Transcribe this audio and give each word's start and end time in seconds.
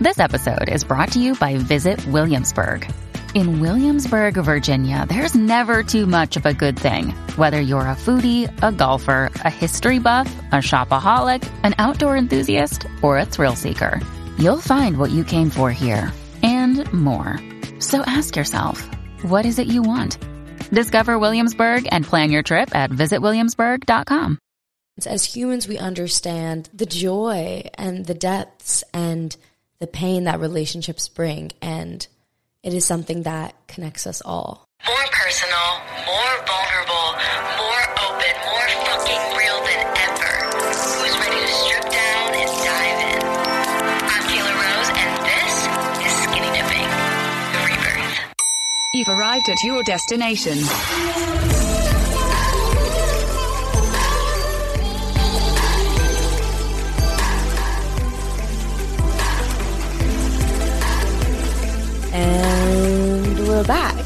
This 0.00 0.18
episode 0.18 0.68
is 0.68 0.84
brought 0.84 1.12
to 1.12 1.20
you 1.20 1.34
by 1.34 1.56
Visit 1.56 2.04
Williamsburg. 2.06 2.90
In 3.34 3.60
Williamsburg, 3.60 4.34
Virginia, 4.34 5.06
there's 5.08 5.34
never 5.34 5.82
too 5.82 6.06
much 6.06 6.36
of 6.36 6.44
a 6.44 6.54
good 6.54 6.78
thing. 6.78 7.10
Whether 7.36 7.60
you're 7.60 7.80
a 7.86 7.94
foodie, 7.94 8.50
a 8.62 8.72
golfer, 8.72 9.30
a 9.44 9.50
history 9.50 9.98
buff, 9.98 10.32
a 10.50 10.56
shopaholic, 10.56 11.48
an 11.62 11.74
outdoor 11.78 12.16
enthusiast, 12.16 12.86
or 13.00 13.18
a 13.18 13.24
thrill 13.24 13.54
seeker, 13.54 14.00
you'll 14.38 14.60
find 14.60 14.98
what 14.98 15.10
you 15.10 15.24
came 15.24 15.50
for 15.50 15.70
here 15.70 16.12
and 16.42 16.90
more. 16.92 17.38
So 17.78 18.00
ask 18.00 18.34
yourself, 18.34 18.80
what 19.22 19.46
is 19.46 19.58
it 19.58 19.68
you 19.68 19.82
want? 19.82 20.18
Discover 20.70 21.18
Williamsburg 21.18 21.86
and 21.92 22.04
plan 22.04 22.30
your 22.30 22.42
trip 22.42 22.74
at 22.74 22.90
visitwilliamsburg.com. 22.90 24.38
As 25.06 25.24
humans, 25.24 25.66
we 25.66 25.78
understand 25.78 26.68
the 26.74 26.86
joy 26.86 27.68
and 27.74 28.04
the 28.04 28.14
depths 28.14 28.84
and 28.92 29.34
the 29.82 29.86
pain 29.88 30.24
that 30.24 30.38
relationships 30.38 31.08
bring. 31.08 31.50
And 31.60 32.06
it 32.62 32.72
is 32.72 32.86
something 32.86 33.24
that 33.24 33.54
connects 33.66 34.06
us 34.06 34.22
all. 34.24 34.64
More 34.86 35.06
personal, 35.10 35.70
more 36.06 36.34
vulnerable, 36.46 37.08
more 37.58 37.82
open, 38.06 38.34
more 38.46 38.68
fucking 38.86 39.22
real 39.34 39.58
than 39.66 39.82
ever. 40.06 40.34
Who's 40.54 41.18
ready 41.18 41.40
to 41.42 41.52
strip 41.66 41.82
down 41.90 42.28
and 42.30 42.50
dive 42.62 43.00
in? 43.10 43.22
I'm 44.06 44.22
Kayla 44.30 44.54
Rose, 44.54 44.90
and 45.02 45.12
this 45.26 45.54
is 46.06 46.12
Skinny 46.22 46.50
Dipping, 46.54 46.88
the 47.50 47.60
rebirth. 47.66 48.14
You've 48.94 49.08
arrived 49.08 49.48
at 49.50 49.64
your 49.64 49.82
destination. 49.82 50.58
We're 63.62 63.68
back. 63.68 64.04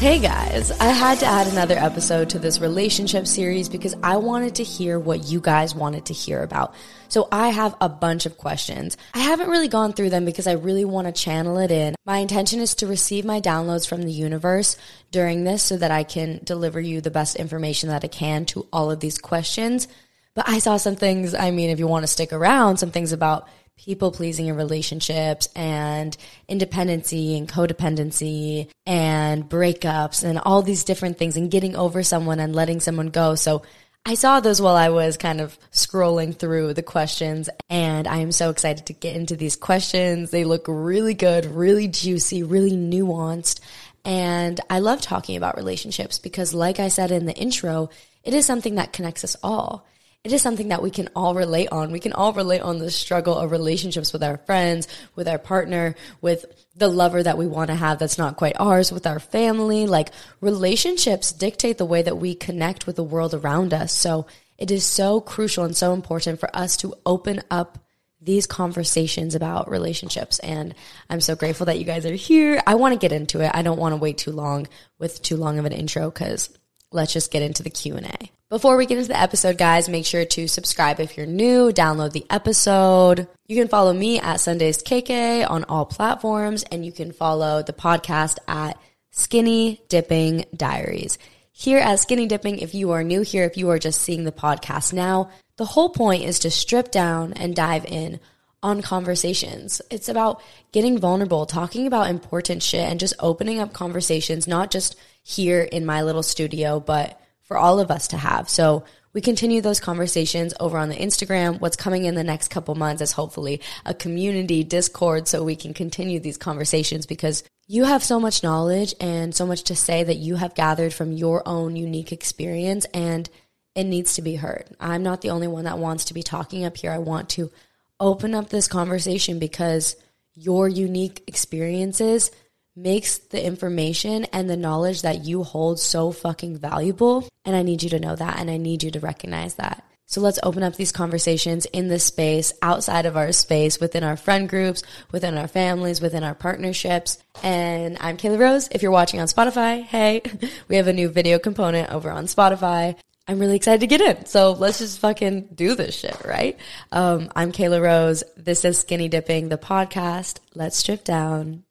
Hey 0.00 0.18
guys, 0.18 0.70
I 0.70 0.88
had 0.88 1.18
to 1.20 1.26
add 1.26 1.46
another 1.46 1.76
episode 1.78 2.28
to 2.30 2.38
this 2.38 2.60
relationship 2.60 3.26
series 3.26 3.70
because 3.70 3.96
I 4.02 4.18
wanted 4.18 4.56
to 4.56 4.64
hear 4.64 4.98
what 4.98 5.24
you 5.24 5.40
guys 5.40 5.74
wanted 5.74 6.04
to 6.06 6.12
hear 6.12 6.42
about. 6.42 6.74
So 7.08 7.26
I 7.32 7.48
have 7.48 7.74
a 7.80 7.88
bunch 7.88 8.26
of 8.26 8.36
questions. 8.36 8.98
I 9.14 9.20
haven't 9.20 9.48
really 9.48 9.68
gone 9.68 9.94
through 9.94 10.10
them 10.10 10.26
because 10.26 10.46
I 10.46 10.52
really 10.52 10.84
want 10.84 11.06
to 11.06 11.12
channel 11.12 11.56
it 11.56 11.70
in. 11.70 11.94
My 12.04 12.18
intention 12.18 12.60
is 12.60 12.74
to 12.74 12.86
receive 12.86 13.24
my 13.24 13.40
downloads 13.40 13.88
from 13.88 14.02
the 14.02 14.12
universe 14.12 14.76
during 15.10 15.44
this 15.44 15.62
so 15.62 15.78
that 15.78 15.90
I 15.90 16.02
can 16.02 16.40
deliver 16.44 16.78
you 16.78 17.00
the 17.00 17.10
best 17.10 17.36
information 17.36 17.88
that 17.88 18.04
I 18.04 18.08
can 18.08 18.44
to 18.46 18.66
all 18.74 18.90
of 18.90 19.00
these 19.00 19.16
questions. 19.16 19.88
But 20.34 20.50
I 20.50 20.58
saw 20.58 20.76
some 20.76 20.96
things, 20.96 21.34
I 21.34 21.50
mean, 21.50 21.70
if 21.70 21.78
you 21.78 21.86
want 21.86 22.02
to 22.02 22.08
stick 22.08 22.30
around, 22.30 22.76
some 22.76 22.90
things 22.90 23.12
about 23.12 23.48
people 23.76 24.10
pleasing 24.10 24.46
in 24.46 24.56
relationships 24.56 25.48
and 25.54 26.16
independency 26.48 27.36
and 27.36 27.48
codependency 27.48 28.68
and 28.86 29.48
breakups 29.48 30.24
and 30.24 30.38
all 30.38 30.62
these 30.62 30.84
different 30.84 31.18
things 31.18 31.36
and 31.36 31.50
getting 31.50 31.76
over 31.76 32.02
someone 32.02 32.40
and 32.40 32.54
letting 32.54 32.80
someone 32.80 33.08
go. 33.08 33.34
So 33.34 33.62
I 34.04 34.14
saw 34.14 34.40
those 34.40 34.62
while 34.62 34.76
I 34.76 34.88
was 34.88 35.16
kind 35.16 35.40
of 35.40 35.58
scrolling 35.72 36.34
through 36.36 36.74
the 36.74 36.82
questions 36.82 37.50
and 37.68 38.08
I 38.08 38.18
am 38.18 38.32
so 38.32 38.50
excited 38.50 38.86
to 38.86 38.92
get 38.92 39.16
into 39.16 39.36
these 39.36 39.56
questions. 39.56 40.30
They 40.30 40.44
look 40.44 40.64
really 40.68 41.14
good, 41.14 41.44
really 41.44 41.88
juicy, 41.88 42.42
really 42.42 42.72
nuanced. 42.72 43.60
And 44.04 44.60
I 44.70 44.78
love 44.78 45.00
talking 45.00 45.36
about 45.36 45.56
relationships 45.56 46.18
because 46.18 46.54
like 46.54 46.80
I 46.80 46.88
said 46.88 47.10
in 47.10 47.26
the 47.26 47.34
intro, 47.34 47.90
it 48.22 48.32
is 48.32 48.46
something 48.46 48.76
that 48.76 48.92
connects 48.92 49.24
us 49.24 49.36
all 49.42 49.86
it 50.24 50.32
is 50.32 50.42
something 50.42 50.68
that 50.68 50.82
we 50.82 50.90
can 50.90 51.08
all 51.14 51.34
relate 51.34 51.68
on. 51.70 51.92
We 51.92 52.00
can 52.00 52.12
all 52.12 52.32
relate 52.32 52.60
on 52.60 52.78
the 52.78 52.90
struggle 52.90 53.36
of 53.36 53.52
relationships 53.52 54.12
with 54.12 54.24
our 54.24 54.38
friends, 54.38 54.88
with 55.14 55.28
our 55.28 55.38
partner, 55.38 55.94
with 56.20 56.44
the 56.74 56.88
lover 56.88 57.22
that 57.22 57.38
we 57.38 57.46
want 57.46 57.68
to 57.68 57.76
have 57.76 57.98
that's 57.98 58.18
not 58.18 58.36
quite 58.36 58.56
ours, 58.58 58.90
with 58.90 59.06
our 59.06 59.20
family. 59.20 59.86
Like 59.86 60.10
relationships 60.40 61.32
dictate 61.32 61.78
the 61.78 61.84
way 61.84 62.02
that 62.02 62.18
we 62.18 62.34
connect 62.34 62.86
with 62.86 62.96
the 62.96 63.04
world 63.04 63.34
around 63.34 63.72
us. 63.72 63.92
So 63.92 64.26
it 64.58 64.70
is 64.70 64.84
so 64.84 65.20
crucial 65.20 65.64
and 65.64 65.76
so 65.76 65.92
important 65.92 66.40
for 66.40 66.54
us 66.54 66.76
to 66.78 66.94
open 67.04 67.42
up 67.50 67.78
these 68.20 68.46
conversations 68.46 69.34
about 69.34 69.70
relationships. 69.70 70.38
And 70.40 70.74
I'm 71.08 71.20
so 71.20 71.36
grateful 71.36 71.66
that 71.66 71.78
you 71.78 71.84
guys 71.84 72.04
are 72.04 72.14
here. 72.14 72.60
I 72.66 72.74
want 72.74 72.94
to 72.94 72.98
get 72.98 73.12
into 73.12 73.40
it. 73.40 73.50
I 73.54 73.62
don't 73.62 73.78
want 73.78 73.92
to 73.92 74.00
wait 74.00 74.18
too 74.18 74.32
long 74.32 74.66
with 74.98 75.22
too 75.22 75.36
long 75.36 75.58
of 75.58 75.64
an 75.64 75.72
intro 75.72 76.10
because 76.10 76.50
let's 76.90 77.12
just 77.12 77.30
get 77.30 77.42
into 77.42 77.62
the 77.62 77.70
Q&A. 77.70 78.30
Before 78.48 78.76
we 78.76 78.86
get 78.86 78.98
into 78.98 79.08
the 79.08 79.20
episode, 79.20 79.58
guys, 79.58 79.88
make 79.88 80.06
sure 80.06 80.24
to 80.24 80.46
subscribe 80.46 81.00
if 81.00 81.16
you're 81.16 81.26
new, 81.26 81.72
download 81.72 82.12
the 82.12 82.24
episode. 82.30 83.26
You 83.48 83.56
can 83.56 83.66
follow 83.66 83.92
me 83.92 84.20
at 84.20 84.38
Sundays 84.38 84.84
KK 84.84 85.50
on 85.50 85.64
all 85.64 85.84
platforms, 85.84 86.62
and 86.70 86.86
you 86.86 86.92
can 86.92 87.10
follow 87.10 87.64
the 87.64 87.72
podcast 87.72 88.38
at 88.46 88.78
Skinny 89.10 89.82
Dipping 89.88 90.44
Diaries. 90.54 91.18
Here 91.50 91.80
at 91.80 91.98
Skinny 91.98 92.28
Dipping, 92.28 92.60
if 92.60 92.72
you 92.72 92.92
are 92.92 93.02
new 93.02 93.22
here, 93.22 93.42
if 93.42 93.56
you 93.56 93.68
are 93.70 93.80
just 93.80 94.00
seeing 94.00 94.22
the 94.22 94.30
podcast 94.30 94.92
now, 94.92 95.30
the 95.56 95.64
whole 95.64 95.88
point 95.88 96.22
is 96.22 96.38
to 96.38 96.50
strip 96.52 96.92
down 96.92 97.32
and 97.32 97.56
dive 97.56 97.84
in 97.84 98.20
on 98.62 98.80
conversations. 98.80 99.82
It's 99.90 100.08
about 100.08 100.40
getting 100.70 101.00
vulnerable, 101.00 101.46
talking 101.46 101.88
about 101.88 102.10
important 102.10 102.62
shit, 102.62 102.88
and 102.88 103.00
just 103.00 103.14
opening 103.18 103.58
up 103.58 103.72
conversations, 103.72 104.46
not 104.46 104.70
just 104.70 104.94
here 105.24 105.62
in 105.62 105.84
my 105.84 106.02
little 106.02 106.22
studio, 106.22 106.78
but 106.78 107.20
for 107.46 107.56
all 107.56 107.80
of 107.80 107.90
us 107.90 108.08
to 108.08 108.16
have. 108.16 108.48
So 108.48 108.84
we 109.12 109.22
continue 109.22 109.62
those 109.62 109.80
conversations 109.80 110.52
over 110.60 110.76
on 110.76 110.90
the 110.90 110.96
Instagram. 110.96 111.58
What's 111.58 111.76
coming 111.76 112.04
in 112.04 112.16
the 112.16 112.22
next 112.22 112.48
couple 112.48 112.74
months 112.74 113.00
is 113.00 113.12
hopefully 113.12 113.62
a 113.86 113.94
community 113.94 114.62
Discord 114.62 115.26
so 115.26 115.42
we 115.42 115.56
can 115.56 115.72
continue 115.72 116.20
these 116.20 116.36
conversations 116.36 117.06
because 117.06 117.42
you 117.66 117.84
have 117.84 118.04
so 118.04 118.20
much 118.20 118.42
knowledge 118.42 118.94
and 119.00 119.34
so 119.34 119.46
much 119.46 119.62
to 119.64 119.74
say 119.74 120.04
that 120.04 120.18
you 120.18 120.36
have 120.36 120.54
gathered 120.54 120.92
from 120.92 121.12
your 121.12 121.42
own 121.48 121.76
unique 121.76 122.12
experience 122.12 122.84
and 122.92 123.30
it 123.74 123.84
needs 123.84 124.14
to 124.14 124.22
be 124.22 124.36
heard. 124.36 124.66
I'm 124.78 125.02
not 125.02 125.22
the 125.22 125.30
only 125.30 125.48
one 125.48 125.64
that 125.64 125.78
wants 125.78 126.06
to 126.06 126.14
be 126.14 126.22
talking 126.22 126.64
up 126.64 126.76
here. 126.76 126.90
I 126.90 126.98
want 126.98 127.30
to 127.30 127.50
open 127.98 128.34
up 128.34 128.50
this 128.50 128.68
conversation 128.68 129.38
because 129.38 129.96
your 130.34 130.68
unique 130.68 131.22
experiences 131.26 132.30
makes 132.76 133.18
the 133.18 133.44
information 133.44 134.24
and 134.26 134.48
the 134.48 134.56
knowledge 134.56 135.02
that 135.02 135.24
you 135.24 135.42
hold 135.42 135.80
so 135.80 136.12
fucking 136.12 136.58
valuable. 136.58 137.28
And 137.44 137.56
I 137.56 137.62
need 137.62 137.82
you 137.82 137.90
to 137.90 137.98
know 137.98 138.14
that 138.14 138.38
and 138.38 138.50
I 138.50 138.58
need 138.58 138.82
you 138.82 138.90
to 138.92 139.00
recognize 139.00 139.54
that. 139.54 139.82
So 140.08 140.20
let's 140.20 140.38
open 140.44 140.62
up 140.62 140.76
these 140.76 140.92
conversations 140.92 141.66
in 141.66 141.88
this 141.88 142.04
space, 142.04 142.52
outside 142.62 143.06
of 143.06 143.16
our 143.16 143.32
space, 143.32 143.80
within 143.80 144.04
our 144.04 144.16
friend 144.16 144.48
groups, 144.48 144.84
within 145.10 145.36
our 145.36 145.48
families, 145.48 146.00
within 146.00 146.22
our 146.22 146.34
partnerships. 146.34 147.18
And 147.42 147.96
I'm 148.00 148.16
Kayla 148.16 148.38
Rose. 148.38 148.68
If 148.70 148.82
you're 148.82 148.92
watching 148.92 149.20
on 149.20 149.26
Spotify, 149.26 149.82
hey, 149.82 150.22
we 150.68 150.76
have 150.76 150.86
a 150.86 150.92
new 150.92 151.08
video 151.08 151.40
component 151.40 151.90
over 151.90 152.08
on 152.10 152.26
Spotify. 152.26 152.94
I'm 153.26 153.40
really 153.40 153.56
excited 153.56 153.80
to 153.80 153.88
get 153.88 154.00
in. 154.00 154.26
So 154.26 154.52
let's 154.52 154.78
just 154.78 155.00
fucking 155.00 155.48
do 155.52 155.74
this 155.74 155.96
shit, 155.96 156.24
right? 156.24 156.56
Um, 156.92 157.28
I'm 157.34 157.50
Kayla 157.50 157.82
Rose. 157.82 158.22
This 158.36 158.64
is 158.64 158.78
Skinny 158.78 159.08
Dipping, 159.08 159.48
the 159.48 159.58
podcast. 159.58 160.38
Let's 160.54 160.76
strip 160.76 161.02
down 161.02 161.64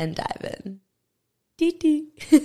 and 0.00 0.16
dive 0.16 0.56
in. 0.64 0.80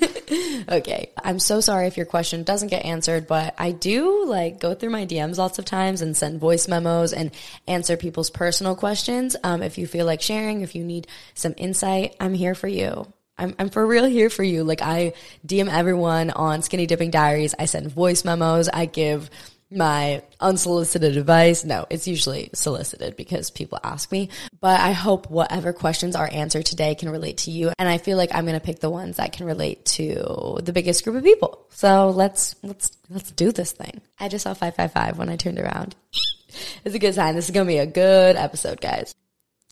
Okay. 0.68 1.12
I'm 1.24 1.38
so 1.38 1.62
sorry 1.62 1.86
if 1.86 1.96
your 1.96 2.08
question 2.08 2.44
doesn't 2.44 2.70
get 2.70 2.86
answered, 2.86 3.28
but 3.28 3.54
I 3.58 3.72
do 3.72 4.26
like 4.26 4.60
go 4.60 4.74
through 4.74 4.90
my 4.90 5.06
DMs 5.06 5.38
lots 5.38 5.60
of 5.60 5.66
times 5.66 6.02
and 6.02 6.18
send 6.18 6.40
voice 6.40 6.68
memos 6.68 7.14
and 7.14 7.32
answer 7.68 7.98
people's 7.98 8.32
personal 8.32 8.76
questions. 8.76 9.36
Um, 9.44 9.62
if 9.62 9.78
you 9.78 9.86
feel 9.86 10.08
like 10.08 10.22
sharing, 10.22 10.62
if 10.62 10.74
you 10.74 10.84
need 10.84 11.08
some 11.36 11.54
insight, 11.56 12.16
I'm 12.20 12.34
here 12.34 12.56
for 12.56 12.68
you. 12.68 13.14
I'm, 13.38 13.56
I'm 13.60 13.70
for 13.70 13.86
real 13.86 14.06
here 14.06 14.32
for 14.32 14.44
you. 14.44 14.64
Like 14.64 14.82
I 14.82 15.14
DM 15.46 15.72
everyone 15.72 16.32
on 16.32 16.64
Skinny 16.64 16.88
Dipping 16.88 17.12
Diaries. 17.12 17.54
I 17.58 17.66
send 17.66 17.92
voice 17.92 18.26
memos. 18.26 18.68
I 18.68 18.88
give 18.88 19.30
my 19.72 20.22
unsolicited 20.40 21.18
advice. 21.18 21.64
No, 21.64 21.86
it's 21.90 22.08
usually 22.08 22.50
solicited 22.54 23.16
because 23.16 23.50
people 23.50 23.80
ask 23.84 24.12
me. 24.12 24.30
But 24.60 24.80
I 24.80 24.92
hope 24.92 25.30
whatever 25.30 25.74
questions 25.74 26.16
are 26.16 26.30
answered 26.32 26.66
today 26.66 26.96
can 26.96 27.10
relate 27.10 27.38
to 27.40 27.52
you. 27.52 27.72
And 27.78 27.90
I 27.90 27.98
feel 27.98 28.18
like 28.18 28.34
I'm 28.34 28.46
going 28.46 28.60
to 28.60 28.66
pick 28.66 28.80
the 28.80 28.90
ones 28.90 29.18
that 29.18 29.34
can 29.34 29.46
relate 29.46 29.86
to 29.86 30.60
the 30.62 30.74
biggest 30.74 31.04
group 31.04 31.16
of 31.16 31.24
people. 31.24 31.66
So 31.70 32.10
let's, 32.10 32.56
let's, 32.64 32.92
let's 33.10 33.32
do 33.32 33.52
this 33.52 33.72
thing. 33.72 34.02
I 34.20 34.30
just 34.30 34.44
saw 34.44 34.54
555 34.54 35.18
when 35.18 35.30
I 35.30 35.36
turned 35.36 35.60
around. 35.60 35.96
it's 36.86 36.96
a 36.96 37.00
good 37.00 37.16
sign. 37.16 37.36
This 37.36 37.46
is 37.46 37.52
going 37.52 37.68
to 37.68 37.74
be 37.74 37.80
a 37.80 37.86
good 37.86 38.36
episode, 38.36 38.82
guys. 38.82 39.14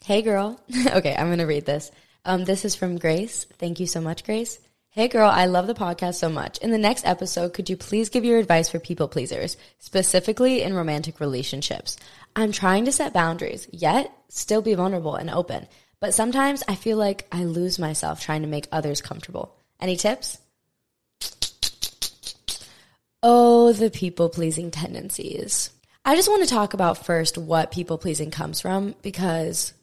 Hey 0.04 0.22
girl. 0.22 0.60
okay, 0.88 1.16
I'm 1.16 1.28
going 1.28 1.38
to 1.38 1.46
read 1.46 1.66
this. 1.66 1.92
Um, 2.26 2.46
this 2.46 2.66
is 2.66 2.76
from 2.76 2.98
Grace. 2.98 3.46
Thank 3.58 3.80
you 3.80 3.88
so 3.88 4.02
much, 4.02 4.24
Grace. 4.24 4.60
Hey 4.96 5.08
girl, 5.08 5.28
I 5.28 5.48
love 5.48 5.66
the 5.66 5.74
podcast 5.74 6.18
so 6.20 6.30
much. 6.30 6.60
In 6.60 6.70
the 6.70 6.78
next 6.78 7.04
episode, 7.04 7.56
could 7.56 7.68
you 7.68 7.76
please 7.76 8.10
give 8.10 8.24
your 8.24 8.38
advice 8.38 8.70
for 8.70 8.78
people 8.78 9.08
pleasers, 9.08 9.58
specifically 9.80 10.62
in 10.62 10.76
romantic 10.76 11.20
relationships? 11.20 11.98
I'm 12.36 12.52
trying 12.52 12.86
to 12.86 12.92
set 12.92 13.12
boundaries, 13.12 13.68
yet 13.72 14.16
still 14.30 14.62
be 14.62 14.76
vulnerable 14.76 15.16
and 15.16 15.32
open. 15.32 15.68
But 16.00 16.14
sometimes 16.14 16.62
I 16.68 16.76
feel 16.76 16.98
like 16.98 17.26
I 17.32 17.46
lose 17.46 17.80
myself 17.80 18.22
trying 18.22 18.44
to 18.44 18.48
make 18.48 18.68
others 18.72 19.02
comfortable. 19.02 19.58
Any 19.80 19.96
tips? 19.96 20.38
Oh, 23.24 23.74
the 23.74 23.90
people 23.90 24.30
pleasing 24.30 24.70
tendencies. 24.70 25.72
I 26.06 26.16
just 26.16 26.30
want 26.30 26.44
to 26.44 26.54
talk 26.54 26.76
about 26.76 27.04
first 27.04 27.36
what 27.36 27.72
people 27.72 27.98
pleasing 27.98 28.30
comes 28.30 28.62
from 28.62 28.94
because 29.02 29.74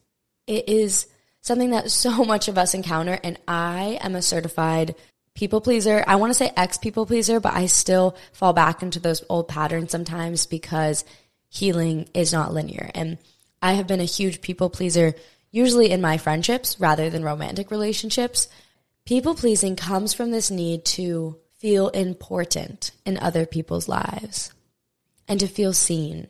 it 0.47 0.69
is 0.69 1.09
something 1.41 1.71
that 1.71 1.91
so 1.91 2.25
much 2.25 2.49
of 2.49 2.59
us 2.59 2.75
encounter. 2.75 3.19
And 3.23 3.39
I 3.47 3.99
am 4.03 4.15
a 4.15 4.23
certified 4.23 4.95
people 5.35 5.61
pleaser. 5.61 6.05
I 6.07 6.17
want 6.17 6.31
to 6.31 6.35
say 6.35 6.53
ex 6.57 6.79
people 6.79 7.07
pleaser, 7.07 7.41
but 7.41 7.55
I 7.55 7.67
still 7.67 8.17
fall 8.33 8.53
back 8.53 8.83
into 8.83 9.01
those 9.01 9.25
old 9.29 9.49
patterns 9.49 9.91
sometimes 9.91 10.47
because 10.47 11.05
healing 11.49 12.09
is 12.15 12.33
not 12.33 12.53
linear. 12.53 12.91
And 12.95 13.19
I 13.63 13.73
have 13.73 13.87
been 13.87 14.01
a 14.01 14.05
huge 14.05 14.41
people 14.41 14.71
pleaser, 14.71 15.15
usually 15.51 15.91
in 15.91 16.01
my 16.01 16.19
friendships 16.19 16.79
rather 16.81 17.11
than 17.11 17.25
romantic 17.25 17.71
relationships. 17.71 18.49
People 19.05 19.35
pleasing 19.35 19.77
comes 19.77 20.15
from 20.15 20.31
this 20.31 20.51
need 20.51 20.85
to 20.85 21.37
feel 21.59 21.89
important 21.89 22.91
in 23.05 23.19
other 23.19 23.45
people's 23.45 23.89
lives 23.89 24.53
and 25.29 25.39
to 25.41 25.47
feel 25.47 25.73
seen 25.73 26.27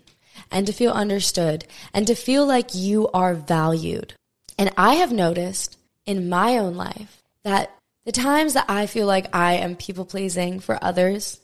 and 0.51 0.67
to 0.67 0.73
feel 0.73 0.93
understood 0.93 1.65
and 1.95 2.06
to 2.06 2.15
feel 2.15 2.47
like 2.47 2.75
you 2.75 3.09
are 3.09 3.35
valued. 3.35 4.15
And 4.61 4.71
I 4.77 4.97
have 4.97 5.11
noticed 5.11 5.79
in 6.05 6.29
my 6.29 6.59
own 6.59 6.75
life 6.75 7.23
that 7.45 7.75
the 8.05 8.12
times 8.12 8.53
that 8.53 8.67
I 8.69 8.87
feel 8.87 9.07
like 9.07 9.35
I 9.35 9.55
am 9.55 9.75
people 9.75 10.05
pleasing 10.05 10.61
for 10.61 10.79
others 10.85 11.41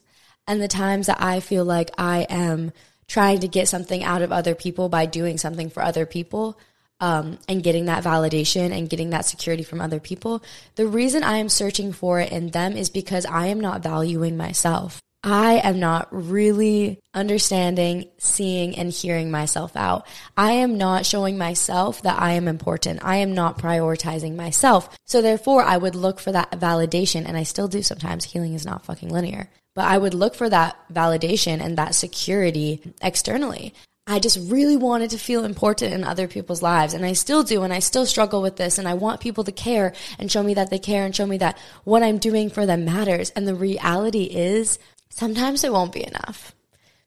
and 0.47 0.61
the 0.61 0.69
times 0.69 1.07
that 1.07 1.23
I 1.23 1.41
feel 1.41 1.65
like 1.65 1.91
I 1.97 2.27
am 2.29 2.73
trying 3.09 3.39
to 3.39 3.49
get 3.49 3.69
something 3.69 4.05
out 4.05 4.21
of 4.21 4.33
other 4.33 4.55
people 4.55 4.91
by 4.91 5.07
doing 5.07 5.39
something 5.39 5.71
for 5.71 5.83
other 5.83 6.05
people 6.05 6.59
um, 7.01 7.39
and 7.49 7.63
getting 7.63 7.87
that 7.87 8.05
validation 8.05 8.71
and 8.71 8.91
getting 8.91 9.09
that 9.11 9.25
security 9.25 9.63
from 9.63 9.81
other 9.81 9.99
people, 9.99 10.43
the 10.75 10.87
reason 10.87 11.23
I 11.23 11.39
am 11.39 11.49
searching 11.49 11.95
for 11.95 12.21
it 12.21 12.31
in 12.31 12.51
them 12.51 12.77
is 12.77 12.91
because 12.91 13.25
I 13.25 13.47
am 13.47 13.61
not 13.61 13.83
valuing 13.83 14.37
myself. 14.37 15.01
I 15.23 15.55
am 15.55 15.81
not 15.81 16.09
really 16.11 17.01
understanding, 17.13 18.05
seeing, 18.19 18.77
and 18.77 18.93
hearing 18.93 19.31
myself 19.31 19.75
out. 19.75 20.07
I 20.37 20.53
am 20.53 20.79
not 20.79 21.05
showing 21.05 21.37
myself 21.37 22.03
that 22.03 22.21
I 22.21 22.33
am 22.33 22.47
important. 22.47 23.01
I 23.03 23.17
am 23.17 23.35
not 23.35 23.59
prioritizing 23.59 24.37
myself. 24.37 24.97
So 25.05 25.23
therefore, 25.23 25.63
I 25.63 25.79
would 25.79 25.97
look 25.97 26.21
for 26.21 26.31
that 26.33 26.53
validation, 26.53 27.27
and 27.27 27.37
I 27.37 27.43
still 27.43 27.67
do 27.67 27.83
sometimes. 27.83 28.25
Healing 28.25 28.55
is 28.55 28.65
not 28.65 28.85
fucking 28.85 29.09
linear. 29.09 29.51
But 29.75 29.87
I 29.87 29.99
would 29.99 30.15
look 30.15 30.35
for 30.35 30.49
that 30.49 30.77
validation 30.93 31.61
and 31.61 31.77
that 31.77 31.95
security 31.95 32.95
externally. 33.03 33.75
I 34.07 34.21
just 34.21 34.39
really 34.51 34.77
wanted 34.77 35.11
to 35.11 35.19
feel 35.19 35.45
important 35.45 35.93
in 35.93 36.05
other 36.05 36.29
people's 36.29 36.63
lives. 36.63 36.95
And 36.95 37.05
I 37.05 37.13
still 37.13 37.43
do. 37.43 37.63
And 37.63 37.73
I 37.73 37.81
still 37.81 38.07
struggle 38.07 38.41
with 38.41 38.57
this. 38.57 38.79
And 38.79 38.87
I 38.87 38.95
want 38.95 39.21
people 39.21 39.43
to 39.45 39.53
care 39.53 39.93
and 40.19 40.31
show 40.31 40.45
me 40.45 40.55
that 40.55 40.71
they 40.71 40.79
care 40.79 41.05
and 41.05 41.15
show 41.15 41.27
me 41.27 41.39
that 41.39 41.59
what 41.83 42.05
I'm 42.05 42.19
doing 42.19 42.49
for 42.49 42.65
them 42.65 42.85
matters. 42.85 43.31
And 43.31 43.49
the 43.49 43.55
reality 43.57 44.23
is 44.23 44.79
sometimes 45.09 45.65
it 45.65 45.73
won't 45.73 45.93
be 45.93 46.07
enough 46.07 46.55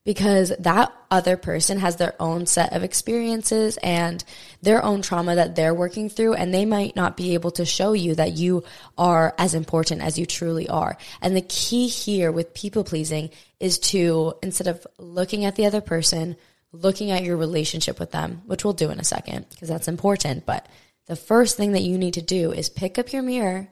because 0.05 0.51
that 0.59 0.91
other 1.11 1.37
person 1.37 1.77
has 1.77 1.97
their 1.97 2.19
own 2.19 2.45
set 2.45 2.73
of 2.73 2.83
experiences 2.83 3.77
and 3.83 4.23
their 4.61 4.83
own 4.83 5.01
trauma 5.01 5.35
that 5.35 5.55
they're 5.55 5.73
working 5.73 6.09
through 6.09 6.33
and 6.33 6.53
they 6.53 6.65
might 6.65 6.95
not 6.95 7.17
be 7.17 7.33
able 7.33 7.51
to 7.51 7.65
show 7.65 7.93
you 7.93 8.15
that 8.15 8.33
you 8.33 8.63
are 8.97 9.35
as 9.37 9.53
important 9.53 10.01
as 10.01 10.17
you 10.17 10.25
truly 10.25 10.67
are. 10.69 10.97
And 11.21 11.35
the 11.35 11.41
key 11.41 11.87
here 11.87 12.31
with 12.31 12.53
people 12.53 12.83
pleasing 12.83 13.29
is 13.59 13.77
to 13.79 14.33
instead 14.41 14.67
of 14.67 14.87
looking 14.97 15.45
at 15.45 15.55
the 15.55 15.65
other 15.65 15.81
person, 15.81 16.37
looking 16.71 17.11
at 17.11 17.23
your 17.23 17.37
relationship 17.37 17.99
with 17.99 18.11
them, 18.11 18.41
which 18.45 18.63
we'll 18.63 18.73
do 18.73 18.89
in 18.89 18.99
a 18.99 19.03
second 19.03 19.47
because 19.49 19.69
that's 19.69 19.87
important, 19.87 20.45
but 20.45 20.65
the 21.07 21.15
first 21.15 21.57
thing 21.57 21.73
that 21.73 21.83
you 21.83 21.97
need 21.97 22.13
to 22.13 22.21
do 22.21 22.51
is 22.51 22.69
pick 22.69 22.97
up 22.97 23.11
your 23.11 23.21
mirror 23.21 23.67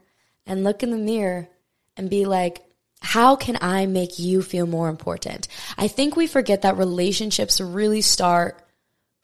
and 0.46 0.64
look 0.64 0.84
in 0.84 0.92
the 0.92 0.98
mirror 0.98 1.48
and 1.96 2.10
be 2.10 2.26
like, 2.26 2.67
how 3.02 3.36
can 3.36 3.58
I 3.62 3.86
make 3.86 4.20
you 4.20 4.42
feel 4.42 4.66
more 4.66 4.90
important? 4.90 5.48
I 5.78 5.88
think 5.88 6.16
we 6.16 6.28
forget 6.28 6.64
that 6.64 6.78
relationships 6.78 7.62
really 7.62 8.02
start 8.02 8.62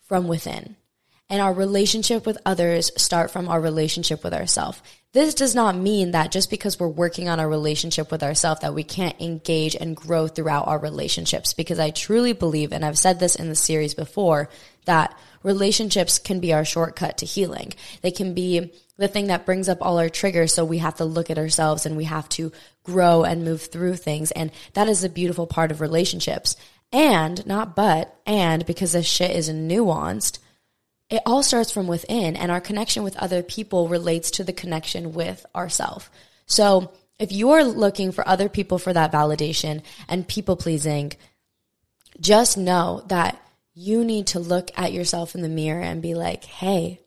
from 0.01 0.27
within 0.27 0.75
and 1.33 1.41
our 1.41 1.51
relationship 1.51 2.27
with 2.27 2.37
others 2.45 2.91
start 2.95 3.31
from 3.31 3.49
our 3.49 3.59
relationship 3.59 4.23
with 4.23 4.35
ourselves. 4.35 4.79
This 5.13 5.33
does 5.33 5.55
not 5.55 5.75
mean 5.75 6.11
that 6.11 6.29
just 6.31 6.51
because 6.51 6.79
we're 6.79 6.87
working 6.87 7.27
on 7.27 7.39
our 7.39 7.49
relationship 7.49 8.11
with 8.11 8.21
ourselves 8.21 8.61
that 8.61 8.75
we 8.75 8.83
can't 8.83 9.19
engage 9.19 9.75
and 9.75 9.95
grow 9.95 10.27
throughout 10.27 10.67
our 10.67 10.77
relationships 10.77 11.55
because 11.55 11.79
I 11.79 11.89
truly 11.89 12.33
believe 12.33 12.71
and 12.71 12.85
I've 12.85 12.99
said 12.99 13.19
this 13.19 13.33
in 13.33 13.49
the 13.49 13.55
series 13.55 13.95
before 13.95 14.47
that 14.85 15.17
relationships 15.41 16.19
can 16.19 16.39
be 16.39 16.53
our 16.53 16.63
shortcut 16.63 17.17
to 17.17 17.25
healing. 17.25 17.73
They 18.03 18.11
can 18.11 18.35
be 18.35 18.71
the 18.97 19.07
thing 19.07 19.25
that 19.27 19.47
brings 19.47 19.67
up 19.67 19.79
all 19.81 19.97
our 19.97 20.09
triggers. 20.09 20.53
So 20.53 20.63
we 20.63 20.77
have 20.77 20.97
to 20.97 21.05
look 21.05 21.31
at 21.31 21.39
ourselves 21.39 21.87
and 21.87 21.97
we 21.97 22.03
have 22.03 22.29
to 22.29 22.51
grow 22.83 23.23
and 23.23 23.43
move 23.43 23.63
through 23.63 23.95
things. 23.95 24.29
And 24.29 24.51
that 24.73 24.87
is 24.87 25.03
a 25.03 25.09
beautiful 25.09 25.47
part 25.47 25.71
of 25.71 25.81
relationships. 25.81 26.55
And 26.91 27.43
not 27.47 27.75
but, 27.75 28.15
and 28.27 28.63
because 28.67 28.91
this 28.91 29.07
shit 29.07 29.31
is 29.31 29.49
nuanced, 29.49 30.37
it 31.09 31.21
all 31.25 31.43
starts 31.43 31.71
from 31.71 31.87
within 31.87 32.35
and 32.35 32.51
our 32.51 32.61
connection 32.61 33.03
with 33.03 33.17
other 33.17 33.43
people 33.43 33.87
relates 33.87 34.31
to 34.31 34.43
the 34.43 34.53
connection 34.53 35.13
with 35.13 35.45
ourself. 35.55 36.09
So 36.45 36.93
if 37.19 37.31
you're 37.31 37.63
looking 37.63 38.11
for 38.11 38.27
other 38.27 38.49
people 38.49 38.79
for 38.79 38.93
that 38.93 39.11
validation 39.11 39.83
and 40.07 40.27
people 40.27 40.55
pleasing, 40.55 41.13
just 42.19 42.57
know 42.57 43.03
that 43.07 43.39
you 43.73 44.03
need 44.03 44.27
to 44.27 44.39
look 44.39 44.71
at 44.75 44.93
yourself 44.93 45.35
in 45.35 45.41
the 45.41 45.49
mirror 45.49 45.81
and 45.81 46.01
be 46.01 46.13
like, 46.13 46.43
hey, 46.43 46.99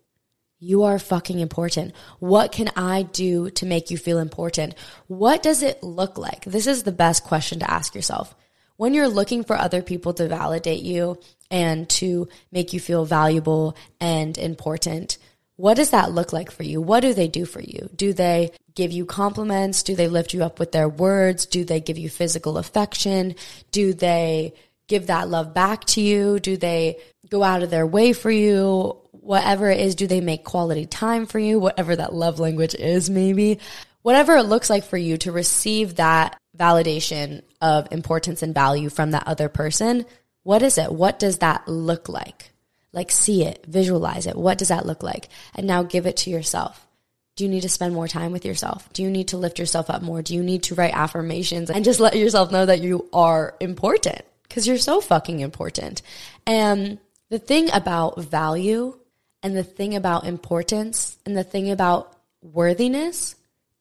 you 0.59 0.85
are 0.85 0.99
fucking 0.99 1.39
important. 1.39 1.95
What 2.19 2.51
can 2.51 2.71
I 2.77 3.03
do 3.03 3.51
to 3.51 3.67
make 3.67 3.91
you 3.91 3.99
feel 3.99 4.19
important? 4.19 4.75
What 5.07 5.43
does 5.43 5.63
it 5.63 5.83
look 5.83 6.17
like? 6.19 6.45
This 6.45 6.67
is 6.67 6.83
the 6.83 6.93
best 6.93 7.25
question 7.25 7.61
to 7.61 7.71
ask 7.71 7.95
yourself. 7.95 8.35
When 8.77 8.95
you're 8.95 9.09
looking 9.09 9.45
for 9.45 9.57
other 9.57 9.83
people 9.83 10.15
to 10.15 10.29
validate 10.29 10.83
you 10.83 11.19
and 11.51 11.89
to 11.91 12.29
make 12.53 12.73
you 12.73 12.81
feel 12.81 13.05
valuable 13.05 13.77
and 14.01 14.37
important, 14.39 15.19
what 15.57 15.75
does 15.75 15.91
that 15.91 16.13
look 16.13 16.33
like 16.33 16.51
for 16.51 16.63
you? 16.63 16.81
What 16.81 17.01
do 17.01 17.15
they 17.15 17.29
do 17.29 17.47
for 17.47 17.61
you? 17.61 17.89
Do 17.97 18.13
they 18.13 18.53
give 18.75 18.93
you 18.93 19.07
compliments? 19.07 19.83
Do 19.83 19.97
they 19.97 20.09
lift 20.09 20.35
you 20.35 20.45
up 20.45 20.59
with 20.59 20.73
their 20.73 20.89
words? 20.89 21.47
Do 21.47 21.65
they 21.65 21.81
give 21.81 21.97
you 21.97 22.11
physical 22.11 22.59
affection? 22.59 23.35
Do 23.71 23.95
they 23.95 24.53
give 24.87 25.07
that 25.07 25.29
love 25.29 25.55
back 25.55 25.85
to 25.87 26.01
you? 26.01 26.39
Do 26.39 26.57
they 26.57 26.99
go 27.31 27.43
out 27.43 27.63
of 27.63 27.71
their 27.71 27.87
way 27.87 28.13
for 28.13 28.31
you? 28.31 28.99
Whatever 29.13 29.71
it 29.71 29.81
is, 29.81 29.95
do 29.95 30.07
they 30.07 30.21
make 30.21 30.45
quality 30.45 30.87
time 30.87 31.27
for 31.27 31.39
you? 31.39 31.59
Whatever 31.59 31.97
that 31.97 32.15
love 32.15 32.39
language 32.39 32.75
is, 32.75 33.11
maybe. 33.11 33.59
Whatever 34.03 34.37
it 34.37 34.45
looks 34.45 34.71
like 34.71 34.85
for 34.85 34.97
you 34.97 35.17
to 35.19 35.33
receive 35.33 35.97
that 35.97 36.39
validation 36.57 37.43
of 37.61 37.89
importance 37.91 38.43
and 38.43 38.55
value 38.55 38.89
from 38.89 39.13
that 39.13 39.27
other 39.27 39.49
person, 39.49 40.05
what 40.47 40.63
is 40.63 40.79
it? 40.79 40.93
What 40.93 41.19
does 41.19 41.39
that 41.39 41.67
look 41.67 42.09
like? 42.09 42.53
Like, 42.93 43.11
see 43.11 43.45
it, 43.45 43.65
visualize 43.67 44.27
it. 44.27 44.37
What 44.37 44.59
does 44.59 44.69
that 44.69 44.87
look 44.87 45.03
like? 45.03 45.29
And 45.55 45.67
now 45.67 45.83
give 45.83 46.07
it 46.07 46.17
to 46.19 46.31
yourself. 46.31 46.87
Do 47.35 47.45
you 47.45 47.51
need 47.51 47.63
to 47.63 47.69
spend 47.69 47.93
more 47.93 48.09
time 48.09 48.33
with 48.33 48.47
yourself? 48.47 48.91
Do 48.95 49.03
you 49.03 49.11
need 49.11 49.29
to 49.29 49.37
lift 49.37 49.59
yourself 49.59 49.91
up 49.91 50.01
more? 50.01 50.23
Do 50.23 50.35
you 50.35 50.43
need 50.43 50.63
to 50.65 50.75
write 50.75 50.95
affirmations 50.95 51.69
and 51.69 51.85
just 51.85 52.01
let 52.01 52.17
yourself 52.17 52.51
know 52.51 52.65
that 52.65 52.81
you 52.81 53.09
are 53.13 53.55
important? 53.61 54.23
because 54.49 54.67
you're 54.67 54.79
so 54.79 55.01
fucking 55.01 55.41
important. 55.41 56.03
And 56.47 56.99
the 57.29 57.39
thing 57.39 57.71
about 57.73 58.21
value 58.21 58.99
and 59.43 59.57
the 59.57 59.65
thing 59.65 59.95
about 59.95 60.27
importance 60.27 61.19
and 61.27 61.37
the 61.37 61.45
thing 61.45 61.71
about 61.71 62.17
worthiness 62.43 63.35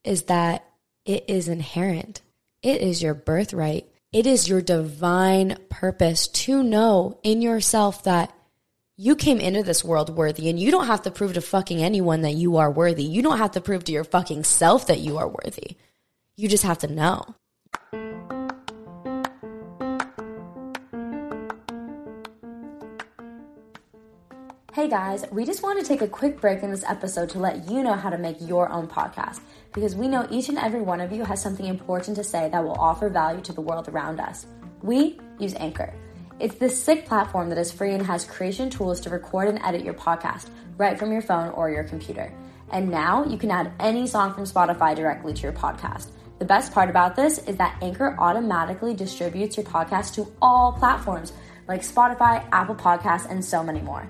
is 0.04 0.24
that 0.24 0.64
it 1.04 1.24
is 1.28 1.48
inherent. 1.48 2.20
It 2.62 2.80
is 2.80 3.02
your 3.02 3.14
birthright. 3.14 3.86
It 4.16 4.26
is 4.26 4.48
your 4.48 4.62
divine 4.62 5.58
purpose 5.68 6.26
to 6.28 6.62
know 6.62 7.20
in 7.22 7.42
yourself 7.42 8.04
that 8.04 8.34
you 8.96 9.14
came 9.14 9.38
into 9.38 9.62
this 9.62 9.84
world 9.84 10.08
worthy 10.08 10.48
and 10.48 10.58
you 10.58 10.70
don't 10.70 10.86
have 10.86 11.02
to 11.02 11.10
prove 11.10 11.34
to 11.34 11.42
fucking 11.42 11.82
anyone 11.82 12.22
that 12.22 12.32
you 12.32 12.56
are 12.56 12.70
worthy. 12.70 13.04
You 13.04 13.20
don't 13.20 13.36
have 13.36 13.50
to 13.50 13.60
prove 13.60 13.84
to 13.84 13.92
your 13.92 14.04
fucking 14.04 14.44
self 14.44 14.86
that 14.86 15.00
you 15.00 15.18
are 15.18 15.28
worthy. 15.28 15.76
You 16.34 16.48
just 16.48 16.64
have 16.64 16.78
to 16.78 16.86
know. 16.86 17.34
Hey 24.76 24.90
guys, 24.90 25.24
we 25.32 25.46
just 25.46 25.62
want 25.62 25.80
to 25.80 25.86
take 25.86 26.02
a 26.02 26.06
quick 26.06 26.38
break 26.38 26.62
in 26.62 26.70
this 26.70 26.84
episode 26.84 27.30
to 27.30 27.38
let 27.38 27.66
you 27.70 27.82
know 27.82 27.94
how 27.94 28.10
to 28.10 28.18
make 28.18 28.36
your 28.42 28.70
own 28.70 28.86
podcast 28.86 29.40
because 29.72 29.96
we 29.96 30.06
know 30.06 30.28
each 30.30 30.50
and 30.50 30.58
every 30.58 30.82
one 30.82 31.00
of 31.00 31.12
you 31.12 31.24
has 31.24 31.40
something 31.40 31.64
important 31.64 32.14
to 32.18 32.22
say 32.22 32.50
that 32.50 32.62
will 32.62 32.78
offer 32.78 33.08
value 33.08 33.40
to 33.40 33.54
the 33.54 33.60
world 33.62 33.88
around 33.88 34.20
us. 34.20 34.44
We 34.82 35.18
use 35.38 35.54
Anchor. 35.54 35.94
It's 36.40 36.56
this 36.56 36.78
sick 36.78 37.06
platform 37.06 37.48
that 37.48 37.56
is 37.56 37.72
free 37.72 37.94
and 37.94 38.04
has 38.04 38.26
creation 38.26 38.68
tools 38.68 39.00
to 39.00 39.08
record 39.08 39.48
and 39.48 39.58
edit 39.64 39.82
your 39.82 39.94
podcast 39.94 40.50
right 40.76 40.98
from 40.98 41.10
your 41.10 41.22
phone 41.22 41.48
or 41.52 41.70
your 41.70 41.84
computer. 41.84 42.30
And 42.70 42.90
now 42.90 43.24
you 43.24 43.38
can 43.38 43.50
add 43.50 43.72
any 43.80 44.06
song 44.06 44.34
from 44.34 44.44
Spotify 44.44 44.94
directly 44.94 45.32
to 45.32 45.40
your 45.40 45.52
podcast. 45.52 46.10
The 46.38 46.44
best 46.44 46.74
part 46.74 46.90
about 46.90 47.16
this 47.16 47.38
is 47.38 47.56
that 47.56 47.78
Anchor 47.80 48.14
automatically 48.18 48.92
distributes 48.92 49.56
your 49.56 49.64
podcast 49.64 50.12
to 50.16 50.30
all 50.42 50.72
platforms 50.72 51.32
like 51.66 51.80
Spotify, 51.80 52.46
Apple 52.52 52.74
Podcasts, 52.74 53.30
and 53.30 53.42
so 53.42 53.64
many 53.64 53.80
more. 53.80 54.06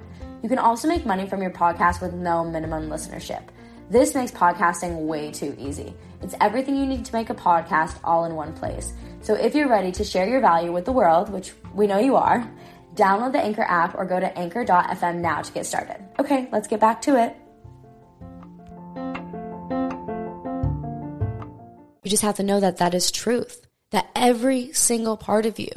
You 0.46 0.50
can 0.50 0.60
also 0.60 0.86
make 0.86 1.04
money 1.04 1.26
from 1.26 1.42
your 1.42 1.50
podcast 1.50 2.00
with 2.00 2.12
no 2.12 2.44
minimum 2.44 2.88
listenership. 2.88 3.42
This 3.90 4.14
makes 4.14 4.30
podcasting 4.30 5.06
way 5.08 5.32
too 5.32 5.56
easy. 5.58 5.92
It's 6.22 6.36
everything 6.40 6.76
you 6.76 6.86
need 6.86 7.04
to 7.04 7.12
make 7.12 7.30
a 7.30 7.34
podcast 7.34 7.98
all 8.04 8.26
in 8.26 8.36
one 8.36 8.52
place. 8.52 8.92
So 9.22 9.34
if 9.34 9.56
you're 9.56 9.66
ready 9.66 9.90
to 9.90 10.04
share 10.04 10.28
your 10.28 10.40
value 10.40 10.70
with 10.70 10.84
the 10.84 10.92
world, 10.92 11.30
which 11.30 11.52
we 11.74 11.88
know 11.88 11.98
you 11.98 12.14
are, 12.14 12.48
download 12.94 13.32
the 13.32 13.40
Anchor 13.40 13.64
app 13.64 13.96
or 13.96 14.04
go 14.04 14.20
to 14.20 14.38
anchor.fm 14.38 15.16
now 15.16 15.42
to 15.42 15.52
get 15.52 15.66
started. 15.66 15.98
Okay, 16.20 16.48
let's 16.52 16.68
get 16.68 16.78
back 16.78 17.02
to 17.02 17.20
it. 17.20 17.34
You 22.04 22.08
just 22.08 22.22
have 22.22 22.36
to 22.36 22.44
know 22.44 22.60
that 22.60 22.76
that 22.76 22.94
is 22.94 23.10
truth. 23.10 23.66
That 23.90 24.06
every 24.14 24.72
single 24.74 25.16
part 25.16 25.44
of 25.44 25.58
you, 25.58 25.72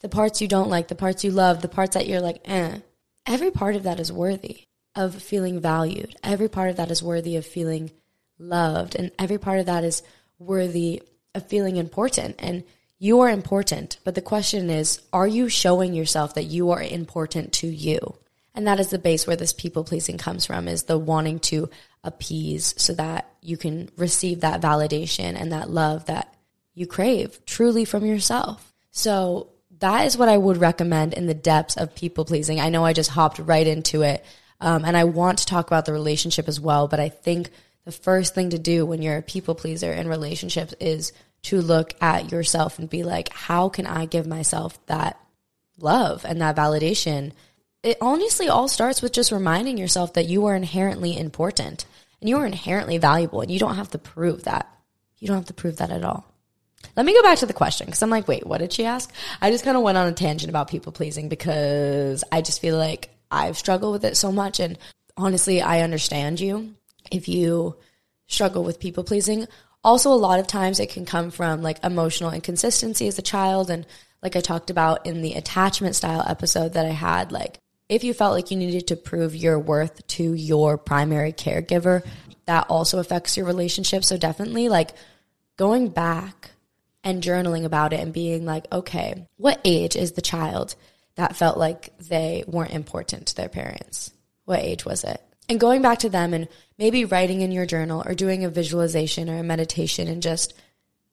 the 0.00 0.08
parts 0.08 0.42
you 0.42 0.48
don't 0.48 0.68
like, 0.68 0.88
the 0.88 0.96
parts 0.96 1.22
you 1.22 1.30
love, 1.30 1.62
the 1.62 1.68
parts 1.68 1.94
that 1.94 2.08
you're 2.08 2.20
like, 2.20 2.40
eh, 2.44 2.80
every 3.28 3.50
part 3.52 3.76
of 3.76 3.84
that 3.84 4.00
is 4.00 4.10
worthy 4.10 4.64
of 4.96 5.22
feeling 5.22 5.60
valued. 5.60 6.16
Every 6.24 6.48
part 6.48 6.70
of 6.70 6.76
that 6.76 6.90
is 6.90 7.02
worthy 7.02 7.36
of 7.36 7.46
feeling 7.46 7.92
loved. 8.38 8.96
And 8.96 9.12
every 9.18 9.38
part 9.38 9.60
of 9.60 9.66
that 9.66 9.84
is 9.84 10.02
worthy 10.38 11.02
of 11.34 11.46
feeling 11.46 11.76
important. 11.76 12.36
And 12.38 12.64
you 12.98 13.20
are 13.20 13.30
important. 13.30 13.98
But 14.02 14.16
the 14.16 14.22
question 14.22 14.70
is, 14.70 15.00
are 15.12 15.28
you 15.28 15.48
showing 15.48 15.94
yourself 15.94 16.34
that 16.34 16.44
you 16.44 16.70
are 16.70 16.82
important 16.82 17.52
to 17.54 17.68
you? 17.68 18.16
And 18.54 18.66
that 18.66 18.80
is 18.80 18.88
the 18.88 18.98
base 18.98 19.26
where 19.26 19.36
this 19.36 19.52
people 19.52 19.84
pleasing 19.84 20.18
comes 20.18 20.46
from 20.46 20.66
is 20.66 20.84
the 20.84 20.98
wanting 20.98 21.38
to 21.40 21.70
appease 22.02 22.74
so 22.76 22.92
that 22.94 23.30
you 23.40 23.56
can 23.56 23.90
receive 23.96 24.40
that 24.40 24.60
validation 24.60 25.40
and 25.40 25.52
that 25.52 25.70
love 25.70 26.06
that 26.06 26.34
you 26.74 26.86
crave 26.86 27.44
truly 27.44 27.84
from 27.84 28.04
yourself. 28.04 28.72
So 28.90 29.50
that 29.80 30.06
is 30.06 30.16
what 30.16 30.28
I 30.28 30.36
would 30.36 30.56
recommend 30.56 31.14
in 31.14 31.26
the 31.26 31.34
depths 31.34 31.76
of 31.76 31.94
people 31.94 32.24
pleasing. 32.24 32.60
I 32.60 32.68
know 32.68 32.84
I 32.84 32.92
just 32.92 33.10
hopped 33.10 33.38
right 33.38 33.66
into 33.66 34.02
it. 34.02 34.24
Um, 34.60 34.84
and 34.84 34.96
I 34.96 35.04
want 35.04 35.38
to 35.38 35.46
talk 35.46 35.66
about 35.68 35.84
the 35.84 35.92
relationship 35.92 36.48
as 36.48 36.60
well, 36.60 36.88
but 36.88 36.98
I 36.98 37.08
think 37.08 37.50
the 37.84 37.92
first 37.92 38.34
thing 38.34 38.50
to 38.50 38.58
do 38.58 38.84
when 38.84 39.02
you're 39.02 39.18
a 39.18 39.22
people 39.22 39.54
pleaser 39.54 39.92
in 39.92 40.08
relationships 40.08 40.74
is 40.80 41.12
to 41.42 41.60
look 41.60 41.94
at 42.00 42.32
yourself 42.32 42.78
and 42.78 42.90
be 42.90 43.04
like, 43.04 43.32
how 43.32 43.68
can 43.68 43.86
I 43.86 44.06
give 44.06 44.26
myself 44.26 44.84
that 44.86 45.20
love 45.78 46.24
and 46.24 46.40
that 46.40 46.56
validation? 46.56 47.32
It 47.84 47.98
honestly 48.00 48.48
all 48.48 48.66
starts 48.66 49.00
with 49.00 49.12
just 49.12 49.30
reminding 49.30 49.78
yourself 49.78 50.14
that 50.14 50.26
you 50.26 50.46
are 50.46 50.56
inherently 50.56 51.16
important 51.16 51.86
and 52.20 52.28
you 52.28 52.36
are 52.38 52.46
inherently 52.46 52.98
valuable 52.98 53.40
and 53.40 53.50
you 53.50 53.60
don't 53.60 53.76
have 53.76 53.90
to 53.90 53.98
prove 53.98 54.42
that. 54.42 54.68
You 55.18 55.28
don't 55.28 55.36
have 55.36 55.46
to 55.46 55.54
prove 55.54 55.76
that 55.76 55.90
at 55.90 56.04
all. 56.04 56.26
Let 56.98 57.06
me 57.06 57.14
go 57.14 57.22
back 57.22 57.38
to 57.38 57.46
the 57.46 57.52
question 57.52 57.86
because 57.86 58.02
I'm 58.02 58.10
like, 58.10 58.26
wait, 58.26 58.44
what 58.44 58.58
did 58.58 58.72
she 58.72 58.84
ask? 58.84 59.14
I 59.40 59.52
just 59.52 59.62
kind 59.62 59.76
of 59.76 59.84
went 59.84 59.96
on 59.96 60.08
a 60.08 60.12
tangent 60.12 60.50
about 60.50 60.66
people 60.66 60.90
pleasing 60.90 61.28
because 61.28 62.24
I 62.32 62.42
just 62.42 62.60
feel 62.60 62.76
like 62.76 63.10
I've 63.30 63.56
struggled 63.56 63.92
with 63.92 64.04
it 64.04 64.16
so 64.16 64.32
much. 64.32 64.58
And 64.58 64.76
honestly, 65.16 65.62
I 65.62 65.82
understand 65.82 66.40
you 66.40 66.74
if 67.12 67.28
you 67.28 67.76
struggle 68.26 68.64
with 68.64 68.80
people 68.80 69.04
pleasing. 69.04 69.46
Also, 69.84 70.12
a 70.12 70.14
lot 70.14 70.40
of 70.40 70.48
times 70.48 70.80
it 70.80 70.90
can 70.90 71.04
come 71.04 71.30
from 71.30 71.62
like 71.62 71.84
emotional 71.84 72.32
inconsistency 72.32 73.06
as 73.06 73.16
a 73.16 73.22
child. 73.22 73.70
And 73.70 73.86
like 74.20 74.34
I 74.34 74.40
talked 74.40 74.68
about 74.68 75.06
in 75.06 75.22
the 75.22 75.34
attachment 75.34 75.94
style 75.94 76.24
episode 76.26 76.72
that 76.72 76.84
I 76.84 76.90
had, 76.90 77.30
like 77.30 77.60
if 77.88 78.02
you 78.02 78.12
felt 78.12 78.34
like 78.34 78.50
you 78.50 78.56
needed 78.56 78.88
to 78.88 78.96
prove 78.96 79.36
your 79.36 79.60
worth 79.60 80.04
to 80.08 80.34
your 80.34 80.76
primary 80.76 81.32
caregiver, 81.32 82.04
that 82.46 82.66
also 82.68 82.98
affects 82.98 83.36
your 83.36 83.46
relationship. 83.46 84.02
So 84.02 84.16
definitely 84.16 84.68
like 84.68 84.90
going 85.56 85.90
back 85.90 86.50
and 87.08 87.22
journaling 87.22 87.64
about 87.64 87.94
it 87.94 88.00
and 88.00 88.12
being 88.12 88.44
like, 88.44 88.66
okay, 88.70 89.26
what 89.38 89.60
age 89.64 89.96
is 89.96 90.12
the 90.12 90.20
child 90.20 90.74
that 91.14 91.34
felt 91.36 91.56
like 91.56 91.96
they 91.98 92.44
weren't 92.46 92.74
important 92.74 93.26
to 93.26 93.34
their 93.34 93.48
parents? 93.48 94.12
What 94.44 94.60
age 94.60 94.84
was 94.84 95.04
it? 95.04 95.20
And 95.48 95.58
going 95.58 95.80
back 95.80 96.00
to 96.00 96.10
them 96.10 96.34
and 96.34 96.48
maybe 96.76 97.06
writing 97.06 97.40
in 97.40 97.50
your 97.50 97.64
journal 97.64 98.02
or 98.04 98.14
doing 98.14 98.44
a 98.44 98.50
visualization 98.50 99.30
or 99.30 99.38
a 99.38 99.42
meditation 99.42 100.06
and 100.06 100.22
just 100.22 100.52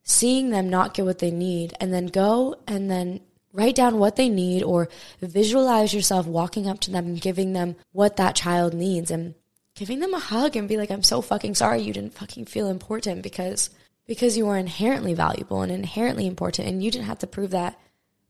seeing 0.04 0.50
them 0.50 0.70
not 0.70 0.94
get 0.94 1.06
what 1.06 1.20
they 1.20 1.32
need 1.32 1.74
and 1.80 1.94
then 1.94 2.08
go 2.08 2.56
and 2.68 2.92
then 2.92 3.22
write 3.54 3.76
down 3.76 3.98
what 3.98 4.18
they 4.18 4.28
need 4.28 4.64
or 4.64 4.90
visualize 5.22 5.94
yourself 5.94 6.28
walking 6.28 6.68
up 6.68 6.82
to 6.82 6.92
them 6.92 7.06
and 7.06 7.22
giving 7.22 7.54
them 7.54 7.78
what 7.94 8.18
that 8.18 8.36
child 8.36 8.74
needs 8.74 9.10
and 9.10 9.34
giving 9.76 10.02
them 10.02 10.14
a 10.14 10.20
hug 10.20 10.58
and 10.58 10.68
be 10.68 10.76
like, 10.76 10.92
I'm 10.92 11.04
so 11.04 11.22
fucking 11.22 11.56
sorry 11.56 11.82
you 11.82 11.94
didn't 11.94 12.16
fucking 12.16 12.46
feel 12.46 12.68
important 12.68 13.24
because 13.24 13.70
because 14.08 14.38
you 14.38 14.48
are 14.50 14.58
inherently 14.58 15.14
valuable 15.14 15.62
and 15.62 15.72
inherently 15.72 16.28
important 16.28 16.68
and 16.68 16.84
you 16.84 16.92
didn't 16.92 17.08
have 17.08 17.20
to 17.20 17.28
prove 17.28 17.52
that 17.52 17.80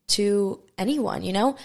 to 0.08 0.60
anyone, 0.78 1.22
you 1.22 1.32
know? 1.32 1.56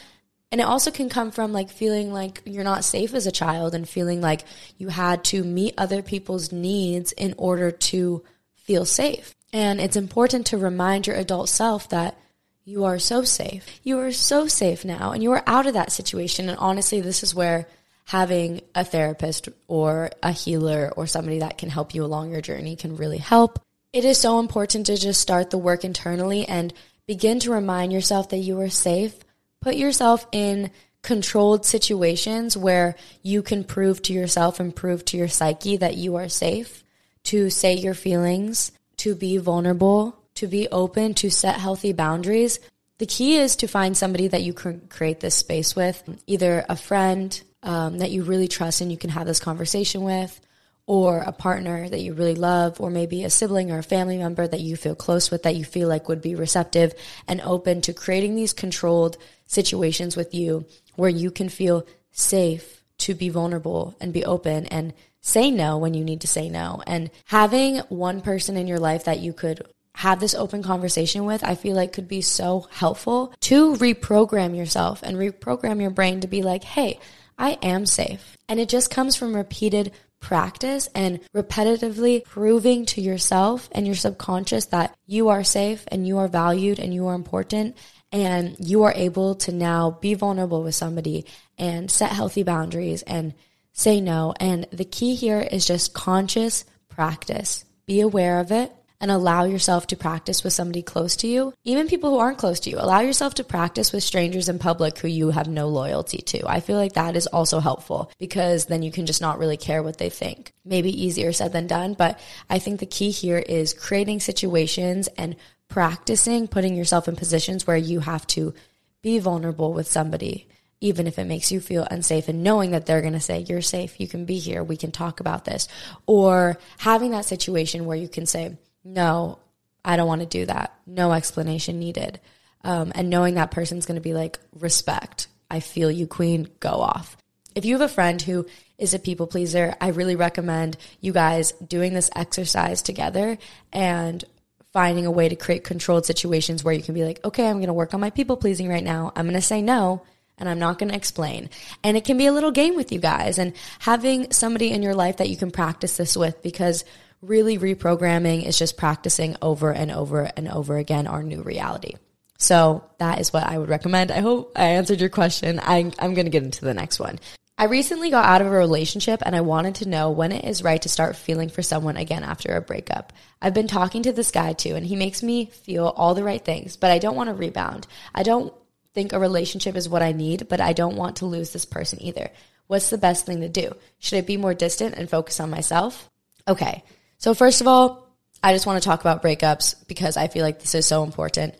And 0.51 0.59
it 0.59 0.65
also 0.65 0.91
can 0.91 1.07
come 1.07 1.31
from 1.31 1.53
like 1.53 1.69
feeling 1.69 2.11
like 2.11 2.41
you're 2.45 2.65
not 2.65 2.83
safe 2.83 3.13
as 3.13 3.25
a 3.25 3.31
child 3.31 3.73
and 3.73 3.87
feeling 3.87 4.19
like 4.19 4.43
you 4.77 4.89
had 4.89 5.23
to 5.25 5.43
meet 5.43 5.75
other 5.77 6.01
people's 6.01 6.51
needs 6.51 7.13
in 7.13 7.33
order 7.37 7.71
to 7.71 8.23
feel 8.55 8.85
safe. 8.85 9.33
And 9.53 9.79
it's 9.79 9.95
important 9.95 10.47
to 10.47 10.57
remind 10.57 11.07
your 11.07 11.15
adult 11.15 11.47
self 11.47 11.87
that 11.89 12.17
you 12.65 12.83
are 12.83 12.99
so 12.99 13.23
safe. 13.23 13.65
You 13.83 13.99
are 13.99 14.11
so 14.11 14.47
safe 14.47 14.83
now 14.83 15.11
and 15.11 15.23
you 15.23 15.31
are 15.31 15.43
out 15.47 15.67
of 15.67 15.73
that 15.73 15.91
situation. 15.91 16.49
And 16.49 16.57
honestly, 16.57 16.99
this 16.99 17.23
is 17.23 17.33
where 17.33 17.67
having 18.05 18.61
a 18.75 18.83
therapist 18.83 19.47
or 19.69 20.11
a 20.21 20.31
healer 20.33 20.91
or 20.97 21.07
somebody 21.07 21.39
that 21.39 21.57
can 21.57 21.69
help 21.69 21.95
you 21.95 22.03
along 22.03 22.31
your 22.31 22.41
journey 22.41 22.75
can 22.75 22.97
really 22.97 23.19
help. 23.19 23.63
It 23.93 24.05
is 24.05 24.17
so 24.17 24.39
important 24.39 24.85
to 24.85 24.95
just 24.95 25.19
start 25.19 25.49
the 25.49 25.57
work 25.57 25.83
internally 25.83 26.47
and 26.47 26.73
begin 27.07 27.39
to 27.41 27.51
remind 27.51 27.91
yourself 27.91 28.29
that 28.29 28.37
you 28.37 28.59
are 28.61 28.69
safe. 28.69 29.19
Put 29.59 29.75
yourself 29.75 30.25
in 30.31 30.71
controlled 31.01 31.65
situations 31.65 32.55
where 32.55 32.95
you 33.21 33.41
can 33.41 33.65
prove 33.65 34.01
to 34.03 34.13
yourself 34.13 34.59
and 34.59 34.73
prove 34.73 35.03
to 35.05 35.17
your 35.17 35.27
psyche 35.27 35.75
that 35.77 35.97
you 35.97 36.15
are 36.15 36.29
safe 36.29 36.83
to 37.23 37.49
say 37.49 37.73
your 37.75 37.93
feelings, 37.93 38.71
to 38.97 39.13
be 39.13 39.37
vulnerable, 39.37 40.15
to 40.35 40.47
be 40.47 40.67
open, 40.69 41.13
to 41.15 41.29
set 41.29 41.59
healthy 41.59 41.93
boundaries. 41.93 42.59
The 42.97 43.05
key 43.05 43.35
is 43.37 43.57
to 43.57 43.67
find 43.67 43.95
somebody 43.95 44.27
that 44.29 44.43
you 44.43 44.53
can 44.53 44.87
create 44.89 45.19
this 45.19 45.35
space 45.35 45.75
with, 45.75 46.03
either 46.27 46.65
a 46.69 46.75
friend 46.75 47.39
um, 47.61 47.99
that 47.99 48.11
you 48.11 48.23
really 48.23 48.47
trust 48.47 48.81
and 48.81 48.91
you 48.91 48.97
can 48.97 49.09
have 49.09 49.27
this 49.27 49.39
conversation 49.39 50.01
with, 50.01 50.39
or 50.87 51.19
a 51.19 51.31
partner 51.31 51.87
that 51.87 52.01
you 52.01 52.13
really 52.13 52.35
love, 52.35 52.81
or 52.81 52.89
maybe 52.89 53.23
a 53.23 53.29
sibling 53.29 53.71
or 53.71 53.79
a 53.79 53.83
family 53.83 54.17
member 54.17 54.47
that 54.47 54.59
you 54.59 54.75
feel 54.75 54.95
close 54.95 55.31
with 55.31 55.43
that 55.43 55.55
you 55.55 55.63
feel 55.63 55.87
like 55.87 56.09
would 56.09 56.21
be 56.21 56.35
receptive 56.35 56.93
and 57.27 57.39
open 57.41 57.81
to 57.81 57.93
creating 57.93 58.35
these 58.35 58.53
controlled 58.53 59.17
situations 59.45 60.15
with 60.15 60.33
you 60.33 60.65
where 60.95 61.09
you 61.09 61.31
can 61.31 61.49
feel 61.49 61.85
safe 62.11 62.83
to 62.97 63.13
be 63.15 63.29
vulnerable 63.29 63.95
and 63.99 64.13
be 64.13 64.25
open 64.25 64.65
and 64.67 64.93
say 65.21 65.51
no 65.51 65.77
when 65.77 65.93
you 65.93 66.03
need 66.03 66.21
to 66.21 66.27
say 66.27 66.49
no. 66.49 66.81
And 66.85 67.09
having 67.25 67.77
one 67.89 68.21
person 68.21 68.57
in 68.57 68.67
your 68.67 68.79
life 68.79 69.05
that 69.05 69.19
you 69.19 69.33
could 69.33 69.65
have 69.95 70.19
this 70.19 70.35
open 70.35 70.63
conversation 70.63 71.25
with, 71.25 71.43
I 71.43 71.55
feel 71.55 71.75
like 71.75 71.93
could 71.93 72.07
be 72.07 72.21
so 72.21 72.67
helpful 72.71 73.33
to 73.41 73.75
reprogram 73.75 74.55
yourself 74.55 75.01
and 75.03 75.17
reprogram 75.17 75.81
your 75.81 75.89
brain 75.89 76.21
to 76.21 76.27
be 76.27 76.41
like, 76.41 76.63
hey, 76.63 76.99
I 77.37 77.57
am 77.61 77.85
safe. 77.85 78.37
And 78.47 78.59
it 78.59 78.69
just 78.69 78.91
comes 78.91 79.15
from 79.15 79.35
repeated 79.35 79.91
practice 80.21 80.87
and 80.95 81.19
repetitively 81.35 82.23
proving 82.23 82.85
to 82.85 83.01
yourself 83.01 83.67
and 83.73 83.85
your 83.85 83.95
subconscious 83.95 84.67
that 84.67 84.95
you 85.05 85.27
are 85.27 85.43
safe 85.43 85.83
and 85.89 86.07
you 86.07 86.17
are 86.19 86.29
valued 86.29 86.79
and 86.79 86.93
you 86.93 87.07
are 87.07 87.15
important 87.15 87.75
and 88.11 88.55
you 88.59 88.83
are 88.83 88.93
able 88.95 89.35
to 89.35 89.51
now 89.51 89.91
be 90.01 90.13
vulnerable 90.13 90.63
with 90.63 90.75
somebody 90.75 91.25
and 91.57 91.91
set 91.91 92.11
healthy 92.11 92.43
boundaries 92.43 93.01
and 93.03 93.33
say 93.73 93.99
no. 93.99 94.33
And 94.39 94.67
the 94.71 94.85
key 94.85 95.15
here 95.15 95.39
is 95.39 95.65
just 95.65 95.93
conscious 95.93 96.65
practice. 96.87 97.65
Be 97.85 97.99
aware 97.99 98.39
of 98.39 98.51
it 98.51 98.71
and 99.01 99.11
allow 99.11 99.43
yourself 99.43 99.87
to 99.87 99.97
practice 99.97 100.43
with 100.43 100.53
somebody 100.53 100.83
close 100.83 101.17
to 101.17 101.27
you, 101.27 101.53
even 101.63 101.87
people 101.87 102.11
who 102.11 102.19
aren't 102.19 102.37
close 102.37 102.59
to 102.61 102.69
you. 102.69 102.77
Allow 102.79 102.99
yourself 102.99 103.33
to 103.35 103.43
practice 103.43 103.91
with 103.91 104.03
strangers 104.03 104.47
in 104.47 104.59
public 104.59 104.99
who 104.99 105.07
you 105.07 105.31
have 105.31 105.47
no 105.47 105.67
loyalty 105.67 106.19
to. 106.19 106.47
I 106.47 106.59
feel 106.59 106.77
like 106.77 106.93
that 106.93 107.15
is 107.15 107.27
also 107.27 107.59
helpful 107.59 108.11
because 108.19 108.67
then 108.67 108.83
you 108.83 108.91
can 108.91 109.07
just 109.07 109.19
not 109.19 109.39
really 109.39 109.57
care 109.57 109.81
what 109.81 109.97
they 109.97 110.09
think. 110.09 110.53
Maybe 110.63 111.03
easier 111.03 111.33
said 111.33 111.51
than 111.51 111.67
done, 111.67 111.95
but 111.95 112.19
I 112.49 112.59
think 112.59 112.79
the 112.79 112.85
key 112.85 113.09
here 113.09 113.39
is 113.39 113.73
creating 113.73 114.19
situations 114.19 115.09
and 115.17 115.35
practicing 115.67 116.47
putting 116.47 116.75
yourself 116.75 117.07
in 117.07 117.15
positions 117.15 117.65
where 117.65 117.77
you 117.77 118.01
have 118.01 118.27
to 118.27 118.53
be 119.01 119.17
vulnerable 119.19 119.73
with 119.73 119.87
somebody 119.87 120.47
even 120.81 121.05
if 121.05 121.19
it 121.19 121.27
makes 121.27 121.51
you 121.51 121.59
feel 121.59 121.87
unsafe 121.91 122.27
and 122.27 122.43
knowing 122.43 122.71
that 122.71 122.87
they're 122.87 123.01
going 123.01 123.13
to 123.13 123.19
say, 123.19 123.45
you're 123.47 123.61
safe, 123.61 123.99
you 123.99 124.07
can 124.07 124.25
be 124.25 124.39
here, 124.39 124.63
we 124.63 124.75
can 124.75 124.91
talk 124.91 125.19
about 125.19 125.45
this. 125.45 125.67
Or 126.07 126.57
having 126.79 127.11
that 127.11 127.25
situation 127.25 127.85
where 127.85 127.95
you 127.95 128.09
can 128.09 128.25
say, 128.25 128.57
no, 128.83 129.39
I 129.83 129.95
don't 129.95 130.07
want 130.07 130.21
to 130.21 130.27
do 130.27 130.45
that. 130.45 130.73
No 130.85 131.11
explanation 131.11 131.79
needed. 131.79 132.19
Um, 132.63 132.91
and 132.95 133.09
knowing 133.09 133.35
that 133.35 133.51
person's 133.51 133.85
going 133.85 133.95
to 133.95 134.01
be 134.01 134.13
like, 134.13 134.39
respect. 134.53 135.27
I 135.49 135.59
feel 135.59 135.91
you, 135.91 136.07
queen, 136.07 136.49
go 136.59 136.69
off. 136.69 137.17
If 137.55 137.65
you 137.65 137.73
have 137.73 137.81
a 137.81 137.93
friend 137.93 138.21
who 138.21 138.45
is 138.77 138.93
a 138.93 138.99
people 138.99 139.27
pleaser, 139.27 139.75
I 139.81 139.89
really 139.89 140.15
recommend 140.15 140.77
you 141.01 141.11
guys 141.11 141.51
doing 141.53 141.93
this 141.93 142.09
exercise 142.15 142.81
together 142.81 143.37
and 143.73 144.23
finding 144.71 145.05
a 145.05 145.11
way 145.11 145.27
to 145.27 145.35
create 145.35 145.63
controlled 145.63 146.05
situations 146.05 146.63
where 146.63 146.73
you 146.73 146.81
can 146.81 146.93
be 146.93 147.03
like, 147.03 147.19
okay, 147.25 147.47
I'm 147.47 147.57
going 147.57 147.67
to 147.67 147.73
work 147.73 147.93
on 147.93 147.99
my 147.99 148.09
people 148.09 148.37
pleasing 148.37 148.69
right 148.69 148.83
now. 148.83 149.11
I'm 149.15 149.25
going 149.25 149.35
to 149.35 149.41
say 149.41 149.61
no 149.61 150.03
and 150.37 150.47
I'm 150.47 150.59
not 150.59 150.79
going 150.79 150.89
to 150.89 150.95
explain. 150.95 151.49
And 151.83 151.97
it 151.97 152.05
can 152.05 152.17
be 152.17 152.25
a 152.25 152.31
little 152.31 152.51
game 152.51 152.75
with 152.75 152.91
you 152.91 152.99
guys 152.99 153.37
and 153.37 153.53
having 153.79 154.31
somebody 154.31 154.71
in 154.71 154.81
your 154.81 154.95
life 154.95 155.17
that 155.17 155.29
you 155.29 155.35
can 155.35 155.51
practice 155.51 155.97
this 155.97 156.15
with 156.15 156.41
because 156.41 156.85
really 157.21 157.57
reprogramming 157.57 158.45
is 158.45 158.57
just 158.57 158.77
practicing 158.77 159.35
over 159.41 159.71
and 159.71 159.91
over 159.91 160.31
and 160.35 160.47
over 160.47 160.77
again 160.77 161.07
our 161.07 161.23
new 161.23 161.41
reality. 161.43 161.93
So 162.37 162.83
that 162.97 163.19
is 163.19 163.31
what 163.31 163.43
I 163.43 163.57
would 163.57 163.69
recommend. 163.69 164.11
I 164.11 164.19
hope 164.19 164.53
I 164.55 164.65
answered 164.65 164.99
your 164.99 165.09
question. 165.09 165.59
I, 165.59 165.91
I'm 165.99 166.15
going 166.15 166.25
to 166.25 166.31
get 166.31 166.43
into 166.43 166.65
the 166.65 166.73
next 166.73 166.99
one. 166.99 167.19
I 167.57 167.65
recently 167.65 168.09
got 168.09 168.25
out 168.25 168.41
of 168.41 168.47
a 168.47 168.49
relationship 168.49 169.21
and 169.23 169.35
I 169.35 169.41
wanted 169.41 169.75
to 169.75 169.87
know 169.87 170.09
when 170.09 170.31
it 170.31 170.45
is 170.45 170.63
right 170.63 170.81
to 170.81 170.89
start 170.89 171.15
feeling 171.15 171.49
for 171.49 171.61
someone 171.61 171.95
again 171.95 172.23
after 172.23 172.55
a 172.55 172.61
breakup. 172.61 173.13
I've 173.39 173.53
been 173.53 173.67
talking 173.67 174.01
to 174.03 174.11
this 174.11 174.31
guy 174.31 174.53
too, 174.53 174.73
and 174.75 174.83
he 174.83 174.95
makes 174.95 175.21
me 175.21 175.45
feel 175.45 175.85
all 175.85 176.15
the 176.15 176.23
right 176.23 176.43
things, 176.43 176.75
but 176.75 176.89
I 176.89 176.97
don't 176.97 177.15
want 177.15 177.29
to 177.29 177.35
rebound. 177.35 177.85
I 178.15 178.23
don't 178.23 178.51
think 178.95 179.13
a 179.13 179.19
relationship 179.19 179.75
is 179.75 179.87
what 179.87 180.01
I 180.01 180.11
need, 180.11 180.49
but 180.49 180.59
I 180.59 180.73
don't 180.73 180.95
want 180.95 181.17
to 181.17 181.27
lose 181.27 181.53
this 181.53 181.65
person 181.65 182.01
either. 182.01 182.31
What's 182.65 182.89
the 182.89 182.97
best 182.97 183.27
thing 183.27 183.41
to 183.41 183.49
do? 183.49 183.75
Should 183.99 184.17
I 184.17 184.21
be 184.21 184.37
more 184.37 184.55
distant 184.55 184.95
and 184.95 185.07
focus 185.07 185.39
on 185.39 185.51
myself? 185.51 186.09
Okay. 186.47 186.83
So, 187.21 187.35
first 187.35 187.61
of 187.61 187.67
all, 187.67 188.07
I 188.41 188.51
just 188.51 188.65
want 188.65 188.81
to 188.81 188.89
talk 188.89 189.01
about 189.01 189.21
breakups 189.21 189.87
because 189.87 190.17
I 190.17 190.27
feel 190.27 190.43
like 190.43 190.59
this 190.59 190.73
is 190.73 190.87
so 190.87 191.03
important. 191.03 191.53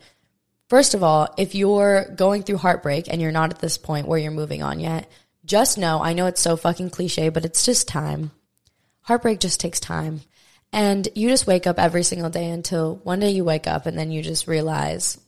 First 0.68 0.94
of 0.94 1.04
all, 1.04 1.32
if 1.38 1.54
you're 1.54 2.04
going 2.16 2.42
through 2.42 2.56
heartbreak 2.56 3.06
and 3.08 3.22
you're 3.22 3.30
not 3.30 3.50
at 3.50 3.60
this 3.60 3.78
point 3.78 4.08
where 4.08 4.18
you're 4.18 4.32
moving 4.32 4.64
on 4.64 4.80
yet, 4.80 5.08
just 5.44 5.78
know 5.78 6.02
I 6.02 6.14
know 6.14 6.26
it's 6.26 6.40
so 6.40 6.56
fucking 6.56 6.90
cliche, 6.90 7.28
but 7.28 7.44
it's 7.44 7.64
just 7.64 7.86
time. 7.86 8.32
Heartbreak 9.02 9.38
just 9.38 9.60
takes 9.60 9.78
time. 9.78 10.22
And 10.72 11.08
you 11.14 11.28
just 11.28 11.46
wake 11.46 11.68
up 11.68 11.78
every 11.78 12.02
single 12.02 12.30
day 12.30 12.50
until 12.50 12.96
one 12.96 13.20
day 13.20 13.30
you 13.30 13.44
wake 13.44 13.68
up 13.68 13.86
and 13.86 13.96
then 13.96 14.10
you 14.10 14.20
just 14.20 14.48
realize, 14.48 15.20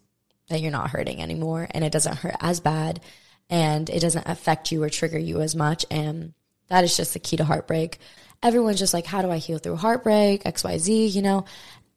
that 0.48 0.60
you're 0.60 0.72
not 0.72 0.90
hurting 0.90 1.22
anymore 1.22 1.68
and 1.70 1.84
it 1.84 1.92
doesn't 1.92 2.18
hurt 2.18 2.34
as 2.40 2.58
bad 2.58 3.00
and 3.48 3.88
it 3.88 4.00
doesn't 4.00 4.28
affect 4.28 4.72
you 4.72 4.82
or 4.82 4.90
trigger 4.90 5.18
you 5.18 5.40
as 5.40 5.54
much. 5.54 5.86
And 5.92 6.34
that 6.68 6.82
is 6.82 6.96
just 6.96 7.12
the 7.12 7.20
key 7.20 7.36
to 7.36 7.44
heartbreak. 7.44 7.98
Everyone's 8.44 8.78
just 8.78 8.94
like, 8.94 9.06
how 9.06 9.22
do 9.22 9.30
I 9.30 9.38
heal 9.38 9.58
through 9.58 9.76
heartbreak? 9.76 10.44
XYZ, 10.44 11.12
you 11.12 11.22
know? 11.22 11.44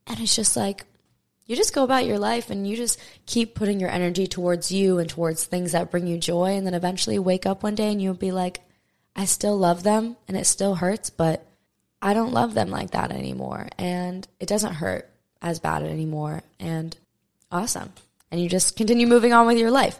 And 0.07 0.19
it's 0.19 0.35
just 0.35 0.57
like, 0.57 0.85
you 1.45 1.55
just 1.55 1.75
go 1.75 1.83
about 1.83 2.05
your 2.05 2.17
life 2.17 2.49
and 2.49 2.67
you 2.67 2.75
just 2.75 2.99
keep 3.27 3.53
putting 3.53 3.79
your 3.79 3.91
energy 3.91 4.25
towards 4.25 4.71
you 4.71 4.97
and 4.97 5.09
towards 5.09 5.45
things 5.45 5.73
that 5.73 5.91
bring 5.91 6.07
you 6.07 6.17
joy. 6.17 6.55
And 6.55 6.65
then 6.65 6.73
eventually 6.73 7.19
wake 7.19 7.45
up 7.45 7.61
one 7.61 7.75
day 7.75 7.91
and 7.91 8.01
you'll 8.01 8.15
be 8.15 8.31
like, 8.31 8.61
I 9.15 9.25
still 9.25 9.57
love 9.57 9.83
them 9.83 10.17
and 10.27 10.35
it 10.35 10.45
still 10.45 10.75
hurts, 10.75 11.11
but 11.11 11.45
I 12.01 12.15
don't 12.15 12.33
love 12.33 12.55
them 12.55 12.69
like 12.71 12.91
that 12.91 13.11
anymore. 13.11 13.67
And 13.77 14.27
it 14.39 14.47
doesn't 14.47 14.73
hurt 14.73 15.07
as 15.41 15.59
bad 15.59 15.83
anymore. 15.83 16.41
And 16.59 16.97
awesome 17.51 17.93
and 18.31 18.41
you 18.41 18.49
just 18.49 18.75
continue 18.75 19.07
moving 19.07 19.33
on 19.33 19.47
with 19.47 19.57
your 19.57 19.71
life. 19.71 19.99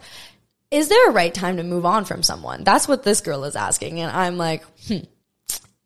Is 0.69 0.89
there 0.89 1.09
a 1.09 1.13
right 1.13 1.33
time 1.33 1.57
to 1.57 1.63
move 1.63 1.85
on 1.85 2.05
from 2.05 2.23
someone? 2.23 2.63
That's 2.63 2.87
what 2.87 3.03
this 3.03 3.21
girl 3.21 3.45
is 3.45 3.55
asking. 3.55 4.01
And 4.01 4.11
I'm 4.11 4.37
like, 4.37 4.63
hmm, 4.87 4.99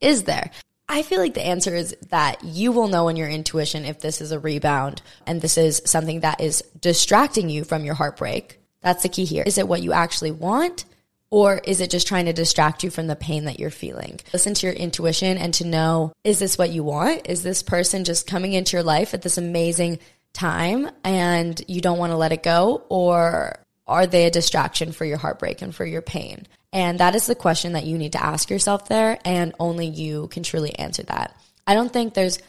is 0.01 0.23
there? 0.23 0.51
I 0.89 1.03
feel 1.03 1.19
like 1.19 1.35
the 1.35 1.45
answer 1.45 1.73
is 1.73 1.95
that 2.09 2.43
you 2.43 2.73
will 2.73 2.89
know 2.89 3.07
in 3.07 3.15
your 3.15 3.29
intuition 3.29 3.85
if 3.85 4.01
this 4.01 4.19
is 4.19 4.33
a 4.33 4.39
rebound 4.39 5.01
and 5.25 5.39
this 5.39 5.57
is 5.57 5.81
something 5.85 6.19
that 6.19 6.41
is 6.41 6.61
distracting 6.79 7.49
you 7.49 7.63
from 7.63 7.85
your 7.85 7.95
heartbreak. 7.95 8.59
That's 8.81 9.03
the 9.03 9.09
key 9.09 9.23
here. 9.23 9.43
Is 9.45 9.57
it 9.57 9.69
what 9.69 9.81
you 9.81 9.93
actually 9.93 10.31
want? 10.31 10.83
Or 11.29 11.61
is 11.63 11.79
it 11.79 11.91
just 11.91 12.07
trying 12.07 12.25
to 12.25 12.33
distract 12.33 12.83
you 12.83 12.89
from 12.89 13.07
the 13.07 13.15
pain 13.15 13.45
that 13.45 13.57
you're 13.57 13.69
feeling? 13.69 14.19
Listen 14.33 14.53
to 14.53 14.67
your 14.67 14.75
intuition 14.75 15.37
and 15.37 15.53
to 15.53 15.65
know, 15.65 16.11
is 16.25 16.39
this 16.39 16.57
what 16.57 16.71
you 16.71 16.83
want? 16.83 17.21
Is 17.29 17.41
this 17.41 17.63
person 17.63 18.03
just 18.03 18.27
coming 18.27 18.51
into 18.51 18.75
your 18.75 18.83
life 18.83 19.13
at 19.13 19.21
this 19.21 19.37
amazing 19.37 19.99
time 20.33 20.89
and 21.05 21.61
you 21.69 21.79
don't 21.79 21.99
want 21.99 22.11
to 22.11 22.17
let 22.17 22.33
it 22.33 22.43
go? 22.43 22.83
Or 22.89 23.57
are 23.87 24.07
they 24.07 24.25
a 24.25 24.31
distraction 24.31 24.91
for 24.91 25.05
your 25.05 25.17
heartbreak 25.17 25.61
and 25.61 25.73
for 25.73 25.85
your 25.85 26.01
pain? 26.01 26.47
And 26.73 26.99
that 26.99 27.15
is 27.15 27.25
the 27.25 27.35
question 27.35 27.73
that 27.73 27.85
you 27.85 27.97
need 27.97 28.13
to 28.13 28.23
ask 28.23 28.49
yourself 28.49 28.87
there. 28.87 29.19
And 29.25 29.53
only 29.59 29.87
you 29.87 30.27
can 30.27 30.43
truly 30.43 30.77
answer 30.77 31.03
that. 31.03 31.35
I 31.67 31.73
don't 31.73 31.91
think 31.91 32.13
there's 32.13 32.39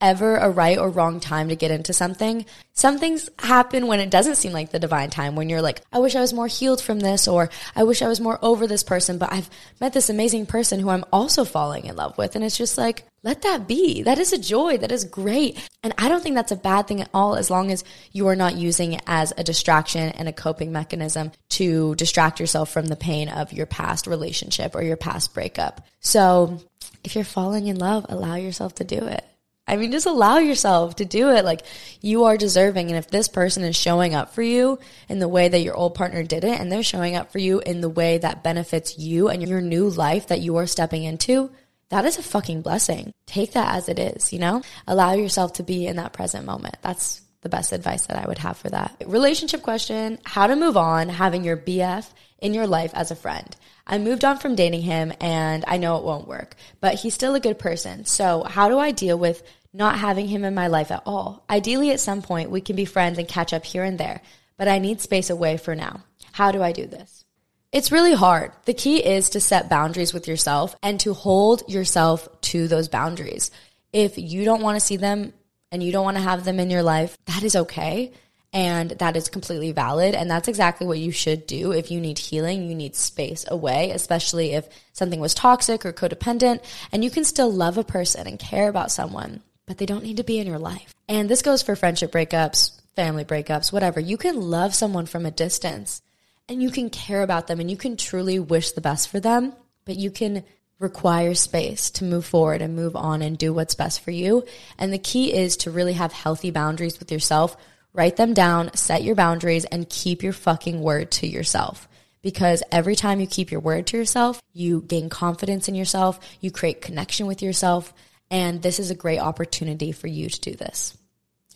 ever 0.00 0.36
a 0.36 0.50
right 0.50 0.78
or 0.78 0.90
wrong 0.90 1.20
time 1.20 1.48
to 1.48 1.56
get 1.56 1.70
into 1.70 1.92
something. 1.92 2.46
Some 2.72 2.98
things 2.98 3.28
happen 3.38 3.86
when 3.86 4.00
it 4.00 4.10
doesn't 4.10 4.36
seem 4.36 4.52
like 4.52 4.70
the 4.70 4.78
divine 4.78 5.10
time, 5.10 5.36
when 5.36 5.48
you're 5.48 5.60
like, 5.60 5.82
I 5.92 5.98
wish 5.98 6.16
I 6.16 6.20
was 6.20 6.32
more 6.32 6.46
healed 6.46 6.80
from 6.80 7.00
this, 7.00 7.28
or 7.28 7.50
I 7.76 7.84
wish 7.84 8.00
I 8.00 8.08
was 8.08 8.20
more 8.20 8.38
over 8.42 8.66
this 8.66 8.82
person, 8.82 9.18
but 9.18 9.32
I've 9.32 9.50
met 9.80 9.92
this 9.92 10.08
amazing 10.08 10.46
person 10.46 10.80
who 10.80 10.88
I'm 10.88 11.04
also 11.12 11.44
falling 11.44 11.84
in 11.84 11.96
love 11.96 12.16
with. 12.16 12.36
And 12.36 12.44
it's 12.44 12.56
just 12.56 12.78
like, 12.78 13.04
let 13.22 13.42
that 13.42 13.68
be. 13.68 14.02
That 14.02 14.18
is 14.18 14.32
a 14.32 14.38
joy. 14.38 14.78
That 14.78 14.92
is 14.92 15.04
great. 15.04 15.58
And 15.82 15.92
I 15.98 16.08
don't 16.08 16.22
think 16.22 16.36
that's 16.36 16.52
a 16.52 16.56
bad 16.56 16.86
thing 16.86 17.02
at 17.02 17.10
all 17.12 17.36
as 17.36 17.50
long 17.50 17.70
as 17.70 17.84
you 18.12 18.28
are 18.28 18.36
not 18.36 18.56
using 18.56 18.94
it 18.94 19.02
as 19.06 19.34
a 19.36 19.44
distraction 19.44 20.08
and 20.10 20.26
a 20.26 20.32
coping 20.32 20.72
mechanism 20.72 21.32
to 21.50 21.94
distract 21.96 22.40
yourself 22.40 22.70
from 22.70 22.86
the 22.86 22.96
pain 22.96 23.28
of 23.28 23.52
your 23.52 23.66
past 23.66 24.06
relationship 24.06 24.74
or 24.74 24.82
your 24.82 24.96
past 24.96 25.34
breakup. 25.34 25.86
So 26.00 26.60
if 27.04 27.14
you're 27.14 27.24
falling 27.24 27.66
in 27.66 27.78
love, 27.78 28.06
allow 28.08 28.36
yourself 28.36 28.76
to 28.76 28.84
do 28.84 28.98
it. 28.98 29.24
I 29.70 29.76
mean, 29.76 29.92
just 29.92 30.06
allow 30.06 30.38
yourself 30.38 30.96
to 30.96 31.04
do 31.04 31.30
it. 31.30 31.44
Like 31.44 31.62
you 32.00 32.24
are 32.24 32.36
deserving. 32.36 32.88
And 32.88 32.96
if 32.96 33.08
this 33.08 33.28
person 33.28 33.62
is 33.62 33.76
showing 33.76 34.14
up 34.14 34.34
for 34.34 34.42
you 34.42 34.78
in 35.08 35.20
the 35.20 35.28
way 35.28 35.48
that 35.48 35.62
your 35.62 35.76
old 35.76 35.94
partner 35.94 36.22
didn't, 36.24 36.54
and 36.54 36.70
they're 36.70 36.82
showing 36.82 37.14
up 37.14 37.30
for 37.30 37.38
you 37.38 37.60
in 37.60 37.80
the 37.80 37.88
way 37.88 38.18
that 38.18 38.42
benefits 38.42 38.98
you 38.98 39.28
and 39.28 39.46
your 39.46 39.60
new 39.60 39.88
life 39.88 40.26
that 40.28 40.40
you 40.40 40.56
are 40.56 40.66
stepping 40.66 41.04
into, 41.04 41.50
that 41.90 42.04
is 42.04 42.18
a 42.18 42.22
fucking 42.22 42.62
blessing. 42.62 43.12
Take 43.26 43.52
that 43.52 43.76
as 43.76 43.88
it 43.88 43.98
is, 43.98 44.32
you 44.32 44.38
know? 44.38 44.62
Allow 44.86 45.12
yourself 45.12 45.54
to 45.54 45.62
be 45.62 45.86
in 45.86 45.96
that 45.96 46.12
present 46.12 46.46
moment. 46.46 46.76
That's 46.82 47.20
the 47.42 47.48
best 47.48 47.72
advice 47.72 48.06
that 48.06 48.22
I 48.22 48.28
would 48.28 48.38
have 48.38 48.58
for 48.58 48.68
that. 48.70 49.02
Relationship 49.06 49.62
question 49.62 50.18
how 50.24 50.46
to 50.46 50.56
move 50.56 50.76
on 50.76 51.08
having 51.08 51.44
your 51.44 51.56
BF 51.56 52.06
in 52.40 52.54
your 52.54 52.66
life 52.66 52.92
as 52.94 53.10
a 53.10 53.16
friend. 53.16 53.56
I 53.86 53.98
moved 53.98 54.24
on 54.24 54.38
from 54.38 54.54
dating 54.54 54.82
him 54.82 55.12
and 55.20 55.64
I 55.66 55.78
know 55.78 55.96
it 55.96 56.04
won't 56.04 56.28
work, 56.28 56.54
but 56.80 56.94
he's 56.94 57.14
still 57.14 57.34
a 57.34 57.40
good 57.40 57.58
person. 57.58 58.04
So, 58.04 58.44
how 58.44 58.68
do 58.68 58.78
I 58.78 58.92
deal 58.92 59.18
with 59.18 59.42
not 59.72 59.98
having 59.98 60.28
him 60.28 60.44
in 60.44 60.54
my 60.54 60.66
life 60.66 60.90
at 60.90 61.02
all. 61.06 61.44
Ideally, 61.48 61.90
at 61.90 62.00
some 62.00 62.22
point, 62.22 62.50
we 62.50 62.60
can 62.60 62.76
be 62.76 62.84
friends 62.84 63.18
and 63.18 63.28
catch 63.28 63.52
up 63.52 63.64
here 63.64 63.84
and 63.84 63.98
there, 63.98 64.20
but 64.56 64.68
I 64.68 64.78
need 64.78 65.00
space 65.00 65.30
away 65.30 65.56
for 65.56 65.74
now. 65.74 66.02
How 66.32 66.50
do 66.50 66.62
I 66.62 66.72
do 66.72 66.86
this? 66.86 67.24
It's 67.72 67.92
really 67.92 68.14
hard. 68.14 68.52
The 68.64 68.74
key 68.74 68.98
is 68.98 69.30
to 69.30 69.40
set 69.40 69.68
boundaries 69.68 70.12
with 70.12 70.26
yourself 70.26 70.74
and 70.82 70.98
to 71.00 71.14
hold 71.14 71.62
yourself 71.68 72.28
to 72.42 72.66
those 72.66 72.88
boundaries. 72.88 73.52
If 73.92 74.18
you 74.18 74.44
don't 74.44 74.62
want 74.62 74.76
to 74.76 74.84
see 74.84 74.96
them 74.96 75.32
and 75.70 75.82
you 75.82 75.92
don't 75.92 76.04
want 76.04 76.16
to 76.16 76.22
have 76.22 76.44
them 76.44 76.58
in 76.58 76.70
your 76.70 76.82
life, 76.82 77.16
that 77.26 77.44
is 77.44 77.54
okay. 77.54 78.12
And 78.52 78.90
that 78.90 79.16
is 79.16 79.28
completely 79.28 79.70
valid. 79.70 80.16
And 80.16 80.28
that's 80.28 80.48
exactly 80.48 80.84
what 80.84 80.98
you 80.98 81.12
should 81.12 81.46
do. 81.46 81.70
If 81.70 81.92
you 81.92 82.00
need 82.00 82.18
healing, 82.18 82.68
you 82.68 82.74
need 82.74 82.96
space 82.96 83.44
away, 83.46 83.92
especially 83.92 84.54
if 84.54 84.68
something 84.92 85.20
was 85.20 85.34
toxic 85.34 85.86
or 85.86 85.92
codependent. 85.92 86.64
And 86.90 87.04
you 87.04 87.10
can 87.10 87.22
still 87.22 87.52
love 87.52 87.78
a 87.78 87.84
person 87.84 88.26
and 88.26 88.40
care 88.40 88.68
about 88.68 88.90
someone 88.90 89.44
but 89.70 89.78
they 89.78 89.86
don't 89.86 90.02
need 90.02 90.16
to 90.16 90.24
be 90.24 90.40
in 90.40 90.48
your 90.48 90.58
life. 90.58 90.92
And 91.08 91.30
this 91.30 91.42
goes 91.42 91.62
for 91.62 91.76
friendship 91.76 92.10
breakups, 92.10 92.80
family 92.96 93.24
breakups, 93.24 93.72
whatever. 93.72 94.00
You 94.00 94.16
can 94.16 94.40
love 94.40 94.74
someone 94.74 95.06
from 95.06 95.24
a 95.24 95.30
distance 95.30 96.02
and 96.48 96.60
you 96.60 96.72
can 96.72 96.90
care 96.90 97.22
about 97.22 97.46
them 97.46 97.60
and 97.60 97.70
you 97.70 97.76
can 97.76 97.96
truly 97.96 98.40
wish 98.40 98.72
the 98.72 98.80
best 98.80 99.08
for 99.08 99.20
them, 99.20 99.52
but 99.84 99.94
you 99.94 100.10
can 100.10 100.42
require 100.80 101.34
space 101.34 101.88
to 101.92 102.04
move 102.04 102.26
forward 102.26 102.62
and 102.62 102.74
move 102.74 102.96
on 102.96 103.22
and 103.22 103.38
do 103.38 103.52
what's 103.52 103.76
best 103.76 104.00
for 104.00 104.10
you. 104.10 104.44
And 104.76 104.92
the 104.92 104.98
key 104.98 105.32
is 105.32 105.56
to 105.58 105.70
really 105.70 105.92
have 105.92 106.12
healthy 106.12 106.50
boundaries 106.50 106.98
with 106.98 107.12
yourself. 107.12 107.56
Write 107.92 108.16
them 108.16 108.34
down, 108.34 108.74
set 108.74 109.04
your 109.04 109.14
boundaries, 109.14 109.66
and 109.66 109.88
keep 109.88 110.24
your 110.24 110.32
fucking 110.32 110.80
word 110.82 111.12
to 111.12 111.28
yourself 111.28 111.86
because 112.22 112.64
every 112.72 112.96
time 112.96 113.20
you 113.20 113.28
keep 113.28 113.52
your 113.52 113.60
word 113.60 113.86
to 113.86 113.96
yourself, 113.96 114.42
you 114.52 114.82
gain 114.82 115.08
confidence 115.08 115.68
in 115.68 115.76
yourself, 115.76 116.18
you 116.40 116.50
create 116.50 116.82
connection 116.82 117.28
with 117.28 117.40
yourself, 117.40 117.94
and 118.30 118.62
this 118.62 118.78
is 118.78 118.90
a 118.90 118.94
great 118.94 119.18
opportunity 119.18 119.92
for 119.92 120.06
you 120.06 120.28
to 120.28 120.40
do 120.40 120.54
this. 120.54 120.96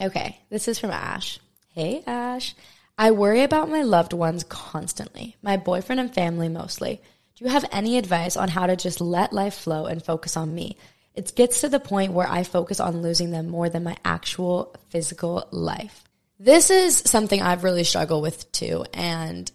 Okay, 0.00 0.38
this 0.50 0.68
is 0.68 0.78
from 0.78 0.90
Ash. 0.90 1.38
Hey, 1.68 2.02
Ash. 2.06 2.54
I 2.96 3.10
worry 3.10 3.42
about 3.42 3.70
my 3.70 3.82
loved 3.82 4.12
ones 4.12 4.44
constantly, 4.44 5.36
my 5.42 5.56
boyfriend 5.56 6.00
and 6.00 6.14
family 6.14 6.48
mostly. 6.48 7.00
Do 7.36 7.44
you 7.44 7.50
have 7.50 7.64
any 7.72 7.98
advice 7.98 8.36
on 8.36 8.48
how 8.48 8.66
to 8.66 8.76
just 8.76 9.00
let 9.00 9.32
life 9.32 9.54
flow 9.54 9.86
and 9.86 10.04
focus 10.04 10.36
on 10.36 10.54
me? 10.54 10.76
It 11.14 11.34
gets 11.34 11.60
to 11.60 11.68
the 11.68 11.80
point 11.80 12.12
where 12.12 12.28
I 12.28 12.44
focus 12.44 12.80
on 12.80 13.02
losing 13.02 13.30
them 13.30 13.48
more 13.48 13.68
than 13.68 13.84
my 13.84 13.96
actual 14.04 14.74
physical 14.90 15.48
life. 15.50 16.04
This 16.38 16.70
is 16.70 16.96
something 17.06 17.40
I've 17.40 17.64
really 17.64 17.84
struggled 17.84 18.22
with 18.22 18.50
too, 18.52 18.84
and 18.92 19.50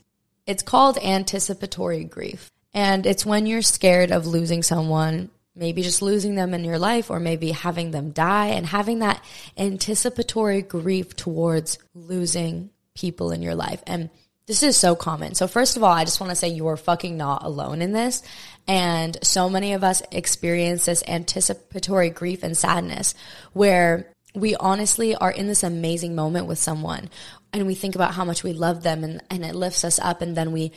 it's 0.45 0.63
called 0.63 0.97
anticipatory 0.97 2.03
grief. 2.05 2.49
And 2.73 3.05
it's 3.05 3.25
when 3.25 3.45
you're 3.45 3.61
scared 3.61 4.11
of 4.11 4.27
losing 4.27 4.63
someone, 4.63 5.29
maybe 5.55 5.81
just 5.81 6.01
losing 6.01 6.35
them 6.35 6.53
in 6.53 6.63
your 6.63 6.79
life, 6.79 7.09
or 7.09 7.19
maybe 7.19 7.51
having 7.51 7.91
them 7.91 8.11
die, 8.11 8.47
and 8.47 8.65
having 8.65 8.99
that 8.99 9.23
anticipatory 9.57 10.61
grief 10.61 11.15
towards 11.15 11.77
losing 11.93 12.69
people 12.95 13.31
in 13.31 13.41
your 13.41 13.55
life. 13.55 13.81
And 13.87 14.09
this 14.47 14.63
is 14.63 14.75
so 14.75 14.95
common. 14.95 15.35
So, 15.35 15.47
first 15.47 15.77
of 15.77 15.83
all, 15.83 15.91
I 15.91 16.05
just 16.05 16.19
want 16.19 16.31
to 16.31 16.35
say 16.35 16.47
you 16.47 16.67
are 16.67 16.77
fucking 16.77 17.15
not 17.15 17.43
alone 17.43 17.83
in 17.83 17.91
this. 17.91 18.23
And 18.67 19.17
so 19.23 19.47
many 19.49 19.73
of 19.73 19.83
us 19.83 20.01
experience 20.11 20.85
this 20.85 21.03
anticipatory 21.07 22.09
grief 22.09 22.41
and 22.43 22.57
sadness 22.57 23.13
where 23.53 24.11
we 24.33 24.55
honestly 24.55 25.15
are 25.15 25.31
in 25.31 25.47
this 25.47 25.63
amazing 25.63 26.15
moment 26.15 26.47
with 26.47 26.59
someone 26.59 27.09
and 27.53 27.65
we 27.65 27.75
think 27.75 27.95
about 27.95 28.13
how 28.13 28.25
much 28.25 28.43
we 28.43 28.53
love 28.53 28.83
them 28.83 29.03
and, 29.03 29.23
and 29.29 29.43
it 29.43 29.55
lifts 29.55 29.83
us 29.83 29.99
up. 29.99 30.21
And 30.21 30.35
then 30.35 30.51
we 30.51 30.71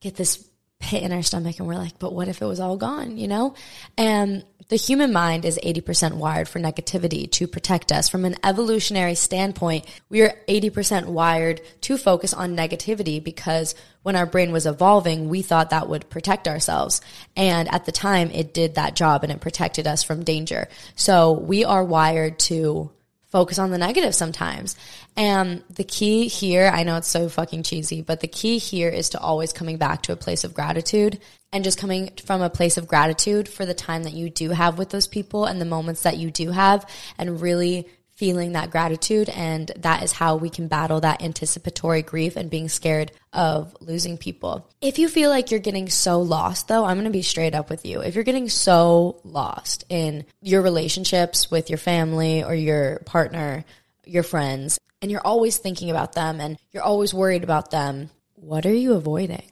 get 0.00 0.16
this 0.16 0.48
pit 0.80 1.02
in 1.02 1.12
our 1.12 1.22
stomach 1.22 1.58
and 1.58 1.66
we're 1.66 1.76
like, 1.76 1.98
but 1.98 2.12
what 2.12 2.28
if 2.28 2.42
it 2.42 2.46
was 2.46 2.60
all 2.60 2.76
gone, 2.76 3.16
you 3.16 3.26
know? 3.26 3.54
And 3.96 4.44
the 4.68 4.76
human 4.76 5.12
mind 5.12 5.44
is 5.44 5.58
80% 5.62 6.14
wired 6.14 6.48
for 6.48 6.58
negativity 6.58 7.30
to 7.32 7.46
protect 7.46 7.92
us. 7.92 8.08
From 8.08 8.24
an 8.24 8.36
evolutionary 8.42 9.14
standpoint, 9.14 9.86
we 10.08 10.22
are 10.22 10.34
80% 10.48 11.06
wired 11.06 11.60
to 11.82 11.98
focus 11.98 12.32
on 12.32 12.56
negativity 12.56 13.22
because 13.22 13.74
when 14.02 14.16
our 14.16 14.26
brain 14.26 14.52
was 14.52 14.66
evolving, 14.66 15.28
we 15.28 15.42
thought 15.42 15.70
that 15.70 15.88
would 15.88 16.08
protect 16.08 16.48
ourselves. 16.48 17.00
And 17.36 17.72
at 17.72 17.84
the 17.84 17.92
time, 17.92 18.30
it 18.30 18.54
did 18.54 18.74
that 18.74 18.96
job 18.96 19.22
and 19.22 19.32
it 19.32 19.40
protected 19.40 19.86
us 19.86 20.02
from 20.02 20.24
danger. 20.24 20.68
So 20.96 21.32
we 21.32 21.64
are 21.64 21.84
wired 21.84 22.38
to 22.40 22.90
focus 23.34 23.58
on 23.58 23.72
the 23.72 23.78
negative 23.78 24.14
sometimes. 24.14 24.76
And 25.16 25.64
the 25.68 25.82
key 25.82 26.28
here, 26.28 26.70
I 26.72 26.84
know 26.84 26.98
it's 26.98 27.08
so 27.08 27.28
fucking 27.28 27.64
cheesy, 27.64 28.00
but 28.00 28.20
the 28.20 28.28
key 28.28 28.58
here 28.58 28.88
is 28.88 29.08
to 29.08 29.18
always 29.18 29.52
coming 29.52 29.76
back 29.76 30.02
to 30.02 30.12
a 30.12 30.16
place 30.16 30.44
of 30.44 30.54
gratitude 30.54 31.18
and 31.52 31.64
just 31.64 31.76
coming 31.76 32.12
from 32.24 32.42
a 32.42 32.48
place 32.48 32.76
of 32.76 32.86
gratitude 32.86 33.48
for 33.48 33.66
the 33.66 33.74
time 33.74 34.04
that 34.04 34.12
you 34.12 34.30
do 34.30 34.50
have 34.50 34.78
with 34.78 34.90
those 34.90 35.08
people 35.08 35.46
and 35.46 35.60
the 35.60 35.64
moments 35.64 36.02
that 36.02 36.16
you 36.16 36.30
do 36.30 36.52
have 36.52 36.88
and 37.18 37.40
really 37.40 37.88
feeling 38.14 38.52
that 38.52 38.70
gratitude. 38.70 39.28
And 39.28 39.70
that 39.76 40.02
is 40.02 40.12
how 40.12 40.36
we 40.36 40.50
can 40.50 40.68
battle 40.68 41.00
that 41.00 41.22
anticipatory 41.22 42.02
grief 42.02 42.36
and 42.36 42.50
being 42.50 42.68
scared 42.68 43.12
of 43.32 43.76
losing 43.80 44.16
people. 44.16 44.68
If 44.80 44.98
you 44.98 45.08
feel 45.08 45.30
like 45.30 45.50
you're 45.50 45.60
getting 45.60 45.88
so 45.88 46.20
lost, 46.20 46.68
though, 46.68 46.84
I'm 46.84 46.96
going 46.96 47.04
to 47.04 47.10
be 47.10 47.22
straight 47.22 47.54
up 47.54 47.70
with 47.70 47.84
you. 47.84 48.00
If 48.00 48.14
you're 48.14 48.24
getting 48.24 48.48
so 48.48 49.20
lost 49.24 49.84
in 49.88 50.24
your 50.40 50.62
relationships 50.62 51.50
with 51.50 51.70
your 51.70 51.78
family 51.78 52.44
or 52.44 52.54
your 52.54 53.00
partner, 53.00 53.64
your 54.04 54.22
friends, 54.22 54.78
and 55.02 55.10
you're 55.10 55.26
always 55.26 55.58
thinking 55.58 55.90
about 55.90 56.12
them 56.12 56.40
and 56.40 56.56
you're 56.72 56.82
always 56.82 57.12
worried 57.12 57.44
about 57.44 57.70
them, 57.70 58.10
what 58.34 58.64
are 58.64 58.72
you 58.72 58.94
avoiding? 58.94 59.50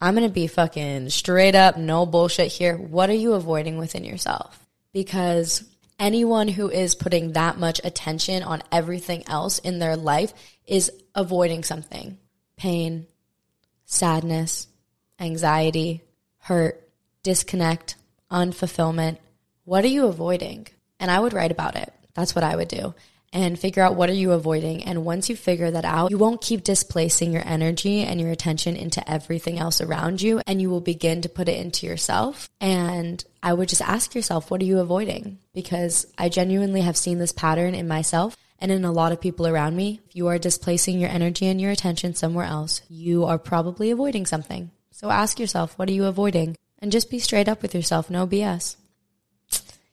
I'm 0.00 0.14
going 0.14 0.28
to 0.28 0.32
be 0.32 0.48
fucking 0.48 1.08
straight 1.10 1.54
up, 1.54 1.78
no 1.78 2.04
bullshit 2.04 2.52
here. 2.52 2.76
What 2.76 3.08
are 3.08 3.14
you 3.14 3.34
avoiding 3.34 3.78
within 3.78 4.04
yourself? 4.04 4.58
Because 4.92 5.64
anyone 5.98 6.48
who 6.48 6.68
is 6.68 6.94
putting 6.94 7.32
that 7.32 7.58
much 7.58 7.80
attention 7.84 8.42
on 8.42 8.62
everything 8.72 9.24
else 9.26 9.58
in 9.58 9.78
their 9.78 9.96
life 9.96 10.32
is 10.66 10.90
avoiding 11.14 11.62
something 11.62 12.18
pain, 12.56 13.06
sadness, 13.84 14.68
anxiety, 15.18 16.02
hurt, 16.38 16.88
disconnect, 17.22 17.96
unfulfillment. 18.30 19.18
What 19.64 19.84
are 19.84 19.88
you 19.88 20.06
avoiding? 20.06 20.68
And 21.00 21.10
I 21.10 21.18
would 21.18 21.32
write 21.32 21.50
about 21.50 21.76
it. 21.76 21.92
That's 22.14 22.34
what 22.34 22.44
I 22.44 22.54
would 22.54 22.68
do 22.68 22.94
and 23.34 23.58
figure 23.58 23.82
out 23.82 23.96
what 23.96 24.08
are 24.08 24.14
you 24.14 24.30
avoiding. 24.30 24.84
And 24.84 25.04
once 25.04 25.28
you 25.28 25.34
figure 25.34 25.70
that 25.72 25.84
out, 25.84 26.12
you 26.12 26.16
won't 26.16 26.40
keep 26.40 26.62
displacing 26.62 27.32
your 27.32 27.42
energy 27.44 28.02
and 28.02 28.20
your 28.20 28.30
attention 28.30 28.76
into 28.76 29.08
everything 29.10 29.58
else 29.58 29.80
around 29.80 30.22
you 30.22 30.40
and 30.46 30.62
you 30.62 30.70
will 30.70 30.80
begin 30.80 31.20
to 31.22 31.28
put 31.28 31.48
it 31.48 31.58
into 31.58 31.84
yourself. 31.84 32.48
And 32.60 33.22
I 33.42 33.52
would 33.52 33.68
just 33.68 33.82
ask 33.82 34.14
yourself, 34.14 34.50
what 34.50 34.62
are 34.62 34.66
you 34.66 34.78
avoiding? 34.78 35.38
Because 35.52 36.06
I 36.16 36.28
genuinely 36.28 36.82
have 36.82 36.96
seen 36.96 37.18
this 37.18 37.32
pattern 37.32 37.74
in 37.74 37.88
myself 37.88 38.36
and 38.60 38.70
in 38.70 38.84
a 38.84 38.92
lot 38.92 39.10
of 39.10 39.20
people 39.20 39.48
around 39.48 39.74
me. 39.74 40.00
If 40.06 40.14
you 40.14 40.28
are 40.28 40.38
displacing 40.38 41.00
your 41.00 41.10
energy 41.10 41.46
and 41.48 41.60
your 41.60 41.72
attention 41.72 42.14
somewhere 42.14 42.46
else, 42.46 42.82
you 42.88 43.24
are 43.24 43.38
probably 43.38 43.90
avoiding 43.90 44.26
something. 44.26 44.70
So 44.92 45.10
ask 45.10 45.40
yourself, 45.40 45.76
what 45.76 45.88
are 45.88 45.92
you 45.92 46.04
avoiding? 46.04 46.56
And 46.78 46.92
just 46.92 47.10
be 47.10 47.18
straight 47.18 47.48
up 47.48 47.62
with 47.62 47.74
yourself. 47.74 48.10
No 48.10 48.28
BS. 48.28 48.76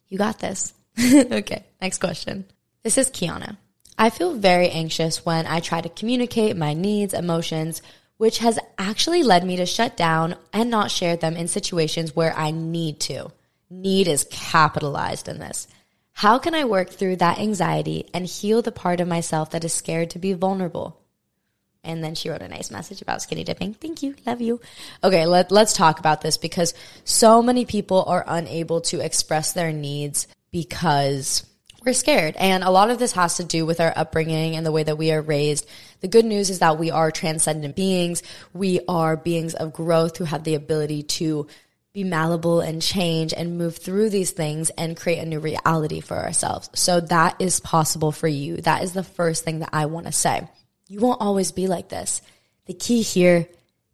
You 0.10 0.20
got 0.20 0.38
this. 0.40 0.74
okay, 1.00 1.66
next 1.82 1.98
question. 1.98 2.46
This 2.84 2.98
is 2.98 3.12
Kiana. 3.12 3.58
I 3.96 4.10
feel 4.10 4.34
very 4.34 4.70
anxious 4.70 5.24
when 5.24 5.46
I 5.46 5.60
try 5.60 5.82
to 5.82 5.90
communicate 5.90 6.58
my 6.58 6.74
needs, 6.74 7.14
emotions, 7.14 7.84
which 8.18 8.40
has 8.40 8.58
actually 8.80 9.22
led 9.22 9.46
me 9.46 9.58
to 9.58 9.68
shut 9.68 9.96
down 9.96 10.36
and 10.52 10.72
not 10.72 10.90
share 10.90 11.16
them 11.16 11.38
in 11.38 11.48
situations 11.48 12.16
where 12.16 12.36
I 12.36 12.50
need 12.50 13.00
to. 13.02 13.32
Need 13.70 14.08
is 14.08 14.28
capitalized 14.32 15.28
in 15.28 15.38
this. 15.38 15.68
How 16.14 16.40
can 16.40 16.56
I 16.56 16.66
work 16.66 16.90
through 16.90 17.18
that 17.18 17.38
anxiety 17.38 18.10
and 18.16 18.26
heal 18.26 18.64
the 18.64 18.72
part 18.72 19.00
of 19.00 19.08
myself 19.08 19.52
that 19.52 19.64
is 19.64 19.74
scared 19.74 20.10
to 20.12 20.20
be 20.20 20.34
vulnerable? 20.34 21.00
And 21.84 22.04
then 22.04 22.16
she 22.16 22.30
wrote 22.30 22.42
a 22.42 22.48
nice 22.48 22.72
message 22.72 23.04
about 23.04 23.22
skinny 23.22 23.44
dipping. 23.44 23.76
Thank 23.76 24.02
you. 24.02 24.16
Love 24.26 24.42
you. 24.42 24.60
Okay, 25.04 25.28
let, 25.28 25.52
let's 25.52 25.74
talk 25.74 26.00
about 26.00 26.22
this 26.22 26.38
because 26.38 26.74
so 27.04 27.44
many 27.44 27.66
people 27.66 28.04
are 28.08 28.26
unable 28.28 28.82
to 28.82 29.00
express 29.00 29.54
their 29.54 29.72
needs 29.72 30.28
because 30.52 31.44
we're 31.86 31.94
scared. 31.94 32.36
And 32.38 32.64
a 32.64 32.70
lot 32.70 32.92
of 32.92 33.00
this 33.00 33.14
has 33.14 33.38
to 33.38 33.44
do 33.44 33.66
with 33.66 33.80
our 33.80 33.94
upbringing 33.96 34.56
and 34.56 34.66
the 34.66 34.72
way 34.72 34.84
that 34.84 34.98
we 34.98 35.12
are 35.12 35.22
raised. 35.22 35.68
The 36.02 36.08
good 36.08 36.26
news 36.26 36.50
is 36.50 36.60
that 36.60 36.78
we 36.78 36.92
are 36.92 37.12
transcendent 37.12 37.76
beings. 37.76 38.22
We 38.54 38.82
are 38.88 39.18
beings 39.18 39.56
of 39.56 39.74
growth 39.74 40.18
who 40.18 40.26
have 40.26 40.44
the 40.44 40.56
ability 40.56 41.04
to 41.04 41.48
be 41.94 42.04
malleable 42.04 42.62
and 42.62 42.82
change 42.82 43.34
and 43.34 43.58
move 43.58 43.78
through 43.78 44.10
these 44.10 44.32
things 44.32 44.70
and 44.72 44.96
create 44.96 45.20
a 45.20 45.26
new 45.26 45.40
reality 45.40 46.00
for 46.00 46.18
ourselves. 46.18 46.70
So 46.74 47.02
that 47.02 47.36
is 47.40 47.60
possible 47.60 48.12
for 48.12 48.28
you. 48.28 48.58
That 48.58 48.84
is 48.84 48.94
the 48.94 49.04
first 49.04 49.44
thing 49.44 49.60
that 49.60 49.72
I 49.74 49.88
want 49.88 50.06
to 50.06 50.12
say. 50.12 50.48
You 50.88 51.00
won't 51.00 51.22
always 51.22 51.52
be 51.52 51.68
like 51.68 51.90
this. 51.90 52.22
The 52.68 52.74
key 52.74 53.02
here 53.02 53.48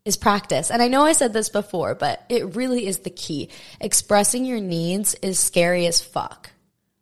is 0.06 0.18
practice. 0.18 0.70
And 0.70 0.82
I 0.82 0.90
know 0.90 1.04
I 1.04 1.14
said 1.14 1.34
this 1.34 1.50
before, 1.50 1.96
but 1.96 2.24
it 2.30 2.56
really 2.56 2.86
is 2.86 3.00
the 3.00 3.10
key. 3.10 3.50
Expressing 3.80 4.46
your 4.46 4.60
needs 4.60 5.16
is 5.16 5.40
scary 5.40 5.88
as 5.88 6.02
fuck 6.02 6.52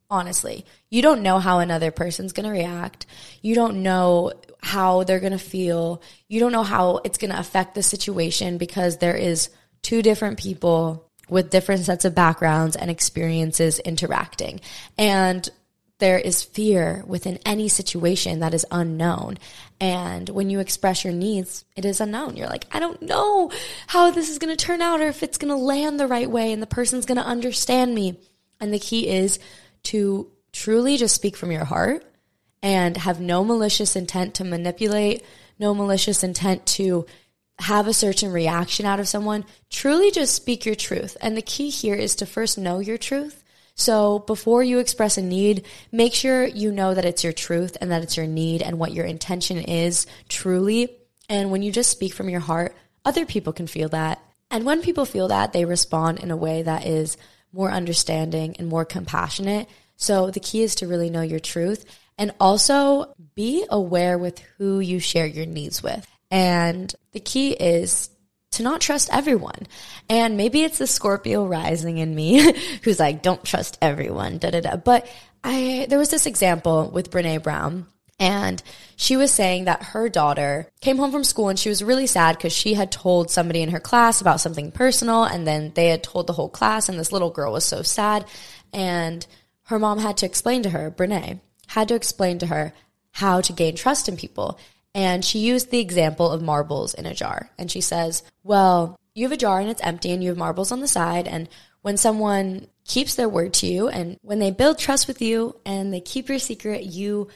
honestly. 0.10 0.66
You 0.90 1.02
don't 1.02 1.24
know 1.24 1.40
how 1.40 1.60
another 1.60 1.92
person's 1.92 2.34
going 2.34 2.46
to 2.46 2.52
react. 2.52 3.06
You 3.42 3.56
don't 3.56 3.84
know 3.84 4.34
how 4.62 5.04
they're 5.04 5.20
going 5.20 5.32
to 5.32 5.38
feel. 5.38 6.02
You 6.28 6.40
don't 6.40 6.52
know 6.52 6.64
how 6.64 7.02
it's 7.04 7.18
going 7.18 7.32
to 7.32 7.40
affect 7.40 7.76
the 7.76 7.84
situation 7.84 8.58
because 8.58 8.98
there 8.98 9.16
is 9.16 9.50
two 9.82 10.02
different 10.02 10.40
people 10.40 11.10
with 11.30 11.50
different 11.50 11.86
sets 11.86 12.06
of 12.06 12.16
backgrounds 12.16 12.76
and 12.76 12.90
experiences 12.90 13.80
interacting. 13.80 14.62
And 14.98 15.48
there 16.00 16.20
is 16.20 16.44
fear 16.44 17.04
within 17.08 17.40
any 17.46 17.70
situation 17.70 18.40
that 18.40 18.54
is 18.54 18.66
unknown. 18.70 19.38
And 19.80 20.28
when 20.30 20.50
you 20.50 20.60
express 20.60 21.04
your 21.04 21.14
needs, 21.14 21.64
it 21.76 21.86
is 21.86 22.02
unknown. 22.02 22.36
You're 22.36 22.50
like, 22.50 22.66
I 22.72 22.80
don't 22.80 23.02
know 23.02 23.52
how 23.88 24.12
this 24.12 24.30
is 24.30 24.40
going 24.40 24.56
to 24.56 24.66
turn 24.66 24.82
out 24.82 25.00
or 25.00 25.08
if 25.08 25.24
it's 25.24 25.38
going 25.38 25.56
to 25.56 25.56
land 25.56 26.00
the 26.00 26.08
right 26.08 26.30
way 26.30 26.52
and 26.52 26.62
the 26.62 26.68
person's 26.68 27.06
going 27.06 27.18
to 27.18 27.26
understand 27.26 27.96
me. 27.96 28.20
And 28.60 28.74
the 28.74 28.80
key 28.80 29.08
is 29.08 29.40
to 29.86 30.32
truly 30.52 30.98
just 30.98 31.16
speak 31.16 31.36
from 31.36 31.52
your 31.52 31.66
heart 31.66 32.06
and 32.62 32.98
have 32.98 33.20
no 33.20 33.44
malicious 33.44 33.96
intent 33.96 34.36
to 34.36 34.44
manipulate, 34.44 35.24
no 35.60 35.74
malicious 35.74 36.24
intent 36.24 36.66
to 36.66 37.06
have 37.60 37.88
a 37.88 37.94
certain 37.94 38.32
reaction 38.32 38.86
out 38.86 39.00
of 39.00 39.08
someone. 39.08 39.46
Truly 39.70 40.12
just 40.12 40.36
speak 40.36 40.66
your 40.66 40.76
truth. 40.76 41.16
And 41.22 41.38
the 41.38 41.42
key 41.42 41.70
here 41.70 41.96
is 41.96 42.16
to 42.16 42.26
first 42.26 42.58
know 42.58 42.80
your 42.80 42.98
truth. 42.98 43.44
So 43.76 44.20
before 44.20 44.64
you 44.64 44.80
express 44.80 45.18
a 45.18 45.22
need, 45.22 45.66
make 45.92 46.14
sure 46.14 46.46
you 46.46 46.72
know 46.72 46.94
that 46.94 47.06
it's 47.06 47.24
your 47.24 47.34
truth 47.34 47.78
and 47.82 47.92
that 47.92 48.04
it's 48.04 48.18
your 48.18 48.26
need 48.26 48.62
and 48.62 48.80
what 48.80 48.94
your 48.94 49.06
intention 49.06 49.58
is 49.60 50.08
truly. 50.30 50.90
And 51.30 51.52
when 51.52 51.62
you 51.62 51.72
just 51.72 51.92
speak 51.92 52.14
from 52.14 52.30
your 52.30 52.40
heart, 52.40 52.76
other 53.04 53.26
people 53.26 53.54
can 53.54 53.68
feel 53.68 53.90
that. 53.90 54.22
And 54.50 54.66
when 54.66 54.82
people 54.82 55.06
feel 55.06 55.28
that, 55.28 55.54
they 55.54 55.66
respond 55.66 56.20
in 56.20 56.32
a 56.32 56.38
way 56.38 56.62
that 56.64 56.86
is 56.86 57.18
more 57.56 57.72
understanding 57.72 58.56
and 58.60 58.68
more 58.68 58.86
compassionate. 58.86 59.68
So 59.96 60.30
the 60.30 60.42
key 60.42 60.62
is 60.62 60.76
to 60.76 60.88
really 60.88 61.10
know 61.10 61.22
your 61.22 61.40
truth 61.40 61.86
and 62.18 62.34
also 62.40 63.16
be 63.34 63.66
aware 63.70 64.18
with 64.18 64.40
who 64.58 64.80
you 64.80 65.00
share 65.00 65.26
your 65.26 65.46
needs 65.46 65.82
with. 65.82 66.06
And 66.30 66.94
the 67.14 67.20
key 67.20 67.52
is 67.52 68.10
to 68.52 68.64
not 68.64 68.82
trust 68.82 69.10
everyone. 69.12 69.68
And 70.10 70.38
maybe 70.38 70.64
it's 70.64 70.78
the 70.78 70.88
Scorpio 70.88 71.46
rising 71.46 71.98
in 71.98 72.14
me 72.14 72.54
who's 72.84 73.00
like, 73.00 73.22
don't 73.22 73.44
trust 73.44 73.78
everyone, 73.82 74.38
da 74.38 74.52
da 74.52 74.62
da. 74.62 74.76
But 74.76 75.08
I, 75.44 75.86
there 75.90 76.00
was 76.00 76.10
this 76.10 76.26
example 76.26 76.90
with 76.90 77.12
Brene 77.12 77.42
Brown 77.42 77.88
and 78.20 78.64
she 78.96 79.18
was 79.18 79.32
saying 79.32 79.66
that 79.66 79.84
her 79.84 80.08
daughter 80.08 80.70
came 80.80 80.98
home 80.98 81.12
from 81.12 81.26
school 81.26 81.50
and 81.50 81.60
she 81.60 81.70
was 81.70 81.84
really 81.84 82.08
sad 82.08 82.38
because 82.38 82.54
she 82.54 82.74
had 82.74 82.92
told 82.92 83.30
somebody 83.30 83.62
in 83.62 83.72
her 83.72 83.80
class 83.80 84.22
about 84.22 84.40
something 84.40 84.72
personal 84.72 85.26
and 85.26 85.46
then 85.46 85.74
they 85.76 85.88
had 85.88 86.04
told 86.04 86.28
the 86.28 86.34
whole 86.34 86.50
class 86.50 86.88
and 86.88 86.98
this 86.98 87.12
little 87.12 87.30
girl 87.30 87.52
was 87.52 87.66
so 87.66 87.82
sad. 87.82 88.26
And 88.72 89.26
her 89.64 89.80
mom 89.80 90.00
had 90.00 90.18
to 90.18 90.26
explain 90.26 90.64
to 90.64 90.70
her, 90.70 90.92
Brene, 90.92 91.42
had 91.68 91.90
to 91.90 91.96
explain 91.96 92.40
to 92.40 92.48
her 92.48 92.74
how 93.12 93.42
to 93.42 93.54
gain 93.54 93.76
trust 93.76 94.08
in 94.08 94.16
people. 94.16 94.60
And 94.94 95.26
she 95.26 95.40
used 95.40 95.72
the 95.72 95.80
example 95.80 96.32
of 96.32 96.42
marbles 96.42 96.94
in 96.94 97.06
a 97.06 97.14
jar. 97.14 97.50
And 97.58 97.70
she 97.70 97.82
says, 97.82 98.24
Well, 98.44 98.98
you 99.14 99.26
have 99.26 99.34
a 99.34 99.38
jar 99.38 99.60
and 99.60 99.70
it's 99.70 99.82
empty 99.82 100.12
and 100.12 100.24
you 100.24 100.30
have 100.30 100.38
marbles 100.38 100.72
on 100.72 100.80
the 100.80 100.88
side. 100.88 101.28
And 101.28 101.50
when 101.82 101.98
someone 101.98 102.68
keeps 102.86 103.16
their 103.16 103.28
word 103.28 103.54
to 103.56 103.68
you 103.68 103.90
and 103.90 104.18
when 104.22 104.40
they 104.40 104.52
build 104.52 104.80
trust 104.80 105.08
with 105.08 105.22
you 105.22 105.60
and 105.66 105.94
they 105.94 106.00
keep 106.00 106.30
your 106.30 106.40
secret, 106.40 106.84
you 106.84 107.28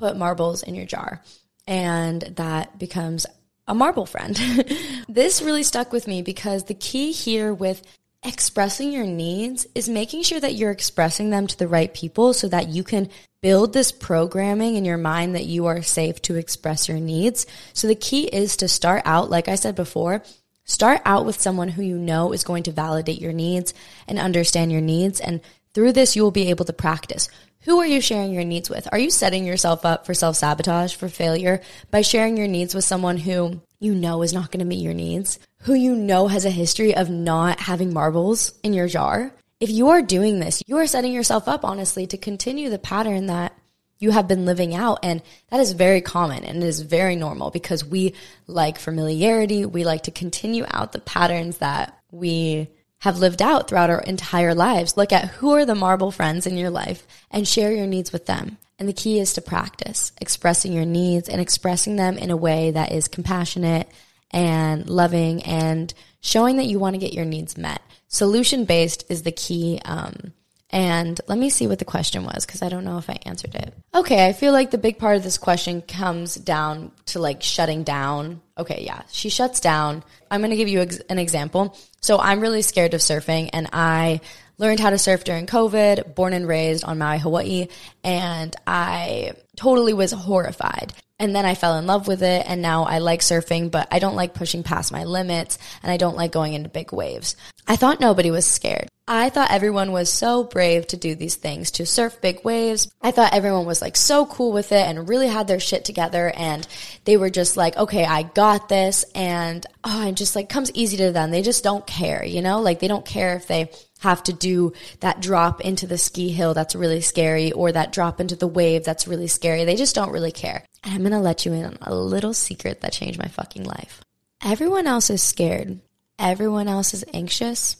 put 0.00 0.16
marbles 0.16 0.62
in 0.62 0.74
your 0.74 0.86
jar. 0.86 1.22
And 1.66 2.22
that 2.22 2.78
becomes 2.78 3.26
a 3.68 3.74
marble 3.74 4.06
friend. 4.06 4.34
this 5.08 5.42
really 5.42 5.62
stuck 5.62 5.92
with 5.92 6.08
me 6.08 6.22
because 6.22 6.64
the 6.64 6.74
key 6.74 7.12
here 7.12 7.54
with 7.54 7.82
expressing 8.24 8.92
your 8.92 9.06
needs 9.06 9.66
is 9.74 9.88
making 9.88 10.22
sure 10.22 10.40
that 10.40 10.54
you're 10.54 10.70
expressing 10.70 11.30
them 11.30 11.46
to 11.46 11.58
the 11.58 11.68
right 11.68 11.94
people 11.94 12.34
so 12.34 12.48
that 12.48 12.68
you 12.68 12.82
can 12.82 13.08
build 13.40 13.72
this 13.72 13.92
programming 13.92 14.74
in 14.74 14.84
your 14.84 14.98
mind 14.98 15.34
that 15.34 15.46
you 15.46 15.66
are 15.66 15.82
safe 15.82 16.20
to 16.20 16.34
express 16.34 16.88
your 16.88 16.98
needs. 16.98 17.46
So 17.72 17.86
the 17.86 17.94
key 17.94 18.24
is 18.24 18.56
to 18.56 18.68
start 18.68 19.02
out, 19.04 19.30
like 19.30 19.48
I 19.48 19.54
said 19.54 19.74
before, 19.74 20.22
start 20.64 21.00
out 21.04 21.24
with 21.24 21.40
someone 21.40 21.68
who 21.68 21.82
you 21.82 21.96
know 21.96 22.32
is 22.32 22.44
going 22.44 22.64
to 22.64 22.72
validate 22.72 23.20
your 23.20 23.32
needs 23.32 23.72
and 24.06 24.18
understand 24.18 24.72
your 24.72 24.82
needs. 24.82 25.20
And 25.20 25.40
through 25.72 25.92
this, 25.92 26.16
you 26.16 26.22
will 26.22 26.30
be 26.30 26.50
able 26.50 26.64
to 26.66 26.72
practice. 26.72 27.28
Who 27.70 27.78
are 27.78 27.86
you 27.86 28.00
sharing 28.00 28.32
your 28.32 28.42
needs 28.42 28.68
with? 28.68 28.88
Are 28.90 28.98
you 28.98 29.10
setting 29.10 29.46
yourself 29.46 29.84
up 29.84 30.04
for 30.04 30.12
self 30.12 30.34
sabotage, 30.34 30.96
for 30.96 31.08
failure 31.08 31.60
by 31.92 32.02
sharing 32.02 32.36
your 32.36 32.48
needs 32.48 32.74
with 32.74 32.84
someone 32.84 33.16
who 33.16 33.60
you 33.78 33.94
know 33.94 34.22
is 34.22 34.32
not 34.32 34.50
going 34.50 34.58
to 34.58 34.64
meet 34.64 34.82
your 34.82 34.92
needs? 34.92 35.38
Who 35.60 35.74
you 35.74 35.94
know 35.94 36.26
has 36.26 36.44
a 36.44 36.50
history 36.50 36.96
of 36.96 37.08
not 37.08 37.60
having 37.60 37.94
marbles 37.94 38.58
in 38.64 38.72
your 38.72 38.88
jar? 38.88 39.32
If 39.60 39.70
you 39.70 39.90
are 39.90 40.02
doing 40.02 40.40
this, 40.40 40.64
you 40.66 40.78
are 40.78 40.86
setting 40.88 41.12
yourself 41.12 41.46
up, 41.46 41.64
honestly, 41.64 42.08
to 42.08 42.16
continue 42.16 42.70
the 42.70 42.78
pattern 42.80 43.26
that 43.26 43.56
you 44.00 44.10
have 44.10 44.26
been 44.26 44.46
living 44.46 44.74
out. 44.74 44.98
And 45.04 45.22
that 45.50 45.60
is 45.60 45.70
very 45.70 46.00
common 46.00 46.42
and 46.42 46.64
it 46.64 46.66
is 46.66 46.80
very 46.80 47.14
normal 47.14 47.52
because 47.52 47.84
we 47.84 48.14
like 48.48 48.80
familiarity. 48.80 49.64
We 49.64 49.84
like 49.84 50.02
to 50.02 50.10
continue 50.10 50.64
out 50.72 50.90
the 50.90 50.98
patterns 50.98 51.58
that 51.58 51.96
we 52.10 52.68
have 53.00 53.18
lived 53.18 53.42
out 53.42 53.68
throughout 53.68 53.90
our 53.90 54.00
entire 54.00 54.54
lives. 54.54 54.96
Look 54.96 55.12
at 55.12 55.28
who 55.28 55.52
are 55.52 55.64
the 55.64 55.74
marble 55.74 56.10
friends 56.10 56.46
in 56.46 56.56
your 56.56 56.70
life 56.70 57.06
and 57.30 57.46
share 57.46 57.72
your 57.72 57.86
needs 57.86 58.12
with 58.12 58.26
them. 58.26 58.58
And 58.78 58.88
the 58.88 58.94
key 58.94 59.18
is 59.18 59.34
to 59.34 59.42
practice 59.42 60.12
expressing 60.20 60.72
your 60.72 60.86
needs 60.86 61.28
and 61.28 61.40
expressing 61.40 61.96
them 61.96 62.16
in 62.16 62.30
a 62.30 62.36
way 62.36 62.70
that 62.70 62.92
is 62.92 63.08
compassionate 63.08 63.88
and 64.30 64.88
loving 64.88 65.42
and 65.42 65.92
showing 66.20 66.56
that 66.56 66.66
you 66.66 66.78
want 66.78 66.94
to 66.94 67.00
get 67.00 67.12
your 67.12 67.24
needs 67.24 67.58
met. 67.58 67.82
Solution 68.08 68.64
based 68.64 69.04
is 69.10 69.22
the 69.22 69.32
key. 69.32 69.80
Um, 69.84 70.32
and 70.72 71.20
let 71.26 71.38
me 71.38 71.50
see 71.50 71.66
what 71.66 71.78
the 71.80 71.84
question 71.84 72.24
was 72.24 72.46
because 72.46 72.62
I 72.62 72.68
don't 72.68 72.84
know 72.84 72.98
if 72.98 73.10
I 73.10 73.18
answered 73.26 73.54
it. 73.54 73.74
Okay, 73.94 74.26
I 74.26 74.32
feel 74.32 74.52
like 74.52 74.70
the 74.70 74.78
big 74.78 74.98
part 74.98 75.16
of 75.16 75.24
this 75.24 75.38
question 75.38 75.82
comes 75.82 76.36
down 76.36 76.92
to 77.06 77.18
like 77.18 77.42
shutting 77.42 77.82
down. 77.82 78.40
Okay, 78.56 78.84
yeah, 78.84 79.02
she 79.10 79.30
shuts 79.30 79.58
down. 79.60 80.04
I'm 80.30 80.40
going 80.40 80.50
to 80.50 80.56
give 80.56 80.68
you 80.68 80.80
ex- 80.80 81.00
an 81.08 81.18
example. 81.18 81.76
So 82.00 82.18
I'm 82.20 82.40
really 82.40 82.62
scared 82.62 82.94
of 82.94 83.00
surfing 83.00 83.50
and 83.52 83.68
I 83.72 84.20
learned 84.58 84.78
how 84.78 84.90
to 84.90 84.98
surf 84.98 85.24
during 85.24 85.46
COVID, 85.46 86.14
born 86.14 86.34
and 86.34 86.46
raised 86.46 86.84
on 86.84 86.98
Maui, 86.98 87.18
Hawaii, 87.18 87.66
and 88.04 88.54
I 88.66 89.32
totally 89.56 89.94
was 89.94 90.12
horrified. 90.12 90.92
And 91.18 91.34
then 91.34 91.44
I 91.44 91.54
fell 91.54 91.78
in 91.78 91.86
love 91.86 92.06
with 92.06 92.22
it 92.22 92.46
and 92.46 92.62
now 92.62 92.84
I 92.84 92.98
like 92.98 93.20
surfing, 93.20 93.70
but 93.70 93.88
I 93.90 93.98
don't 93.98 94.16
like 94.16 94.34
pushing 94.34 94.62
past 94.62 94.92
my 94.92 95.04
limits 95.04 95.58
and 95.82 95.90
I 95.90 95.96
don't 95.96 96.16
like 96.16 96.32
going 96.32 96.54
into 96.54 96.70
big 96.70 96.92
waves. 96.92 97.36
I 97.66 97.76
thought 97.76 98.00
nobody 98.00 98.30
was 98.30 98.46
scared. 98.46 98.88
I 99.12 99.28
thought 99.28 99.50
everyone 99.50 99.90
was 99.90 100.08
so 100.08 100.44
brave 100.44 100.86
to 100.86 100.96
do 100.96 101.16
these 101.16 101.34
things, 101.34 101.72
to 101.72 101.84
surf 101.84 102.20
big 102.20 102.44
waves. 102.44 102.88
I 103.02 103.10
thought 103.10 103.34
everyone 103.34 103.66
was 103.66 103.82
like 103.82 103.96
so 103.96 104.24
cool 104.24 104.52
with 104.52 104.70
it 104.70 104.86
and 104.86 105.08
really 105.08 105.26
had 105.26 105.48
their 105.48 105.58
shit 105.58 105.84
together 105.84 106.32
and 106.36 106.64
they 107.06 107.16
were 107.16 107.28
just 107.28 107.56
like, 107.56 107.76
okay, 107.76 108.04
I 108.04 108.22
got 108.22 108.68
this. 108.68 109.04
And 109.16 109.66
oh, 109.82 110.06
it 110.06 110.12
just 110.12 110.36
like 110.36 110.48
comes 110.48 110.70
easy 110.74 110.96
to 110.98 111.10
them. 111.10 111.32
They 111.32 111.42
just 111.42 111.64
don't 111.64 111.84
care, 111.88 112.24
you 112.24 112.40
know, 112.40 112.60
like 112.60 112.78
they 112.78 112.86
don't 112.86 113.04
care 113.04 113.34
if 113.34 113.48
they 113.48 113.72
have 113.98 114.22
to 114.22 114.32
do 114.32 114.74
that 115.00 115.20
drop 115.20 115.60
into 115.60 115.88
the 115.88 115.98
ski 115.98 116.28
hill 116.28 116.54
that's 116.54 116.76
really 116.76 117.00
scary 117.00 117.50
or 117.50 117.72
that 117.72 117.92
drop 117.92 118.20
into 118.20 118.36
the 118.36 118.46
wave 118.46 118.84
that's 118.84 119.08
really 119.08 119.26
scary. 119.26 119.64
They 119.64 119.74
just 119.74 119.96
don't 119.96 120.12
really 120.12 120.30
care. 120.30 120.64
And 120.84 120.94
I'm 120.94 121.00
going 121.00 121.10
to 121.10 121.18
let 121.18 121.44
you 121.44 121.52
in 121.52 121.64
on 121.64 121.78
a 121.82 121.96
little 121.96 122.32
secret 122.32 122.82
that 122.82 122.92
changed 122.92 123.18
my 123.18 123.28
fucking 123.28 123.64
life. 123.64 124.02
Everyone 124.40 124.86
else 124.86 125.10
is 125.10 125.20
scared. 125.20 125.80
Everyone 126.16 126.68
else 126.68 126.94
is 126.94 127.04
anxious. 127.12 127.74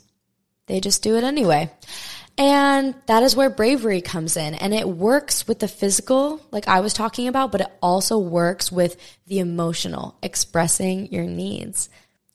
They 0.71 0.81
just 0.81 1.03
do 1.03 1.17
it 1.17 1.25
anyway. 1.25 1.71
And 2.39 2.95
that 3.07 3.23
is 3.23 3.37
where 3.37 3.51
bravery 3.51 4.01
comes 4.01 4.37
in. 4.37 4.55
And 4.55 4.73
it 4.73 4.89
works 4.89 5.47
with 5.47 5.59
the 5.59 5.69
physical, 5.69 6.41
like 6.51 6.69
I 6.69 6.81
was 6.81 6.95
talking 6.95 7.29
about, 7.29 7.53
but 7.53 7.61
it 7.61 7.73
also 7.83 8.19
works 8.19 8.73
with 8.73 8.97
the 9.27 9.41
emotional, 9.41 10.17
expressing 10.23 11.13
your 11.13 11.25
needs 11.25 11.91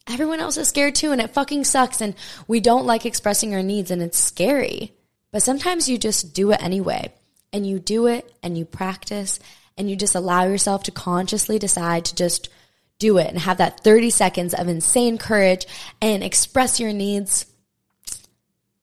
everyone 0.08 0.40
else 0.40 0.58
is 0.58 0.68
scared 0.68 0.96
too 0.96 1.12
and 1.12 1.22
it 1.22 1.34
fucking 1.34 1.64
sucks 1.64 2.02
and 2.02 2.16
we 2.48 2.60
don't 2.60 2.86
like 2.86 3.06
expressing 3.06 3.54
our 3.54 3.64
needs 3.64 3.92
and 3.92 4.02
it's 4.02 4.18
scary. 4.18 4.94
But 5.32 5.44
sometimes 5.44 5.90
you 5.90 5.98
just 5.98 6.34
do 6.34 6.52
it 6.52 6.64
anyway 6.64 7.12
and 7.52 7.68
you 7.68 7.80
do 7.80 8.08
it 8.08 8.32
and 8.44 8.58
you 8.58 8.66
practice 8.66 9.40
and 9.78 9.90
you 9.90 9.96
just 9.96 10.16
allow 10.16 10.46
yourself 10.46 10.84
to 10.84 10.92
consciously 10.92 11.60
decide 11.60 12.06
to 12.06 12.16
just 12.16 12.50
do 13.00 13.18
it 13.18 13.28
and 13.28 13.40
have 13.40 13.58
that 13.58 13.82
30 13.82 14.10
seconds 14.10 14.54
of 14.54 14.70
insane 14.70 15.18
courage 15.18 15.66
and 16.02 16.24
express 16.24 16.80
your 16.80 16.94
needs. 16.94 17.46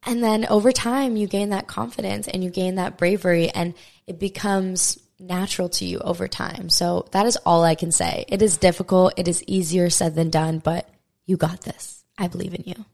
And 0.05 0.23
then 0.23 0.47
over 0.47 0.73
time, 0.73 1.17
you 1.17 1.27
gain 1.27 1.51
that 1.51 1.69
confidence 1.69 2.27
and 2.27 2.43
you 2.43 2.51
gain 2.51 2.77
that 2.77 2.99
bravery 2.99 3.51
and 3.51 3.75
it 4.07 4.19
becomes 4.19 4.99
natural 5.19 5.69
to 5.69 5.85
you 5.85 5.99
over 5.99 6.27
time. 6.27 6.69
So 6.69 7.07
that 7.13 7.27
is 7.27 7.37
all 7.37 7.63
I 7.63 7.77
can 7.77 7.93
say. 7.93 8.25
It 8.29 8.43
is 8.43 8.57
difficult. 8.57 9.15
It 9.17 9.29
is 9.29 9.45
easier 9.47 9.91
said 9.91 10.15
than 10.15 10.31
done, 10.31 10.59
but 10.59 10.89
you 11.27 11.37
got 11.37 11.61
this. 11.61 12.05
I 12.19 12.27
believe 12.27 12.55
in 12.55 12.65
you. 12.67 12.85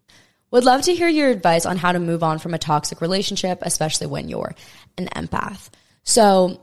Would 0.51 0.64
love 0.64 0.83
to 0.83 0.94
hear 0.94 1.09
your 1.09 1.31
advice 1.31 1.66
on 1.66 1.77
how 1.77 1.92
to 1.92 1.99
move 1.99 2.23
on 2.23 2.38
from 2.38 2.55
a 2.55 2.59
toxic 2.59 3.01
relationship, 3.01 3.59
especially 3.62 4.07
when 4.07 4.29
you're 4.29 4.55
an 4.97 5.07
empath. 5.14 5.68
So, 6.05 6.62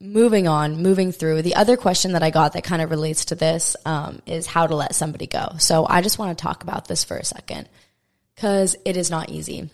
moving 0.00 0.46
on, 0.46 0.82
moving 0.82 1.12
through, 1.12 1.42
the 1.42 1.54
other 1.54 1.76
question 1.76 2.12
that 2.12 2.22
I 2.22 2.30
got 2.30 2.54
that 2.54 2.64
kind 2.64 2.80
of 2.80 2.90
relates 2.90 3.26
to 3.26 3.34
this 3.34 3.76
um, 3.84 4.20
is 4.24 4.46
how 4.46 4.66
to 4.66 4.74
let 4.74 4.94
somebody 4.94 5.26
go. 5.26 5.56
So, 5.58 5.86
I 5.86 6.00
just 6.00 6.18
want 6.18 6.36
to 6.36 6.42
talk 6.42 6.62
about 6.62 6.88
this 6.88 7.04
for 7.04 7.18
a 7.18 7.24
second 7.24 7.68
because 8.34 8.74
it 8.86 8.96
is 8.96 9.10
not 9.10 9.28
easy 9.28 9.70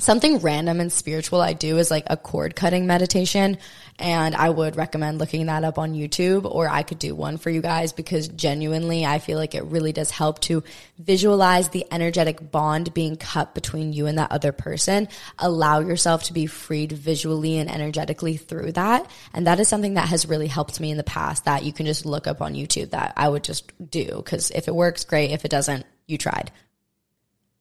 something 0.00 0.38
random 0.38 0.80
and 0.80 0.92
spiritual 0.92 1.40
I 1.40 1.52
do 1.52 1.78
is 1.78 1.90
like 1.90 2.04
a 2.08 2.16
cord 2.16 2.56
cutting 2.56 2.86
meditation. 2.86 3.58
And 3.98 4.34
I 4.34 4.48
would 4.48 4.76
recommend 4.76 5.18
looking 5.18 5.46
that 5.46 5.62
up 5.62 5.78
on 5.78 5.92
YouTube, 5.92 6.50
or 6.50 6.68
I 6.68 6.82
could 6.82 6.98
do 6.98 7.14
one 7.14 7.36
for 7.36 7.50
you 7.50 7.60
guys 7.60 7.92
because 7.92 8.28
genuinely 8.28 9.04
I 9.04 9.18
feel 9.18 9.36
like 9.36 9.54
it 9.54 9.64
really 9.64 9.92
does 9.92 10.10
help 10.10 10.40
to 10.42 10.64
visualize 10.98 11.68
the 11.68 11.86
energetic 11.90 12.50
bond 12.50 12.94
being 12.94 13.16
cut 13.16 13.54
between 13.54 13.92
you 13.92 14.06
and 14.06 14.16
that 14.16 14.32
other 14.32 14.52
person. 14.52 15.06
Allow 15.38 15.80
yourself 15.80 16.24
to 16.24 16.32
be 16.32 16.46
freed 16.46 16.92
visually 16.92 17.58
and 17.58 17.70
energetically 17.70 18.38
through 18.38 18.72
that. 18.72 19.10
And 19.34 19.46
that 19.46 19.60
is 19.60 19.68
something 19.68 19.94
that 19.94 20.08
has 20.08 20.26
really 20.26 20.48
helped 20.48 20.80
me 20.80 20.90
in 20.90 20.96
the 20.96 21.04
past 21.04 21.44
that 21.44 21.64
you 21.64 21.72
can 21.72 21.84
just 21.84 22.06
look 22.06 22.26
up 22.26 22.40
on 22.40 22.54
YouTube 22.54 22.90
that 22.90 23.12
I 23.18 23.28
would 23.28 23.44
just 23.44 23.70
do. 23.90 24.06
Because 24.16 24.50
if 24.50 24.66
it 24.66 24.74
works, 24.74 25.04
great. 25.04 25.30
If 25.30 25.44
it 25.44 25.50
doesn't, 25.50 25.84
you 26.06 26.16
tried. 26.16 26.50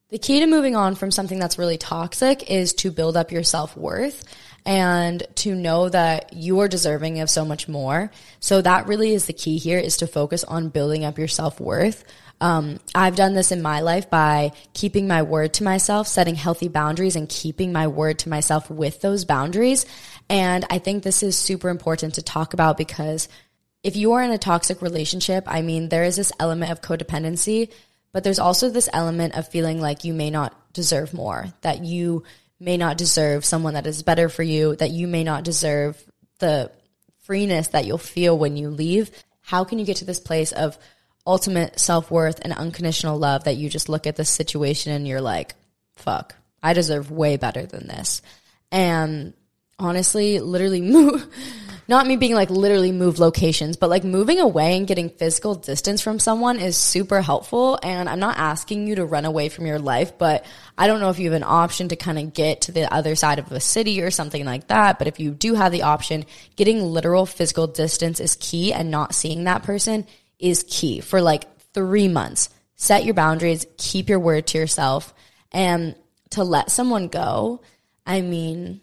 The 0.09 0.17
key 0.17 0.39
to 0.39 0.47
moving 0.47 0.75
on 0.75 0.95
from 0.95 1.11
something 1.11 1.37
that's 1.37 1.59
really 1.59 1.77
toxic 1.77 2.49
is 2.49 2.73
to 2.75 2.89
build 2.89 3.15
up 3.15 3.31
your 3.31 3.43
self 3.43 3.77
worth 3.77 4.23
and 4.65 5.21
to 5.35 5.53
know 5.53 5.87
that 5.87 6.33
you 6.33 6.59
are 6.61 6.67
deserving 6.67 7.19
of 7.19 7.29
so 7.29 7.45
much 7.45 7.67
more. 7.67 8.11
So 8.39 8.59
that 8.61 8.87
really 8.87 9.13
is 9.13 9.27
the 9.27 9.33
key 9.33 9.59
here 9.59 9.77
is 9.77 9.97
to 9.97 10.07
focus 10.07 10.43
on 10.43 10.69
building 10.69 11.05
up 11.05 11.19
your 11.19 11.27
self 11.27 11.59
worth. 11.59 12.03
Um, 12.41 12.79
I've 12.95 13.17
done 13.17 13.35
this 13.35 13.51
in 13.51 13.61
my 13.61 13.81
life 13.81 14.09
by 14.09 14.53
keeping 14.73 15.07
my 15.07 15.21
word 15.21 15.53
to 15.55 15.63
myself, 15.63 16.07
setting 16.07 16.35
healthy 16.35 16.69
boundaries 16.69 17.15
and 17.15 17.29
keeping 17.29 17.71
my 17.71 17.85
word 17.85 18.17
to 18.19 18.29
myself 18.29 18.67
with 18.69 19.01
those 19.01 19.25
boundaries. 19.25 19.85
And 20.27 20.65
I 20.71 20.79
think 20.79 21.03
this 21.03 21.21
is 21.21 21.37
super 21.37 21.69
important 21.69 22.15
to 22.15 22.23
talk 22.23 22.55
about 22.55 22.77
because 22.77 23.27
if 23.83 23.95
you 23.95 24.13
are 24.13 24.23
in 24.23 24.31
a 24.31 24.39
toxic 24.39 24.81
relationship, 24.81 25.43
I 25.45 25.61
mean, 25.61 25.89
there 25.89 26.03
is 26.03 26.15
this 26.15 26.31
element 26.39 26.71
of 26.71 26.81
codependency 26.81 27.71
but 28.11 28.23
there's 28.23 28.39
also 28.39 28.69
this 28.69 28.89
element 28.91 29.35
of 29.35 29.47
feeling 29.47 29.79
like 29.79 30.03
you 30.03 30.13
may 30.13 30.29
not 30.29 30.55
deserve 30.73 31.13
more, 31.13 31.47
that 31.61 31.83
you 31.83 32.23
may 32.59 32.77
not 32.77 32.97
deserve 32.97 33.45
someone 33.45 33.75
that 33.75 33.87
is 33.87 34.03
better 34.03 34.29
for 34.29 34.43
you, 34.43 34.75
that 34.77 34.91
you 34.91 35.07
may 35.07 35.23
not 35.23 35.43
deserve 35.43 36.01
the 36.39 36.71
freeness 37.23 37.69
that 37.69 37.85
you'll 37.85 37.97
feel 37.97 38.37
when 38.37 38.57
you 38.57 38.69
leave. 38.69 39.11
How 39.41 39.63
can 39.63 39.79
you 39.79 39.85
get 39.85 39.97
to 39.97 40.05
this 40.05 40.19
place 40.19 40.51
of, 40.51 40.77
ultimate 41.29 41.79
self 41.79 42.09
worth 42.09 42.39
and 42.41 42.53
unconditional 42.53 43.17
love 43.17 43.43
that 43.43 43.55
you 43.55 43.69
just 43.69 43.87
look 43.87 44.07
at 44.07 44.15
the 44.15 44.25
situation 44.25 44.91
and 44.91 45.07
you're 45.07 45.21
like, 45.21 45.53
fuck, 45.95 46.35
I 46.63 46.73
deserve 46.73 47.11
way 47.11 47.37
better 47.37 47.67
than 47.67 47.87
this. 47.87 48.23
And 48.71 49.33
honestly, 49.77 50.39
literally 50.39 50.81
not 51.89 52.05
me 52.05 52.17
being 52.17 52.35
like 52.35 52.51
literally 52.51 52.91
move 52.91 53.17
locations, 53.17 53.75
but 53.75 53.89
like 53.89 54.03
moving 54.03 54.39
away 54.39 54.77
and 54.77 54.85
getting 54.85 55.09
physical 55.09 55.55
distance 55.55 56.01
from 56.01 56.19
someone 56.19 56.59
is 56.59 56.77
super 56.77 57.19
helpful. 57.19 57.79
And 57.81 58.07
I'm 58.07 58.19
not 58.19 58.37
asking 58.37 58.85
you 58.85 58.93
to 58.97 59.05
run 59.07 59.25
away 59.25 59.49
from 59.49 59.65
your 59.65 59.79
life, 59.79 60.15
but 60.15 60.45
I 60.77 60.85
don't 60.85 60.99
know 60.99 61.09
if 61.09 61.17
you 61.17 61.31
have 61.31 61.41
an 61.41 61.47
option 61.47 61.89
to 61.89 61.95
kind 61.95 62.19
of 62.19 62.35
get 62.35 62.61
to 62.61 62.71
the 62.71 62.93
other 62.93 63.15
side 63.15 63.39
of 63.39 63.51
a 63.51 63.59
city 63.59 64.01
or 64.01 64.11
something 64.11 64.45
like 64.45 64.67
that. 64.67 64.99
But 64.99 65.07
if 65.07 65.19
you 65.19 65.31
do 65.31 65.55
have 65.55 65.71
the 65.71 65.81
option, 65.81 66.25
getting 66.55 66.79
literal 66.79 67.25
physical 67.25 67.65
distance 67.65 68.19
is 68.19 68.37
key 68.39 68.71
and 68.71 68.91
not 68.91 69.15
seeing 69.15 69.45
that 69.45 69.63
person 69.63 70.05
is 70.37 70.63
key 70.69 70.99
for 71.01 71.23
like 71.23 71.47
three 71.73 72.07
months. 72.07 72.49
Set 72.75 73.03
your 73.03 73.15
boundaries, 73.15 73.65
keep 73.77 74.09
your 74.09 74.19
word 74.19 74.45
to 74.45 74.59
yourself 74.59 75.11
and 75.51 75.95
to 76.29 76.43
let 76.43 76.69
someone 76.69 77.07
go. 77.07 77.61
I 78.05 78.21
mean, 78.21 78.81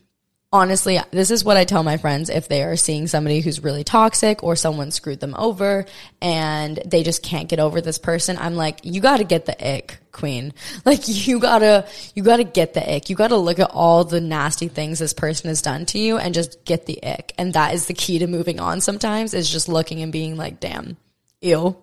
honestly, 0.56 0.98
this 1.10 1.30
is 1.30 1.44
what 1.44 1.56
I 1.56 1.64
tell 1.64 1.82
my 1.82 1.96
friends 1.96 2.28
if 2.28 2.48
they 2.48 2.62
are 2.62 2.76
seeing 2.76 3.06
somebody 3.06 3.40
who's 3.40 3.62
really 3.62 3.84
toxic 3.84 4.42
or 4.42 4.56
someone 4.56 4.90
screwed 4.90 5.20
them 5.20 5.34
over 5.36 5.86
and 6.20 6.78
they 6.84 7.02
just 7.02 7.22
can't 7.22 7.48
get 7.48 7.60
over 7.60 7.80
this 7.80 7.98
person. 7.98 8.36
I'm 8.38 8.56
like, 8.56 8.80
you 8.82 9.00
got 9.00 9.18
to 9.18 9.24
get 9.24 9.46
the 9.46 9.74
ick, 9.74 9.98
queen. 10.12 10.52
Like 10.84 11.08
you 11.08 11.40
got 11.40 11.60
to 11.60 11.86
you 12.14 12.22
got 12.22 12.36
to 12.36 12.44
get 12.44 12.74
the 12.74 12.96
ick. 12.96 13.10
You 13.10 13.16
got 13.16 13.28
to 13.28 13.36
look 13.36 13.58
at 13.58 13.70
all 13.72 14.04
the 14.04 14.20
nasty 14.20 14.68
things 14.68 14.98
this 14.98 15.12
person 15.12 15.48
has 15.48 15.62
done 15.62 15.84
to 15.86 15.98
you 15.98 16.16
and 16.16 16.34
just 16.34 16.64
get 16.64 16.86
the 16.86 17.02
ick. 17.02 17.32
And 17.38 17.54
that 17.54 17.74
is 17.74 17.86
the 17.86 17.94
key 17.94 18.18
to 18.20 18.26
moving 18.26 18.60
on 18.60 18.80
sometimes 18.80 19.34
is 19.34 19.50
just 19.50 19.68
looking 19.68 20.02
and 20.02 20.12
being 20.12 20.36
like, 20.36 20.60
"Damn. 20.60 20.96
Ew. 21.40 21.76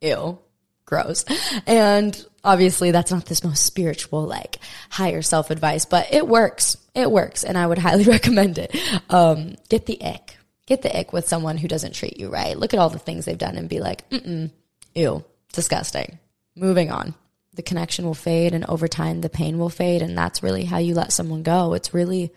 Ew." 0.00 0.38
Gross. 0.86 1.24
And 1.66 2.24
obviously 2.42 2.90
that's 2.90 3.10
not 3.10 3.26
this 3.26 3.42
most 3.42 3.64
spiritual, 3.64 4.24
like 4.24 4.58
higher 4.90 5.22
self 5.22 5.50
advice, 5.50 5.86
but 5.86 6.12
it 6.12 6.26
works. 6.28 6.76
It 6.94 7.10
works. 7.10 7.44
And 7.44 7.56
I 7.56 7.66
would 7.66 7.78
highly 7.86 8.04
recommend 8.04 8.58
it. 8.58 8.76
Um, 9.10 9.56
get 9.68 9.86
the 9.86 10.02
ick. 10.04 10.36
Get 10.66 10.82
the 10.82 10.96
ick 10.98 11.12
with 11.12 11.28
someone 11.28 11.58
who 11.58 11.68
doesn't 11.68 11.94
treat 11.94 12.18
you 12.18 12.28
right. 12.30 12.56
Look 12.56 12.72
at 12.72 12.80
all 12.80 12.90
the 12.90 12.98
things 12.98 13.24
they've 13.24 13.36
done 13.36 13.56
and 13.56 13.68
be 13.68 13.80
like, 13.80 14.08
mm 14.10 14.50
ew, 14.94 15.24
disgusting. 15.52 16.18
Moving 16.54 16.90
on. 16.90 17.14
The 17.54 17.62
connection 17.62 18.04
will 18.04 18.14
fade 18.14 18.54
and 18.54 18.64
over 18.66 18.88
time 18.88 19.20
the 19.20 19.28
pain 19.28 19.58
will 19.58 19.68
fade. 19.68 20.02
And 20.02 20.16
that's 20.16 20.42
really 20.42 20.64
how 20.64 20.78
you 20.78 20.94
let 20.94 21.12
someone 21.12 21.42
go. 21.42 21.74
It's 21.74 21.94
really 21.94 22.32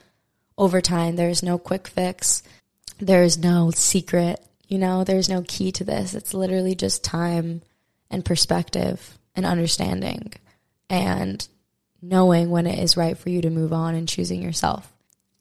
over 0.57 0.81
time. 0.81 1.15
There's 1.15 1.43
no 1.43 1.57
quick 1.57 1.87
fix. 1.87 2.43
There's 2.99 3.37
no 3.37 3.71
secret. 3.71 4.43
You 4.67 4.79
know, 4.79 5.03
there's 5.03 5.29
no 5.29 5.43
key 5.47 5.71
to 5.73 5.83
this. 5.83 6.13
It's 6.13 6.33
literally 6.33 6.75
just 6.75 7.03
time 7.03 7.61
and 8.09 8.23
perspective 8.23 9.17
and 9.35 9.45
understanding 9.45 10.33
and 10.89 11.47
knowing 12.01 12.49
when 12.49 12.67
it 12.67 12.79
is 12.79 12.97
right 12.97 13.17
for 13.17 13.29
you 13.29 13.41
to 13.41 13.49
move 13.49 13.73
on 13.73 13.95
and 13.95 14.07
choosing 14.07 14.41
yourself 14.41 14.93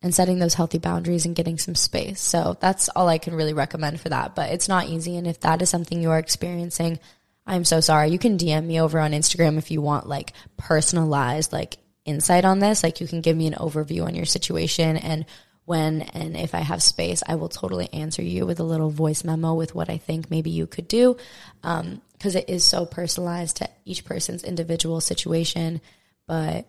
and 0.03 0.15
setting 0.15 0.39
those 0.39 0.55
healthy 0.55 0.79
boundaries 0.79 1.27
and 1.27 1.37
getting 1.37 1.59
some 1.59 1.75
space. 1.75 2.21
So 2.21 2.57
that's 2.61 2.89
all 2.91 3.09
I 3.09 3.19
can 3.19 3.35
really 3.35 3.55
recommend 3.55 4.01
for 4.01 4.09
that. 4.11 4.35
But 4.35 4.51
it's 4.53 4.69
not 4.69 4.89
easy. 4.89 5.17
And 5.17 5.27
if 5.27 5.41
that 5.41 5.63
is 5.63 5.71
something 5.71 6.01
you 6.01 6.11
are 6.11 6.19
experiencing, 6.19 6.99
I'm 7.47 7.65
so 7.65 7.81
sorry. 7.81 8.11
You 8.11 8.19
can 8.19 8.39
DM 8.39 8.65
me 8.65 8.81
over 8.81 8.99
on 9.01 9.13
Instagram 9.13 9.59
if 9.59 9.71
you 9.71 9.81
want 9.81 10.09
like 10.09 10.33
personalized 10.57 11.53
like 11.53 11.79
insight 12.05 12.45
on 12.45 12.59
this. 12.59 12.83
Like 12.83 13.01
you 13.01 13.07
can 13.07 13.21
give 13.21 13.37
me 13.37 13.47
an 13.47 13.55
overview 13.55 14.05
on 14.05 14.15
your 14.15 14.27
situation 14.27 14.97
and 14.97 15.27
when 15.65 16.03
and 16.03 16.37
if 16.37 16.55
I 16.55 16.61
have 16.61 16.81
space, 16.81 17.25
I 17.27 17.35
will 17.35 17.49
totally 17.49 17.93
answer 17.93 18.23
you 18.23 18.47
with 18.47 18.61
a 18.61 18.65
little 18.65 18.89
voice 18.89 19.25
memo 19.25 19.55
with 19.55 19.75
what 19.75 19.91
I 19.91 19.99
think 19.99 20.31
maybe 20.31 20.51
you 20.51 20.69
could 20.69 20.87
do. 20.87 21.17
Um, 21.65 22.01
because 22.17 22.35
it 22.35 22.49
is 22.49 22.65
so 22.65 22.87
personalized 22.87 23.59
to 23.59 23.69
each 23.85 24.05
person's 24.05 24.45
individual 24.45 25.01
situation. 25.01 25.81
But 26.27 26.67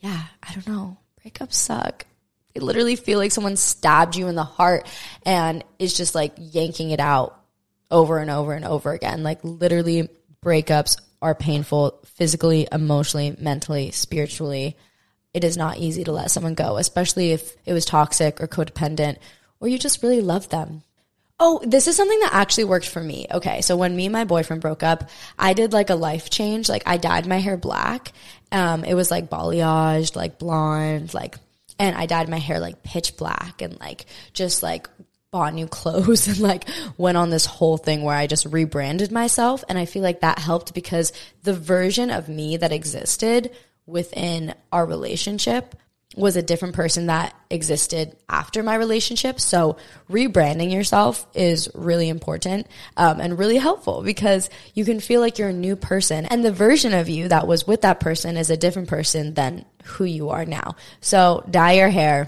yeah, 0.00 0.22
I 0.42 0.52
don't 0.54 0.66
know. 0.66 0.98
Breakups 1.22 1.54
suck. 1.54 2.06
They 2.54 2.60
literally 2.60 2.96
feel 2.96 3.18
like 3.18 3.32
someone 3.32 3.56
stabbed 3.56 4.16
you 4.16 4.28
in 4.28 4.34
the 4.34 4.44
heart 4.44 4.86
and 5.24 5.64
is 5.78 5.94
just 5.94 6.14
like 6.14 6.32
yanking 6.38 6.90
it 6.90 7.00
out 7.00 7.38
over 7.90 8.18
and 8.18 8.30
over 8.30 8.52
and 8.54 8.64
over 8.64 8.92
again. 8.92 9.22
Like 9.22 9.40
literally, 9.42 10.08
breakups 10.44 11.00
are 11.20 11.34
painful 11.34 12.00
physically, 12.04 12.66
emotionally, 12.70 13.36
mentally, 13.38 13.90
spiritually. 13.90 14.76
It 15.34 15.44
is 15.44 15.56
not 15.56 15.78
easy 15.78 16.04
to 16.04 16.12
let 16.12 16.30
someone 16.30 16.54
go, 16.54 16.78
especially 16.78 17.32
if 17.32 17.54
it 17.66 17.72
was 17.72 17.84
toxic 17.84 18.40
or 18.40 18.48
codependent 18.48 19.18
or 19.60 19.68
you 19.68 19.78
just 19.78 20.02
really 20.02 20.20
love 20.20 20.48
them. 20.48 20.82
Oh, 21.40 21.60
this 21.64 21.86
is 21.86 21.96
something 21.96 22.18
that 22.20 22.34
actually 22.34 22.64
worked 22.64 22.88
for 22.88 23.02
me. 23.02 23.26
Okay. 23.30 23.60
So 23.60 23.76
when 23.76 23.94
me 23.94 24.06
and 24.06 24.12
my 24.12 24.24
boyfriend 24.24 24.60
broke 24.60 24.82
up, 24.82 25.08
I 25.38 25.52
did 25.52 25.72
like 25.72 25.88
a 25.88 25.94
life 25.94 26.30
change. 26.30 26.68
Like 26.68 26.82
I 26.84 26.96
dyed 26.96 27.26
my 27.26 27.38
hair 27.38 27.56
black. 27.56 28.12
Um, 28.50 28.84
it 28.84 28.94
was 28.94 29.10
like 29.10 29.30
balayaged, 29.30 30.16
like 30.16 30.38
blonde, 30.38 31.14
like, 31.14 31.36
and 31.78 31.96
I 31.96 32.06
dyed 32.06 32.28
my 32.28 32.38
hair 32.38 32.58
like 32.58 32.82
pitch 32.82 33.16
black 33.16 33.62
and 33.62 33.78
like 33.78 34.06
just 34.32 34.64
like 34.64 34.88
bought 35.30 35.54
new 35.54 35.66
clothes 35.68 36.26
and 36.26 36.40
like 36.40 36.64
went 36.96 37.16
on 37.16 37.30
this 37.30 37.46
whole 37.46 37.76
thing 37.76 38.02
where 38.02 38.16
I 38.16 38.26
just 38.26 38.46
rebranded 38.46 39.12
myself. 39.12 39.62
And 39.68 39.78
I 39.78 39.84
feel 39.84 40.02
like 40.02 40.20
that 40.20 40.40
helped 40.40 40.74
because 40.74 41.12
the 41.44 41.54
version 41.54 42.10
of 42.10 42.28
me 42.28 42.56
that 42.56 42.72
existed 42.72 43.52
within 43.86 44.54
our 44.72 44.84
relationship 44.84 45.76
was 46.16 46.36
a 46.36 46.42
different 46.42 46.74
person 46.74 47.06
that 47.06 47.34
existed 47.50 48.16
after 48.28 48.62
my 48.62 48.74
relationship. 48.74 49.38
So 49.40 49.76
rebranding 50.10 50.72
yourself 50.72 51.26
is 51.34 51.68
really 51.74 52.08
important 52.08 52.66
um, 52.96 53.20
and 53.20 53.38
really 53.38 53.58
helpful 53.58 54.02
because 54.02 54.48
you 54.74 54.84
can 54.84 55.00
feel 55.00 55.20
like 55.20 55.38
you're 55.38 55.50
a 55.50 55.52
new 55.52 55.76
person 55.76 56.24
and 56.26 56.44
the 56.44 56.52
version 56.52 56.94
of 56.94 57.08
you 57.08 57.28
that 57.28 57.46
was 57.46 57.66
with 57.66 57.82
that 57.82 58.00
person 58.00 58.36
is 58.36 58.48
a 58.48 58.56
different 58.56 58.88
person 58.88 59.34
than 59.34 59.66
who 59.84 60.04
you 60.04 60.30
are 60.30 60.46
now. 60.46 60.76
So 61.00 61.44
dye 61.50 61.72
your 61.72 61.90
hair, 61.90 62.26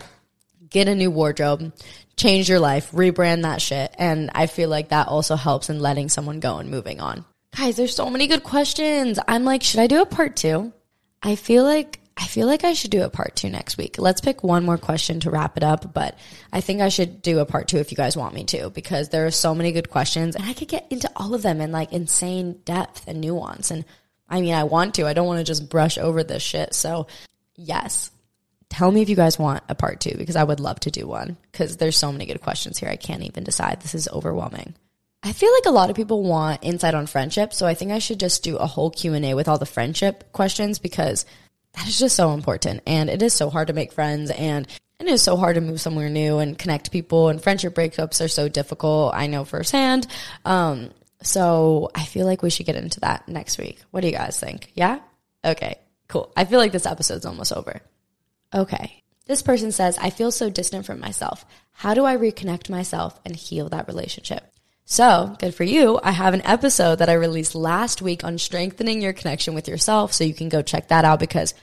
get 0.68 0.86
a 0.86 0.94
new 0.94 1.10
wardrobe, 1.10 1.72
change 2.16 2.50
your 2.50 2.60
life, 2.60 2.90
rebrand 2.92 3.42
that 3.42 3.62
shit. 3.62 3.94
And 3.98 4.30
I 4.34 4.46
feel 4.46 4.68
like 4.68 4.90
that 4.90 5.08
also 5.08 5.36
helps 5.36 5.70
in 5.70 5.80
letting 5.80 6.10
someone 6.10 6.40
go 6.40 6.58
and 6.58 6.70
moving 6.70 7.00
on. 7.00 7.24
Guys, 7.56 7.76
there's 7.76 7.96
so 7.96 8.10
many 8.10 8.26
good 8.26 8.44
questions. 8.44 9.18
I'm 9.26 9.44
like, 9.44 9.62
should 9.62 9.80
I 9.80 9.86
do 9.86 10.02
a 10.02 10.06
part 10.06 10.36
two? 10.36 10.72
I 11.22 11.34
feel 11.34 11.64
like 11.64 11.99
I 12.20 12.26
feel 12.26 12.46
like 12.46 12.64
I 12.64 12.74
should 12.74 12.90
do 12.90 13.02
a 13.02 13.08
part 13.08 13.34
two 13.34 13.48
next 13.48 13.78
week. 13.78 13.98
Let's 13.98 14.20
pick 14.20 14.44
one 14.44 14.64
more 14.64 14.76
question 14.76 15.20
to 15.20 15.30
wrap 15.30 15.56
it 15.56 15.64
up, 15.64 15.94
but 15.94 16.18
I 16.52 16.60
think 16.60 16.82
I 16.82 16.90
should 16.90 17.22
do 17.22 17.38
a 17.38 17.46
part 17.46 17.66
two 17.66 17.78
if 17.78 17.90
you 17.90 17.96
guys 17.96 18.16
want 18.16 18.34
me 18.34 18.44
to, 18.44 18.68
because 18.68 19.08
there 19.08 19.26
are 19.26 19.30
so 19.30 19.54
many 19.54 19.72
good 19.72 19.88
questions 19.88 20.36
and 20.36 20.44
I 20.44 20.52
could 20.52 20.68
get 20.68 20.86
into 20.90 21.10
all 21.16 21.32
of 21.34 21.40
them 21.40 21.62
in 21.62 21.72
like 21.72 21.92
insane 21.92 22.60
depth 22.66 23.08
and 23.08 23.22
nuance. 23.22 23.70
And 23.70 23.86
I 24.28 24.42
mean, 24.42 24.52
I 24.52 24.64
want 24.64 24.96
to, 24.96 25.06
I 25.06 25.14
don't 25.14 25.26
want 25.26 25.38
to 25.38 25.44
just 25.44 25.70
brush 25.70 25.96
over 25.96 26.22
this 26.22 26.42
shit. 26.42 26.74
So 26.74 27.06
yes, 27.56 28.10
tell 28.68 28.92
me 28.92 29.00
if 29.00 29.08
you 29.08 29.16
guys 29.16 29.38
want 29.38 29.64
a 29.70 29.74
part 29.74 30.00
two, 30.00 30.14
because 30.18 30.36
I 30.36 30.44
would 30.44 30.60
love 30.60 30.78
to 30.80 30.90
do 30.90 31.06
one, 31.06 31.38
because 31.50 31.78
there's 31.78 31.96
so 31.96 32.12
many 32.12 32.26
good 32.26 32.42
questions 32.42 32.78
here. 32.78 32.90
I 32.90 32.96
can't 32.96 33.22
even 33.22 33.44
decide. 33.44 33.80
This 33.80 33.94
is 33.94 34.08
overwhelming. 34.08 34.74
I 35.22 35.32
feel 35.32 35.52
like 35.52 35.66
a 35.66 35.70
lot 35.70 35.88
of 35.88 35.96
people 35.96 36.22
want 36.22 36.64
insight 36.64 36.94
on 36.94 37.06
friendship, 37.06 37.52
so 37.52 37.66
I 37.66 37.74
think 37.74 37.92
I 37.92 37.98
should 37.98 38.20
just 38.20 38.42
do 38.42 38.56
a 38.56 38.66
whole 38.66 38.90
Q&A 38.90 39.34
with 39.34 39.48
all 39.48 39.58
the 39.58 39.66
friendship 39.66 40.32
questions 40.32 40.78
because 40.78 41.26
that 41.74 41.88
is 41.88 41.98
just 41.98 42.16
so 42.16 42.32
important. 42.32 42.82
And 42.86 43.08
it 43.08 43.22
is 43.22 43.34
so 43.34 43.50
hard 43.50 43.68
to 43.68 43.72
make 43.72 43.92
friends 43.92 44.30
and 44.30 44.66
it 44.98 45.06
is 45.06 45.22
so 45.22 45.36
hard 45.36 45.54
to 45.54 45.60
move 45.60 45.80
somewhere 45.80 46.10
new 46.10 46.38
and 46.38 46.58
connect 46.58 46.92
people 46.92 47.28
and 47.28 47.42
friendship 47.42 47.74
breakups 47.74 48.22
are 48.22 48.28
so 48.28 48.48
difficult. 48.48 49.14
I 49.14 49.26
know 49.28 49.44
firsthand. 49.44 50.06
Um, 50.44 50.90
so 51.22 51.90
I 51.94 52.04
feel 52.04 52.26
like 52.26 52.42
we 52.42 52.50
should 52.50 52.66
get 52.66 52.76
into 52.76 53.00
that 53.00 53.28
next 53.28 53.58
week. 53.58 53.82
What 53.90 54.00
do 54.00 54.08
you 54.08 54.12
guys 54.12 54.38
think? 54.38 54.72
Yeah? 54.74 55.00
Okay, 55.44 55.78
cool. 56.08 56.32
I 56.36 56.44
feel 56.44 56.58
like 56.58 56.72
this 56.72 56.86
episode's 56.86 57.26
almost 57.26 57.52
over. 57.52 57.80
Okay. 58.54 59.02
This 59.26 59.42
person 59.42 59.70
says, 59.70 59.96
I 59.96 60.10
feel 60.10 60.32
so 60.32 60.50
distant 60.50 60.86
from 60.86 60.98
myself. 60.98 61.44
How 61.72 61.94
do 61.94 62.04
I 62.04 62.16
reconnect 62.16 62.68
myself 62.68 63.18
and 63.24 63.36
heal 63.36 63.68
that 63.68 63.86
relationship? 63.86 64.49
So, 64.90 65.36
good 65.38 65.54
for 65.54 65.62
you. 65.62 66.00
I 66.02 66.10
have 66.10 66.34
an 66.34 66.44
episode 66.44 66.96
that 66.96 67.08
I 67.08 67.12
released 67.12 67.54
last 67.54 68.02
week 68.02 68.24
on 68.24 68.38
strengthening 68.38 69.00
your 69.00 69.12
connection 69.12 69.54
with 69.54 69.68
yourself. 69.68 70.12
So 70.12 70.24
you 70.24 70.34
can 70.34 70.48
go 70.48 70.62
check 70.62 70.88
that 70.88 71.04
out 71.04 71.20
because 71.20 71.54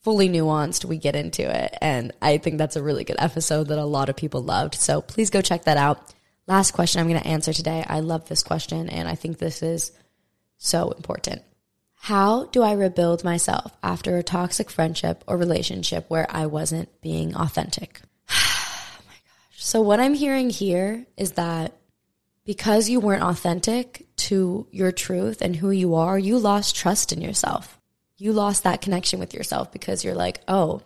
fully 0.00 0.28
nuanced, 0.28 0.84
we 0.84 0.98
get 0.98 1.14
into 1.14 1.48
it. 1.48 1.78
And 1.80 2.10
I 2.20 2.38
think 2.38 2.58
that's 2.58 2.74
a 2.74 2.82
really 2.82 3.04
good 3.04 3.20
episode 3.20 3.68
that 3.68 3.78
a 3.78 3.84
lot 3.84 4.08
of 4.08 4.16
people 4.16 4.42
loved. 4.42 4.74
So 4.74 5.00
please 5.00 5.30
go 5.30 5.42
check 5.42 5.62
that 5.66 5.76
out. 5.76 6.12
Last 6.48 6.72
question 6.72 7.00
I'm 7.00 7.08
going 7.08 7.22
to 7.22 7.28
answer 7.28 7.52
today. 7.52 7.84
I 7.86 8.00
love 8.00 8.28
this 8.28 8.42
question 8.42 8.88
and 8.88 9.06
I 9.06 9.14
think 9.14 9.38
this 9.38 9.62
is 9.62 9.92
so 10.58 10.90
important. 10.90 11.42
How 11.94 12.46
do 12.46 12.64
I 12.64 12.72
rebuild 12.72 13.22
myself 13.22 13.76
after 13.80 14.18
a 14.18 14.24
toxic 14.24 14.70
friendship 14.70 15.22
or 15.28 15.36
relationship 15.36 16.06
where 16.08 16.26
I 16.28 16.46
wasn't 16.46 16.88
being 17.00 17.36
authentic? 17.36 18.00
oh 18.28 18.98
my 19.06 19.12
gosh. 19.12 19.64
So, 19.64 19.82
what 19.82 20.00
I'm 20.00 20.14
hearing 20.14 20.50
here 20.50 21.06
is 21.16 21.32
that 21.32 21.72
because 22.46 22.88
you 22.88 23.00
weren't 23.00 23.24
authentic 23.24 24.06
to 24.16 24.66
your 24.70 24.92
truth 24.92 25.42
and 25.42 25.56
who 25.56 25.70
you 25.70 25.96
are, 25.96 26.18
you 26.18 26.38
lost 26.38 26.76
trust 26.76 27.12
in 27.12 27.20
yourself. 27.20 27.78
You 28.16 28.32
lost 28.32 28.62
that 28.62 28.80
connection 28.80 29.18
with 29.18 29.34
yourself 29.34 29.72
because 29.72 30.04
you're 30.04 30.14
like, 30.14 30.40
oh, 30.48 30.80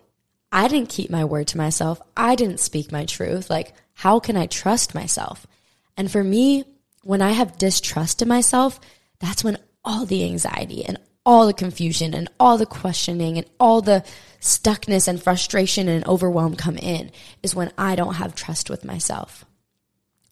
I 0.51 0.67
didn't 0.67 0.89
keep 0.89 1.09
my 1.09 1.23
word 1.23 1.47
to 1.49 1.57
myself. 1.57 2.01
I 2.17 2.35
didn't 2.35 2.59
speak 2.59 2.91
my 2.91 3.05
truth. 3.05 3.49
Like, 3.49 3.73
how 3.93 4.19
can 4.19 4.35
I 4.35 4.47
trust 4.47 4.93
myself? 4.93 5.47
And 5.95 6.11
for 6.11 6.23
me, 6.23 6.65
when 7.03 7.21
I 7.21 7.31
have 7.31 7.57
distrust 7.57 8.21
in 8.21 8.27
myself, 8.27 8.79
that's 9.19 9.43
when 9.43 9.57
all 9.85 10.05
the 10.05 10.25
anxiety 10.25 10.83
and 10.83 10.97
all 11.25 11.45
the 11.45 11.53
confusion 11.53 12.13
and 12.13 12.27
all 12.39 12.57
the 12.57 12.65
questioning 12.65 13.37
and 13.37 13.47
all 13.59 13.81
the 13.81 14.03
stuckness 14.41 15.07
and 15.07 15.21
frustration 15.21 15.87
and 15.87 16.05
overwhelm 16.07 16.55
come 16.55 16.77
in 16.77 17.11
is 17.43 17.55
when 17.55 17.71
I 17.77 17.95
don't 17.95 18.15
have 18.15 18.33
trust 18.33 18.69
with 18.69 18.83
myself. 18.83 19.45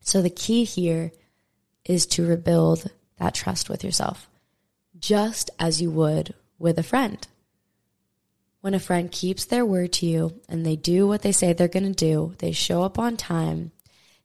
So 0.02 0.22
the 0.22 0.32
key 0.32 0.64
here 0.64 1.12
is 1.90 2.06
to 2.06 2.26
rebuild 2.26 2.92
that 3.18 3.34
trust 3.34 3.68
with 3.68 3.84
yourself, 3.84 4.30
just 5.00 5.50
as 5.58 5.82
you 5.82 5.90
would 5.90 6.36
with 6.60 6.78
a 6.78 6.84
friend. 6.84 7.28
When 8.62 8.76
a 8.76 8.80
friend 8.80 9.12
keeps 9.12 9.46
their 9.46 9.66
word 9.66 9.94
to 9.94 10.06
you 10.06 10.40
and 10.48 10.64
they 10.64 10.76
do 10.76 11.08
what 11.08 11.24
they 11.24 11.32
say 11.32 11.52
they're 11.52 11.68
going 11.68 11.92
to 11.92 12.06
do, 12.06 12.36
they 12.38 12.52
show 12.52 12.84
up 12.84 13.00
on 13.00 13.18
time, 13.18 13.72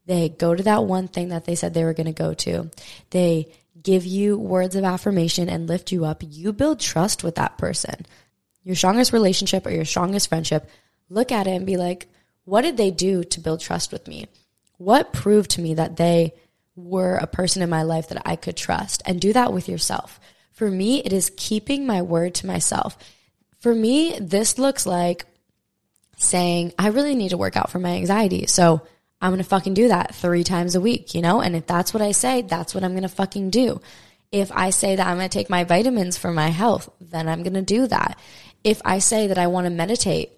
they 0.04 0.28
go 0.28 0.54
to 0.54 0.62
that 0.64 0.84
one 0.84 1.08
thing 1.08 1.30
that 1.30 1.46
they 1.46 1.54
said 1.54 1.72
they 1.72 1.84
were 1.84 1.94
going 1.94 2.06
to 2.06 2.12
go 2.12 2.34
to, 2.34 2.70
they 3.10 3.50
give 3.82 4.04
you 4.04 4.36
words 4.36 4.76
of 4.76 4.84
affirmation 4.84 5.48
and 5.48 5.66
lift 5.66 5.90
you 5.90 6.04
up, 6.04 6.22
you 6.22 6.52
build 6.52 6.80
trust 6.80 7.24
with 7.24 7.36
that 7.36 7.56
person. 7.56 8.04
Your 8.62 8.76
strongest 8.76 9.14
relationship 9.14 9.64
or 9.64 9.70
your 9.70 9.86
strongest 9.86 10.28
friendship, 10.28 10.68
look 11.08 11.32
at 11.32 11.46
it 11.46 11.52
and 11.52 11.66
be 11.66 11.78
like, 11.78 12.08
what 12.44 12.60
did 12.60 12.76
they 12.76 12.90
do 12.90 13.24
to 13.24 13.40
build 13.40 13.60
trust 13.60 13.90
with 13.90 14.06
me? 14.06 14.26
What 14.76 15.14
proved 15.14 15.52
to 15.52 15.62
me 15.62 15.72
that 15.74 15.96
they 15.96 16.34
were 16.76 17.16
a 17.16 17.26
person 17.26 17.62
in 17.62 17.70
my 17.70 17.82
life 17.82 18.08
that 18.08 18.22
I 18.26 18.36
could 18.36 18.56
trust? 18.56 19.02
And 19.06 19.20
do 19.20 19.32
that 19.32 19.52
with 19.52 19.68
yourself. 19.68 20.18
For 20.52 20.70
me, 20.70 21.02
it 21.02 21.12
is 21.12 21.32
keeping 21.36 21.86
my 21.86 22.02
word 22.02 22.34
to 22.36 22.46
myself. 22.46 22.96
For 23.58 23.74
me, 23.74 24.18
this 24.20 24.58
looks 24.58 24.86
like 24.86 25.26
saying, 26.16 26.72
I 26.78 26.88
really 26.88 27.14
need 27.14 27.30
to 27.30 27.38
work 27.38 27.56
out 27.56 27.70
for 27.70 27.78
my 27.78 27.90
anxiety. 27.90 28.46
So 28.46 28.82
I'm 29.20 29.30
going 29.30 29.42
to 29.42 29.48
fucking 29.48 29.74
do 29.74 29.88
that 29.88 30.14
three 30.14 30.44
times 30.44 30.74
a 30.74 30.80
week, 30.80 31.14
you 31.14 31.22
know? 31.22 31.40
And 31.40 31.56
if 31.56 31.66
that's 31.66 31.94
what 31.94 32.02
I 32.02 32.12
say, 32.12 32.42
that's 32.42 32.74
what 32.74 32.84
I'm 32.84 32.92
going 32.92 33.02
to 33.02 33.08
fucking 33.08 33.50
do. 33.50 33.80
If 34.30 34.52
I 34.52 34.70
say 34.70 34.96
that 34.96 35.06
I'm 35.06 35.16
going 35.16 35.28
to 35.28 35.38
take 35.38 35.48
my 35.48 35.64
vitamins 35.64 36.18
for 36.18 36.30
my 36.30 36.48
health, 36.48 36.90
then 37.00 37.28
I'm 37.28 37.42
going 37.42 37.54
to 37.54 37.62
do 37.62 37.86
that. 37.86 38.18
If 38.62 38.82
I 38.84 38.98
say 38.98 39.28
that 39.28 39.38
I 39.38 39.46
want 39.46 39.66
to 39.66 39.70
meditate 39.70 40.32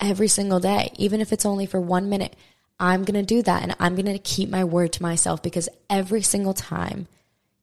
every 0.00 0.28
single 0.28 0.60
day, 0.60 0.92
even 0.96 1.20
if 1.20 1.32
it's 1.32 1.46
only 1.46 1.66
for 1.66 1.80
one 1.80 2.08
minute, 2.08 2.34
I'm 2.78 3.04
going 3.04 3.14
to 3.14 3.34
do 3.34 3.42
that. 3.42 3.62
And 3.62 3.74
I'm 3.78 3.94
going 3.94 4.06
to 4.06 4.18
keep 4.18 4.48
my 4.48 4.64
word 4.64 4.92
to 4.94 5.02
myself 5.02 5.42
because 5.42 5.68
every 5.88 6.22
single 6.22 6.54
time 6.54 7.06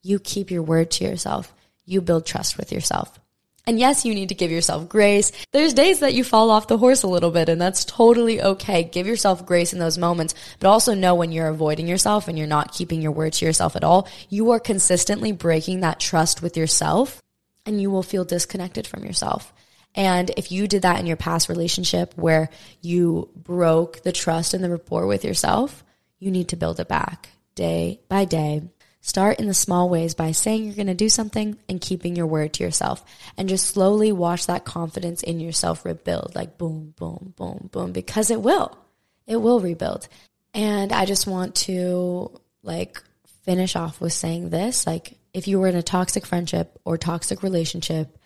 you 0.01 0.20
keep 0.20 0.51
your 0.51 0.64
word 0.64 0.91
to 0.91 1.03
yourself, 1.03 1.53
you 1.86 2.01
build 2.01 2.26
trust 2.26 2.57
with 2.57 2.72
yourself. 2.72 3.20
And 3.68 3.80
yes, 3.80 4.05
you 4.05 4.16
need 4.16 4.30
to 4.30 4.36
give 4.36 4.49
yourself 4.49 4.89
grace. 4.89 5.32
There's 5.51 5.74
days 5.74 5.99
that 5.99 6.16
you 6.16 6.24
fall 6.24 6.49
off 6.49 6.68
the 6.68 6.80
horse 6.80 7.03
a 7.03 7.07
little 7.07 7.30
bit, 7.30 7.47
and 7.47 7.62
that's 7.62 7.86
totally 7.86 8.41
okay. 8.41 8.84
Give 8.84 9.05
yourself 9.05 9.45
grace 9.45 9.72
in 9.72 9.78
those 9.78 9.99
moments, 9.99 10.34
but 10.59 10.68
also 10.68 10.95
know 10.95 11.14
when 11.14 11.32
you're 11.32 11.47
avoiding 11.47 11.88
yourself 11.88 12.28
and 12.28 12.39
you're 12.39 12.47
not 12.47 12.74
keeping 12.74 13.03
your 13.03 13.12
word 13.12 13.34
to 13.34 13.45
yourself 13.45 13.76
at 13.76 13.84
all, 13.84 14.07
you 14.30 14.49
are 14.51 14.59
consistently 14.59 15.32
breaking 15.32 15.82
that 15.82 15.99
trust 15.99 16.41
with 16.41 16.57
yourself, 16.57 17.22
and 17.66 17.80
you 17.80 17.91
will 17.91 18.01
feel 18.01 18.26
disconnected 18.26 18.88
from 18.88 19.05
yourself. 19.05 19.53
And 19.95 20.31
if 20.37 20.51
you 20.51 20.67
did 20.67 20.83
that 20.83 20.99
in 20.99 21.05
your 21.05 21.17
past 21.17 21.49
relationship 21.49 22.13
where 22.15 22.49
you 22.81 23.29
broke 23.35 24.03
the 24.03 24.11
trust 24.11 24.53
and 24.53 24.63
the 24.63 24.69
rapport 24.69 25.05
with 25.05 25.25
yourself, 25.25 25.83
you 26.19 26.31
need 26.31 26.49
to 26.49 26.55
build 26.55 26.79
it 26.79 26.87
back 26.87 27.29
day 27.55 27.99
by 28.07 28.25
day, 28.25 28.61
Start 29.03 29.39
in 29.39 29.47
the 29.47 29.53
small 29.55 29.89
ways 29.89 30.13
by 30.13 30.31
saying 30.31 30.63
you're 30.63 30.75
going 30.75 30.85
to 30.85 30.93
do 30.93 31.09
something 31.09 31.57
and 31.67 31.81
keeping 31.81 32.15
your 32.15 32.27
word 32.27 32.53
to 32.53 32.63
yourself. 32.63 33.03
And 33.35 33.49
just 33.49 33.65
slowly 33.65 34.11
watch 34.11 34.45
that 34.45 34.63
confidence 34.63 35.23
in 35.23 35.39
yourself 35.39 35.83
rebuild 35.85 36.35
like 36.35 36.59
boom, 36.59 36.93
boom, 36.97 37.33
boom, 37.35 37.69
boom, 37.71 37.93
because 37.93 38.29
it 38.29 38.41
will. 38.41 38.77
It 39.25 39.37
will 39.37 39.59
rebuild. 39.59 40.07
And 40.53 40.93
I 40.93 41.05
just 41.05 41.25
want 41.25 41.55
to 41.55 42.39
like 42.61 43.01
finish 43.41 43.75
off 43.75 43.99
with 43.99 44.13
saying 44.13 44.51
this 44.51 44.85
like, 44.85 45.17
if 45.33 45.47
you 45.47 45.59
were 45.59 45.67
in 45.67 45.75
a 45.75 45.81
toxic 45.81 46.27
friendship 46.27 46.77
or 46.85 46.97
toxic 46.97 47.41
relationship, 47.41 48.19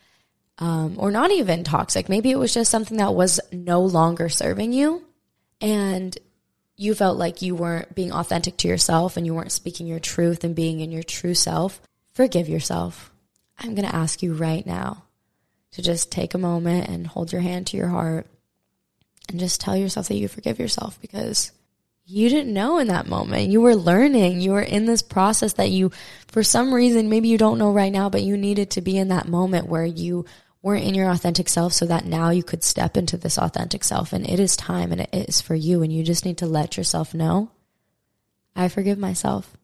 um, 0.58 0.96
or 0.98 1.12
not 1.12 1.32
even 1.32 1.64
toxic, 1.64 2.08
maybe 2.08 2.32
it 2.32 2.40
was 2.40 2.54
just 2.54 2.72
something 2.72 2.98
that 2.98 3.14
was 3.14 3.40
no 3.52 3.82
longer 3.82 4.30
serving 4.30 4.74
you. 4.74 5.04
And 5.62 6.18
you 6.78 6.94
felt 6.94 7.18
like 7.18 7.42
you 7.42 7.56
weren't 7.56 7.96
being 7.96 8.12
authentic 8.12 8.58
to 8.58 8.68
yourself 8.68 9.18
and 9.18 9.26
you 9.26 9.34
weren't 9.34 9.52
speaking 9.52 9.88
your 9.88 10.00
truth 10.00 10.44
and 10.44 10.56
being 10.56 10.80
in 10.80 10.92
your 10.92 11.04
true 11.04 11.34
self, 11.34 11.82
forgive 12.14 12.50
yourself. 12.50 13.12
I'm 13.58 13.76
going 13.76 13.88
to 13.88 13.96
ask 13.96 14.22
you 14.22 14.34
right 14.34 14.66
now 14.66 15.04
to 15.72 15.82
just 15.82 16.12
take 16.12 16.34
a 16.34 16.38
moment 16.40 16.90
and 16.90 17.08
hold 17.08 17.32
your 17.32 17.42
hand 17.42 17.68
to 17.68 17.78
your 17.78 17.88
heart 17.88 18.28
and 19.30 19.40
just 19.40 19.62
tell 19.62 19.76
yourself 19.76 20.08
that 20.08 20.16
you 20.16 20.28
forgive 20.28 20.60
yourself 20.60 21.00
because 21.02 21.52
you 22.06 22.30
didn't 22.30 22.54
know 22.54 22.78
in 22.78 22.88
that 22.88 23.08
moment. 23.08 23.50
You 23.50 23.62
were 23.62 23.76
learning. 23.76 24.40
You 24.40 24.52
were 24.52 24.62
in 24.62 24.86
this 24.86 25.02
process 25.02 25.54
that 25.54 25.72
you, 25.72 25.92
for 26.28 26.44
some 26.44 26.74
reason, 26.74 27.10
maybe 27.10 27.30
you 27.30 27.38
don't 27.38 27.58
know 27.58 27.72
right 27.72 27.92
now, 27.92 28.10
but 28.10 28.22
you 28.22 28.38
needed 28.38 28.72
to 28.72 28.82
be 28.82 28.98
in 28.98 29.08
that 29.08 29.28
moment 29.28 29.68
where 29.68 29.86
you 29.86 30.26
weren't 30.66 30.84
in 30.84 30.96
your 30.96 31.12
authentic 31.12 31.48
self 31.48 31.74
so 31.74 31.86
that 31.86 32.06
now 32.06 32.32
you 32.32 32.42
could 32.42 32.64
step 32.64 32.98
into 32.98 33.16
this 33.18 33.38
authentic 33.38 33.84
self 33.84 34.12
and 34.12 34.28
it 34.28 34.40
is 34.40 34.58
time 34.58 34.92
and 34.92 35.02
it 35.02 35.14
is 35.14 35.40
for 35.40 35.54
you 35.54 35.84
and 35.84 35.94
you 35.94 36.04
just 36.04 36.26
need 36.26 36.40
to 36.40 36.48
let 36.48 36.76
yourself 36.76 37.14
know 37.14 37.52
I 38.56 38.70
forgive 38.70 38.98
myself. 38.98 39.58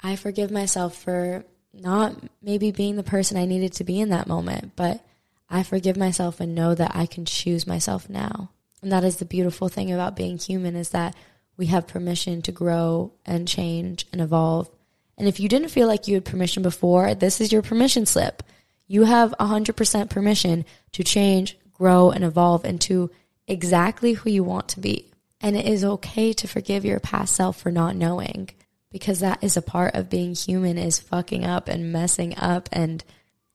I 0.00 0.16
forgive 0.16 0.50
myself 0.50 0.96
for 0.96 1.44
not 1.72 2.14
maybe 2.42 2.70
being 2.70 2.96
the 2.96 3.02
person 3.02 3.36
I 3.36 3.46
needed 3.46 3.72
to 3.74 3.84
be 3.84 4.00
in 4.00 4.10
that 4.10 4.28
moment, 4.28 4.72
but 4.76 5.04
I 5.48 5.62
forgive 5.62 5.96
myself 5.96 6.40
and 6.40 6.54
know 6.54 6.74
that 6.74 6.94
I 6.94 7.06
can 7.06 7.24
choose 7.24 7.66
myself 7.66 8.08
now. 8.08 8.50
And 8.82 8.92
that 8.92 9.04
is 9.04 9.16
the 9.16 9.24
beautiful 9.24 9.68
thing 9.68 9.90
about 9.90 10.14
being 10.14 10.38
human 10.38 10.76
is 10.76 10.90
that 10.90 11.16
we 11.56 11.66
have 11.66 11.88
permission 11.88 12.42
to 12.42 12.52
grow 12.52 13.12
and 13.24 13.48
change 13.48 14.06
and 14.12 14.20
evolve. 14.20 14.70
And 15.16 15.26
if 15.26 15.40
you 15.40 15.48
didn't 15.48 15.70
feel 15.70 15.88
like 15.88 16.06
you 16.06 16.14
had 16.14 16.24
permission 16.24 16.62
before, 16.62 17.14
this 17.14 17.40
is 17.40 17.50
your 17.50 17.62
permission 17.62 18.06
slip. 18.06 18.42
You 18.88 19.04
have 19.04 19.34
100% 19.38 20.10
permission 20.10 20.64
to 20.92 21.04
change, 21.04 21.56
grow, 21.74 22.10
and 22.10 22.24
evolve 22.24 22.64
into 22.64 23.10
exactly 23.46 24.14
who 24.14 24.30
you 24.30 24.42
want 24.42 24.68
to 24.70 24.80
be. 24.80 25.12
And 25.40 25.56
it 25.56 25.66
is 25.66 25.84
okay 25.84 26.32
to 26.32 26.48
forgive 26.48 26.84
your 26.84 26.98
past 26.98 27.34
self 27.34 27.60
for 27.60 27.70
not 27.70 27.94
knowing 27.94 28.50
because 28.90 29.20
that 29.20 29.44
is 29.44 29.56
a 29.56 29.62
part 29.62 29.94
of 29.94 30.10
being 30.10 30.34
human 30.34 30.78
is 30.78 30.98
fucking 30.98 31.44
up 31.44 31.68
and 31.68 31.92
messing 31.92 32.36
up 32.36 32.68
and 32.72 33.04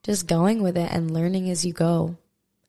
just 0.04 0.26
going 0.26 0.62
with 0.62 0.76
it 0.76 0.90
and 0.90 1.12
learning 1.12 1.50
as 1.50 1.64
you 1.64 1.72
go. 1.72 2.16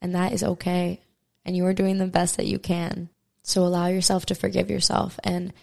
And 0.01 0.15
that 0.15 0.33
is 0.33 0.43
okay. 0.43 0.99
And 1.45 1.55
you 1.55 1.65
are 1.65 1.73
doing 1.73 1.97
the 1.97 2.07
best 2.07 2.37
that 2.37 2.47
you 2.47 2.57
can. 2.57 3.09
So 3.43 3.63
allow 3.63 3.87
yourself 3.87 4.25
to 4.27 4.35
forgive 4.35 4.71
yourself. 4.71 5.19
And 5.23 5.53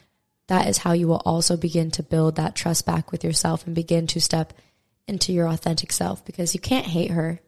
that 0.47 0.69
is 0.69 0.79
how 0.79 0.93
you 0.93 1.09
will 1.09 1.23
also 1.25 1.57
begin 1.57 1.91
to 1.93 2.03
build 2.03 2.37
that 2.37 2.55
trust 2.55 2.87
back 2.87 3.11
with 3.11 3.25
yourself 3.25 3.67
and 3.67 3.75
begin 3.75 4.07
to 4.09 4.21
step 4.21 4.53
into 5.07 5.33
your 5.33 5.49
authentic 5.49 5.93
self 5.93 6.25
because 6.25 6.55
you 6.55 6.61
can't 6.61 6.87
hate 6.87 7.11
her. 7.11 7.41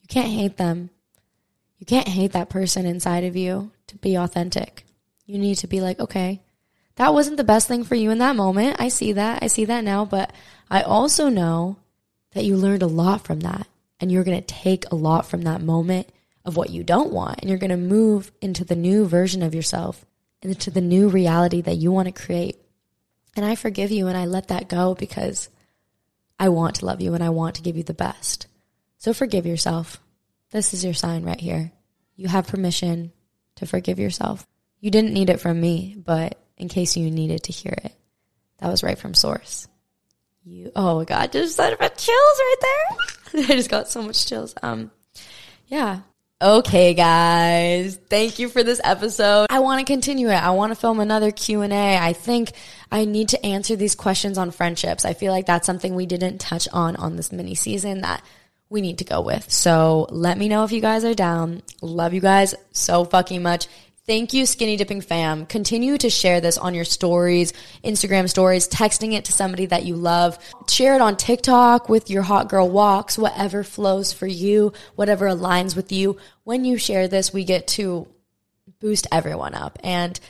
You 0.00 0.08
can't 0.08 0.32
hate 0.32 0.56
them. 0.56 0.90
You 1.78 1.86
can't 1.86 2.08
hate 2.08 2.32
that 2.32 2.50
person 2.50 2.86
inside 2.86 3.24
of 3.24 3.36
you 3.36 3.70
to 3.88 3.96
be 3.96 4.16
authentic. 4.16 4.84
You 5.26 5.38
need 5.38 5.56
to 5.56 5.66
be 5.66 5.80
like, 5.80 6.00
okay, 6.00 6.42
that 6.96 7.12
wasn't 7.12 7.36
the 7.36 7.44
best 7.44 7.68
thing 7.68 7.84
for 7.84 7.94
you 7.94 8.10
in 8.10 8.18
that 8.18 8.36
moment. 8.36 8.76
I 8.78 8.88
see 8.88 9.12
that. 9.12 9.42
I 9.42 9.48
see 9.48 9.64
that 9.64 9.84
now. 9.84 10.04
But 10.04 10.32
I 10.70 10.82
also 10.82 11.28
know 11.28 11.76
that 12.32 12.44
you 12.44 12.56
learned 12.56 12.82
a 12.82 12.86
lot 12.86 13.24
from 13.24 13.40
that. 13.40 13.66
And 14.00 14.10
you're 14.12 14.24
going 14.24 14.40
to 14.40 14.46
take 14.46 14.84
a 14.90 14.96
lot 14.96 15.26
from 15.26 15.42
that 15.42 15.62
moment 15.62 16.08
of 16.44 16.56
what 16.56 16.70
you 16.70 16.82
don't 16.82 17.12
want. 17.12 17.40
And 17.40 17.48
you're 17.48 17.58
going 17.58 17.70
to 17.70 17.76
move 17.76 18.32
into 18.40 18.64
the 18.64 18.76
new 18.76 19.06
version 19.06 19.42
of 19.42 19.54
yourself, 19.54 20.04
into 20.42 20.70
the 20.70 20.80
new 20.80 21.08
reality 21.08 21.60
that 21.62 21.76
you 21.76 21.90
want 21.90 22.06
to 22.06 22.22
create. 22.22 22.60
And 23.36 23.44
I 23.46 23.54
forgive 23.54 23.90
you 23.90 24.08
and 24.08 24.16
I 24.16 24.26
let 24.26 24.48
that 24.48 24.68
go 24.68 24.94
because 24.94 25.48
I 26.38 26.48
want 26.48 26.76
to 26.76 26.86
love 26.86 27.00
you 27.00 27.14
and 27.14 27.22
I 27.22 27.30
want 27.30 27.56
to 27.56 27.62
give 27.62 27.76
you 27.76 27.82
the 27.82 27.94
best. 27.94 28.46
So 28.98 29.12
forgive 29.12 29.46
yourself. 29.46 30.00
This 30.50 30.74
is 30.74 30.84
your 30.84 30.94
sign 30.94 31.24
right 31.24 31.40
here. 31.40 31.72
You 32.16 32.28
have 32.28 32.46
permission 32.46 33.12
to 33.56 33.66
forgive 33.66 33.98
yourself. 33.98 34.46
You 34.80 34.90
didn't 34.90 35.14
need 35.14 35.30
it 35.30 35.40
from 35.40 35.60
me, 35.60 35.96
but 35.98 36.38
in 36.56 36.68
case 36.68 36.96
you 36.96 37.10
needed 37.10 37.44
to 37.44 37.52
hear 37.52 37.74
it, 37.84 37.94
that 38.58 38.70
was 38.70 38.82
right 38.82 38.98
from 38.98 39.14
source. 39.14 39.68
You, 40.44 40.72
oh 40.76 41.04
God, 41.04 41.32
just 41.32 41.58
had 41.58 41.72
about 41.72 41.96
chills 41.96 42.16
right 42.16 42.56
there. 42.60 43.44
I 43.44 43.46
just 43.56 43.70
got 43.70 43.88
so 43.88 44.02
much 44.02 44.26
chills. 44.26 44.54
Um, 44.62 44.90
yeah, 45.66 46.00
Okay, 46.42 46.94
guys. 46.94 47.96
Thank 48.10 48.38
you 48.38 48.48
for 48.48 48.64
this 48.64 48.80
episode. 48.82 49.46
I 49.50 49.60
want 49.60 49.78
to 49.78 49.86
continue 49.86 50.28
it. 50.28 50.34
I 50.34 50.50
want 50.50 50.72
to 50.72 50.76
film 50.76 50.98
another 50.98 51.30
Q&A. 51.30 51.96
I 51.96 52.12
think 52.12 52.52
I 52.90 53.04
need 53.04 53.30
to 53.30 53.46
answer 53.46 53.76
these 53.76 53.94
questions 53.94 54.36
on 54.36 54.50
friendships. 54.50 55.04
I 55.04 55.14
feel 55.14 55.32
like 55.32 55.46
that's 55.46 55.64
something 55.64 55.94
we 55.94 56.06
didn't 56.06 56.38
touch 56.38 56.68
on 56.72 56.96
on 56.96 57.16
this 57.16 57.30
mini 57.30 57.54
season 57.54 58.00
that 58.00 58.22
we 58.68 58.80
need 58.80 58.98
to 58.98 59.04
go 59.04 59.20
with. 59.20 59.50
So 59.50 60.08
let 60.10 60.36
me 60.36 60.48
know 60.48 60.64
if 60.64 60.72
you 60.72 60.80
guys 60.80 61.04
are 61.04 61.14
down. 61.14 61.62
Love 61.80 62.14
you 62.14 62.20
guys 62.20 62.54
so 62.72 63.04
fucking 63.04 63.42
much. 63.42 63.68
Thank 64.06 64.34
you, 64.34 64.44
Skinny 64.44 64.76
Dipping 64.76 65.00
fam. 65.00 65.46
Continue 65.46 65.96
to 65.96 66.10
share 66.10 66.42
this 66.42 66.58
on 66.58 66.74
your 66.74 66.84
stories, 66.84 67.54
Instagram 67.82 68.28
stories, 68.28 68.68
texting 68.68 69.14
it 69.14 69.24
to 69.26 69.32
somebody 69.32 69.64
that 69.66 69.86
you 69.86 69.96
love. 69.96 70.38
Share 70.68 70.94
it 70.94 71.00
on 71.00 71.16
TikTok 71.16 71.88
with 71.88 72.10
your 72.10 72.20
hot 72.20 72.50
girl 72.50 72.68
walks, 72.68 73.16
whatever 73.16 73.64
flows 73.64 74.12
for 74.12 74.26
you, 74.26 74.74
whatever 74.94 75.26
aligns 75.26 75.74
with 75.74 75.90
you. 75.90 76.18
When 76.42 76.66
you 76.66 76.76
share 76.76 77.08
this, 77.08 77.32
we 77.32 77.44
get 77.44 77.66
to 77.68 78.06
boost 78.78 79.06
everyone 79.10 79.54
up. 79.54 79.78
And 79.82 80.20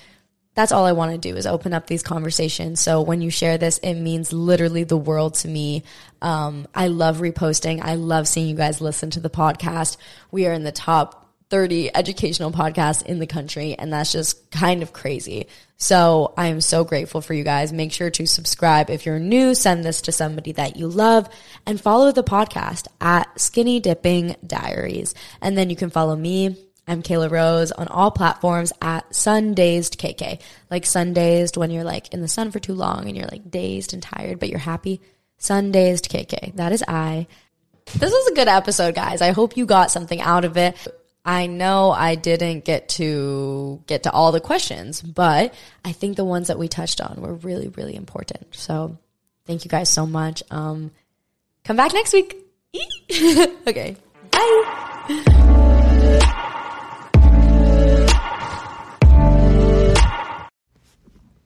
that's 0.54 0.70
all 0.70 0.86
I 0.86 0.92
want 0.92 1.10
to 1.10 1.18
do 1.18 1.36
is 1.36 1.44
open 1.44 1.72
up 1.72 1.88
these 1.88 2.04
conversations. 2.04 2.80
So 2.80 3.02
when 3.02 3.20
you 3.22 3.30
share 3.30 3.58
this, 3.58 3.78
it 3.78 3.94
means 3.94 4.32
literally 4.32 4.84
the 4.84 4.96
world 4.96 5.34
to 5.36 5.48
me. 5.48 5.82
Um, 6.22 6.68
I 6.76 6.86
love 6.86 7.16
reposting. 7.16 7.80
I 7.82 7.96
love 7.96 8.28
seeing 8.28 8.46
you 8.48 8.54
guys 8.54 8.80
listen 8.80 9.10
to 9.10 9.20
the 9.20 9.30
podcast. 9.30 9.96
We 10.30 10.46
are 10.46 10.52
in 10.52 10.62
the 10.62 10.70
top 10.70 11.23
30 11.54 11.94
educational 11.94 12.50
podcasts 12.50 13.06
in 13.06 13.20
the 13.20 13.28
country, 13.28 13.76
and 13.78 13.92
that's 13.92 14.10
just 14.10 14.50
kind 14.50 14.82
of 14.82 14.92
crazy. 14.92 15.46
So 15.76 16.34
I 16.36 16.48
am 16.48 16.60
so 16.60 16.82
grateful 16.82 17.20
for 17.20 17.32
you 17.32 17.44
guys. 17.44 17.72
Make 17.72 17.92
sure 17.92 18.10
to 18.10 18.26
subscribe. 18.26 18.90
If 18.90 19.06
you're 19.06 19.20
new, 19.20 19.54
send 19.54 19.84
this 19.84 20.02
to 20.02 20.10
somebody 20.10 20.50
that 20.50 20.74
you 20.74 20.88
love 20.88 21.28
and 21.64 21.80
follow 21.80 22.10
the 22.10 22.24
podcast 22.24 22.88
at 23.00 23.40
Skinny 23.40 23.78
Dipping 23.78 24.34
Diaries. 24.44 25.14
And 25.40 25.56
then 25.56 25.70
you 25.70 25.76
can 25.76 25.90
follow 25.90 26.16
me. 26.16 26.56
I'm 26.88 27.04
Kayla 27.04 27.30
Rose 27.30 27.70
on 27.70 27.86
all 27.86 28.10
platforms 28.10 28.72
at 28.82 29.08
Sundazed 29.10 29.96
KK. 29.96 30.40
Like 30.72 30.82
Sundazed 30.82 31.56
when 31.56 31.70
you're 31.70 31.84
like 31.84 32.12
in 32.12 32.20
the 32.20 32.26
sun 32.26 32.50
for 32.50 32.58
too 32.58 32.74
long 32.74 33.06
and 33.06 33.16
you're 33.16 33.28
like 33.28 33.48
dazed 33.48 33.94
and 33.94 34.02
tired, 34.02 34.40
but 34.40 34.48
you're 34.48 34.58
happy. 34.58 35.00
Sundazed 35.38 36.08
KK. 36.08 36.56
That 36.56 36.72
is 36.72 36.82
I. 36.88 37.28
This 37.92 38.10
was 38.10 38.26
a 38.32 38.34
good 38.34 38.48
episode, 38.48 38.96
guys. 38.96 39.22
I 39.22 39.30
hope 39.30 39.56
you 39.56 39.66
got 39.66 39.92
something 39.92 40.20
out 40.20 40.44
of 40.44 40.56
it. 40.56 40.76
I 41.24 41.46
know 41.46 41.90
I 41.90 42.16
didn't 42.16 42.66
get 42.66 42.90
to 42.90 43.82
get 43.86 44.02
to 44.02 44.12
all 44.12 44.30
the 44.30 44.40
questions, 44.40 45.00
but 45.00 45.54
I 45.84 45.92
think 45.92 46.16
the 46.16 46.24
ones 46.24 46.48
that 46.48 46.58
we 46.58 46.68
touched 46.68 47.00
on 47.00 47.20
were 47.22 47.32
really, 47.32 47.68
really 47.68 47.96
important. 47.96 48.54
So 48.54 48.98
thank 49.46 49.64
you 49.64 49.70
guys 49.70 49.88
so 49.88 50.04
much. 50.04 50.42
Um, 50.50 50.90
come 51.64 51.76
back 51.76 51.94
next 51.94 52.12
week. 52.12 52.36
okay. 53.66 53.96
Bye. 54.30 54.64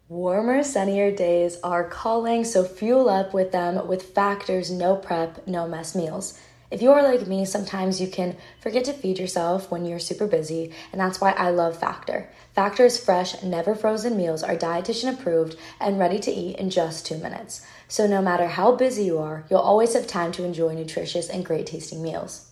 Warmer, 0.09 0.65
sunnier 0.65 1.15
days 1.15 1.59
are 1.63 1.85
calling, 1.85 2.43
so 2.43 2.65
fuel 2.65 3.09
up 3.09 3.33
with 3.33 3.53
them 3.53 3.87
with 3.87 4.15
Factor's 4.15 4.73
no 4.73 4.97
prep, 4.97 5.47
no 5.47 5.69
mess 5.69 5.95
meals. 5.95 6.41
If 6.71 6.83
you 6.83 6.93
are 6.93 7.03
like 7.03 7.27
me, 7.27 7.47
sometimes 7.47 7.99
you 7.99 8.09
can 8.09 8.37
forget 8.61 8.85
to 8.85 8.93
feed 8.93 9.19
yourself 9.19 9.71
when 9.71 9.87
you're 9.87 9.99
super 9.99 10.27
busy, 10.27 10.71
and 10.93 11.01
that's 11.01 11.19
why 11.19 11.31
I 11.31 11.49
love 11.49 11.79
Factor. 11.79 12.29
Factor's 12.55 13.03
fresh, 13.03 13.43
never 13.43 13.75
frozen 13.75 14.19
meals 14.19 14.43
are 14.43 14.55
dietitian 14.55 15.15
approved 15.15 15.57
and 15.81 15.99
ready 15.99 16.19
to 16.19 16.31
eat 16.31 16.57
in 16.57 16.69
just 16.69 17.07
two 17.07 17.17
minutes. 17.17 17.67
So 17.89 18.07
no 18.07 18.21
matter 18.21 18.49
how 18.49 18.73
busy 18.77 19.05
you 19.05 19.19
are, 19.19 19.47
you'll 19.49 19.61
always 19.61 19.95
have 19.95 20.07
time 20.07 20.31
to 20.33 20.45
enjoy 20.45 20.75
nutritious 20.75 21.31
and 21.31 21.43
great 21.43 21.67
tasting 21.67 22.03
meals. 22.03 22.51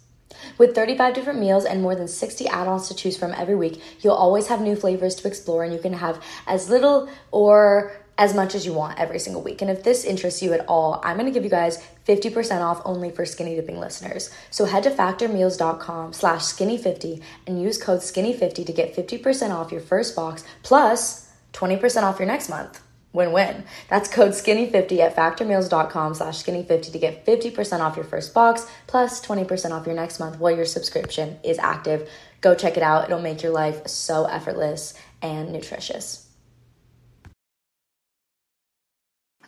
With 0.57 0.75
35 0.75 1.13
different 1.13 1.39
meals 1.39 1.67
and 1.67 1.83
more 1.83 1.95
than 1.95 2.09
60 2.09 2.49
add 2.49 2.69
ons 2.69 2.89
to 2.89 2.95
choose 2.95 3.19
from 3.19 3.33
every 3.33 3.55
week, 3.55 3.83
you'll 4.01 4.15
always 4.15 4.47
have 4.47 4.63
new 4.63 4.77
flavors 4.77 5.15
to 5.17 5.29
explore, 5.29 5.63
and 5.63 5.75
you 5.75 5.79
can 5.79 5.93
have 5.93 6.23
as 6.47 6.71
little 6.71 7.11
or 7.33 7.93
as 8.17 8.35
much 8.35 8.55
as 8.55 8.65
you 8.65 8.73
want 8.73 8.99
every 8.99 9.19
single 9.19 9.43
week. 9.43 9.61
And 9.61 9.71
if 9.71 9.83
this 9.83 10.05
interests 10.05 10.43
you 10.43 10.55
at 10.55 10.65
all, 10.67 11.03
I'm 11.05 11.19
to 11.19 11.31
give 11.31 11.45
you 11.45 11.51
guys 11.51 11.83
50% 12.07 12.61
off 12.61 12.81
only 12.85 13.11
for 13.11 13.25
skinny 13.27 13.57
dipping 13.57 13.81
listeners. 13.81 14.31
So 14.51 14.65
head 14.65 14.85
to 14.85 14.91
factormeals.com 14.91 16.13
slash 16.13 16.43
skinny50 16.43 17.23
and 17.47 17.61
use 17.61 17.83
code 17.83 18.01
skinny50 18.01 18.65
to 18.67 18.73
get 18.73 18.95
50% 18.95 19.51
off 19.51 19.73
your 19.73 19.81
first 19.81 20.15
box 20.15 20.45
plus 20.63 21.33
20% 21.53 22.03
off 22.03 22.19
your 22.19 22.29
next 22.29 22.49
month. 22.49 22.81
Win-win. 23.13 23.65
That's 23.89 24.13
code 24.13 24.33
skinny50 24.33 24.99
at 24.99 25.17
factormeals.com 25.17 26.15
slash 26.15 26.45
skinny50 26.45 26.93
to 26.93 26.99
get 26.99 27.25
50% 27.25 27.81
off 27.81 27.97
your 27.97 28.05
first 28.05 28.35
box 28.35 28.67
plus 28.87 29.25
20% 29.25 29.71
off 29.71 29.87
your 29.87 29.95
next 29.97 30.21
month 30.21 30.39
while 30.39 30.55
your 30.55 30.67
subscription 30.67 31.39
is 31.43 31.59
active. 31.59 32.09
Go 32.43 32.55
check 32.55 32.77
it 32.77 32.83
out. 32.83 33.05
It'll 33.05 33.21
make 33.21 33.43
your 33.43 33.53
life 33.53 33.87
so 33.89 34.27
effortless 34.27 34.95
and 35.23 35.51
nutritious. 35.51 36.26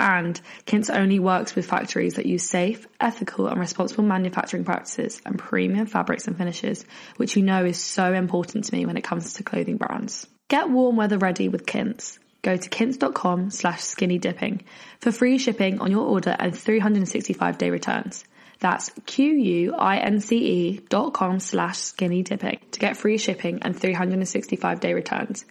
And 0.00 0.40
Quince 0.66 0.88
only 0.88 1.18
works 1.18 1.54
with 1.54 1.66
factories 1.66 2.14
that 2.14 2.24
use 2.24 2.48
safe, 2.48 2.86
ethical 2.98 3.48
and 3.48 3.60
responsible 3.60 4.02
manufacturing 4.02 4.64
practices 4.64 5.20
and 5.26 5.38
premium 5.38 5.84
fabrics 5.84 6.26
and 6.26 6.38
finishes, 6.38 6.86
which 7.18 7.36
you 7.36 7.42
know 7.42 7.66
is 7.66 7.78
so 7.78 8.14
important 8.14 8.64
to 8.64 8.74
me 8.74 8.86
when 8.86 8.96
it 8.96 9.04
comes 9.04 9.34
to 9.34 9.42
clothing 9.42 9.76
brands. 9.76 10.26
Get 10.48 10.70
warm 10.70 10.96
weather 10.96 11.18
ready 11.18 11.50
with 11.50 11.66
Quince. 11.66 12.18
Go 12.40 12.56
to 12.56 12.70
quince.com 12.70 13.50
slash 13.50 13.82
skinny 13.82 14.16
dipping 14.16 14.64
for 15.00 15.12
free 15.12 15.36
shipping 15.36 15.80
on 15.80 15.90
your 15.90 16.06
order 16.06 16.34
and 16.38 16.56
365 16.56 17.58
day 17.58 17.68
returns. 17.68 18.24
That's 18.58 18.90
Q-U-I-N-C-E 19.04 20.80
dot 20.88 21.12
com 21.12 21.40
slash 21.40 21.76
skinny 21.76 22.22
dipping 22.22 22.58
to 22.70 22.80
get 22.80 22.96
free 22.96 23.18
shipping 23.18 23.58
and 23.60 23.78
365 23.78 24.80
day 24.80 24.94
returns. 24.94 25.44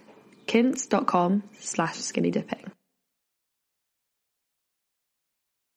Quince.com 0.47 1.43
slash 1.60 1.97
skinny 1.97 2.32
dipping. 2.32 2.72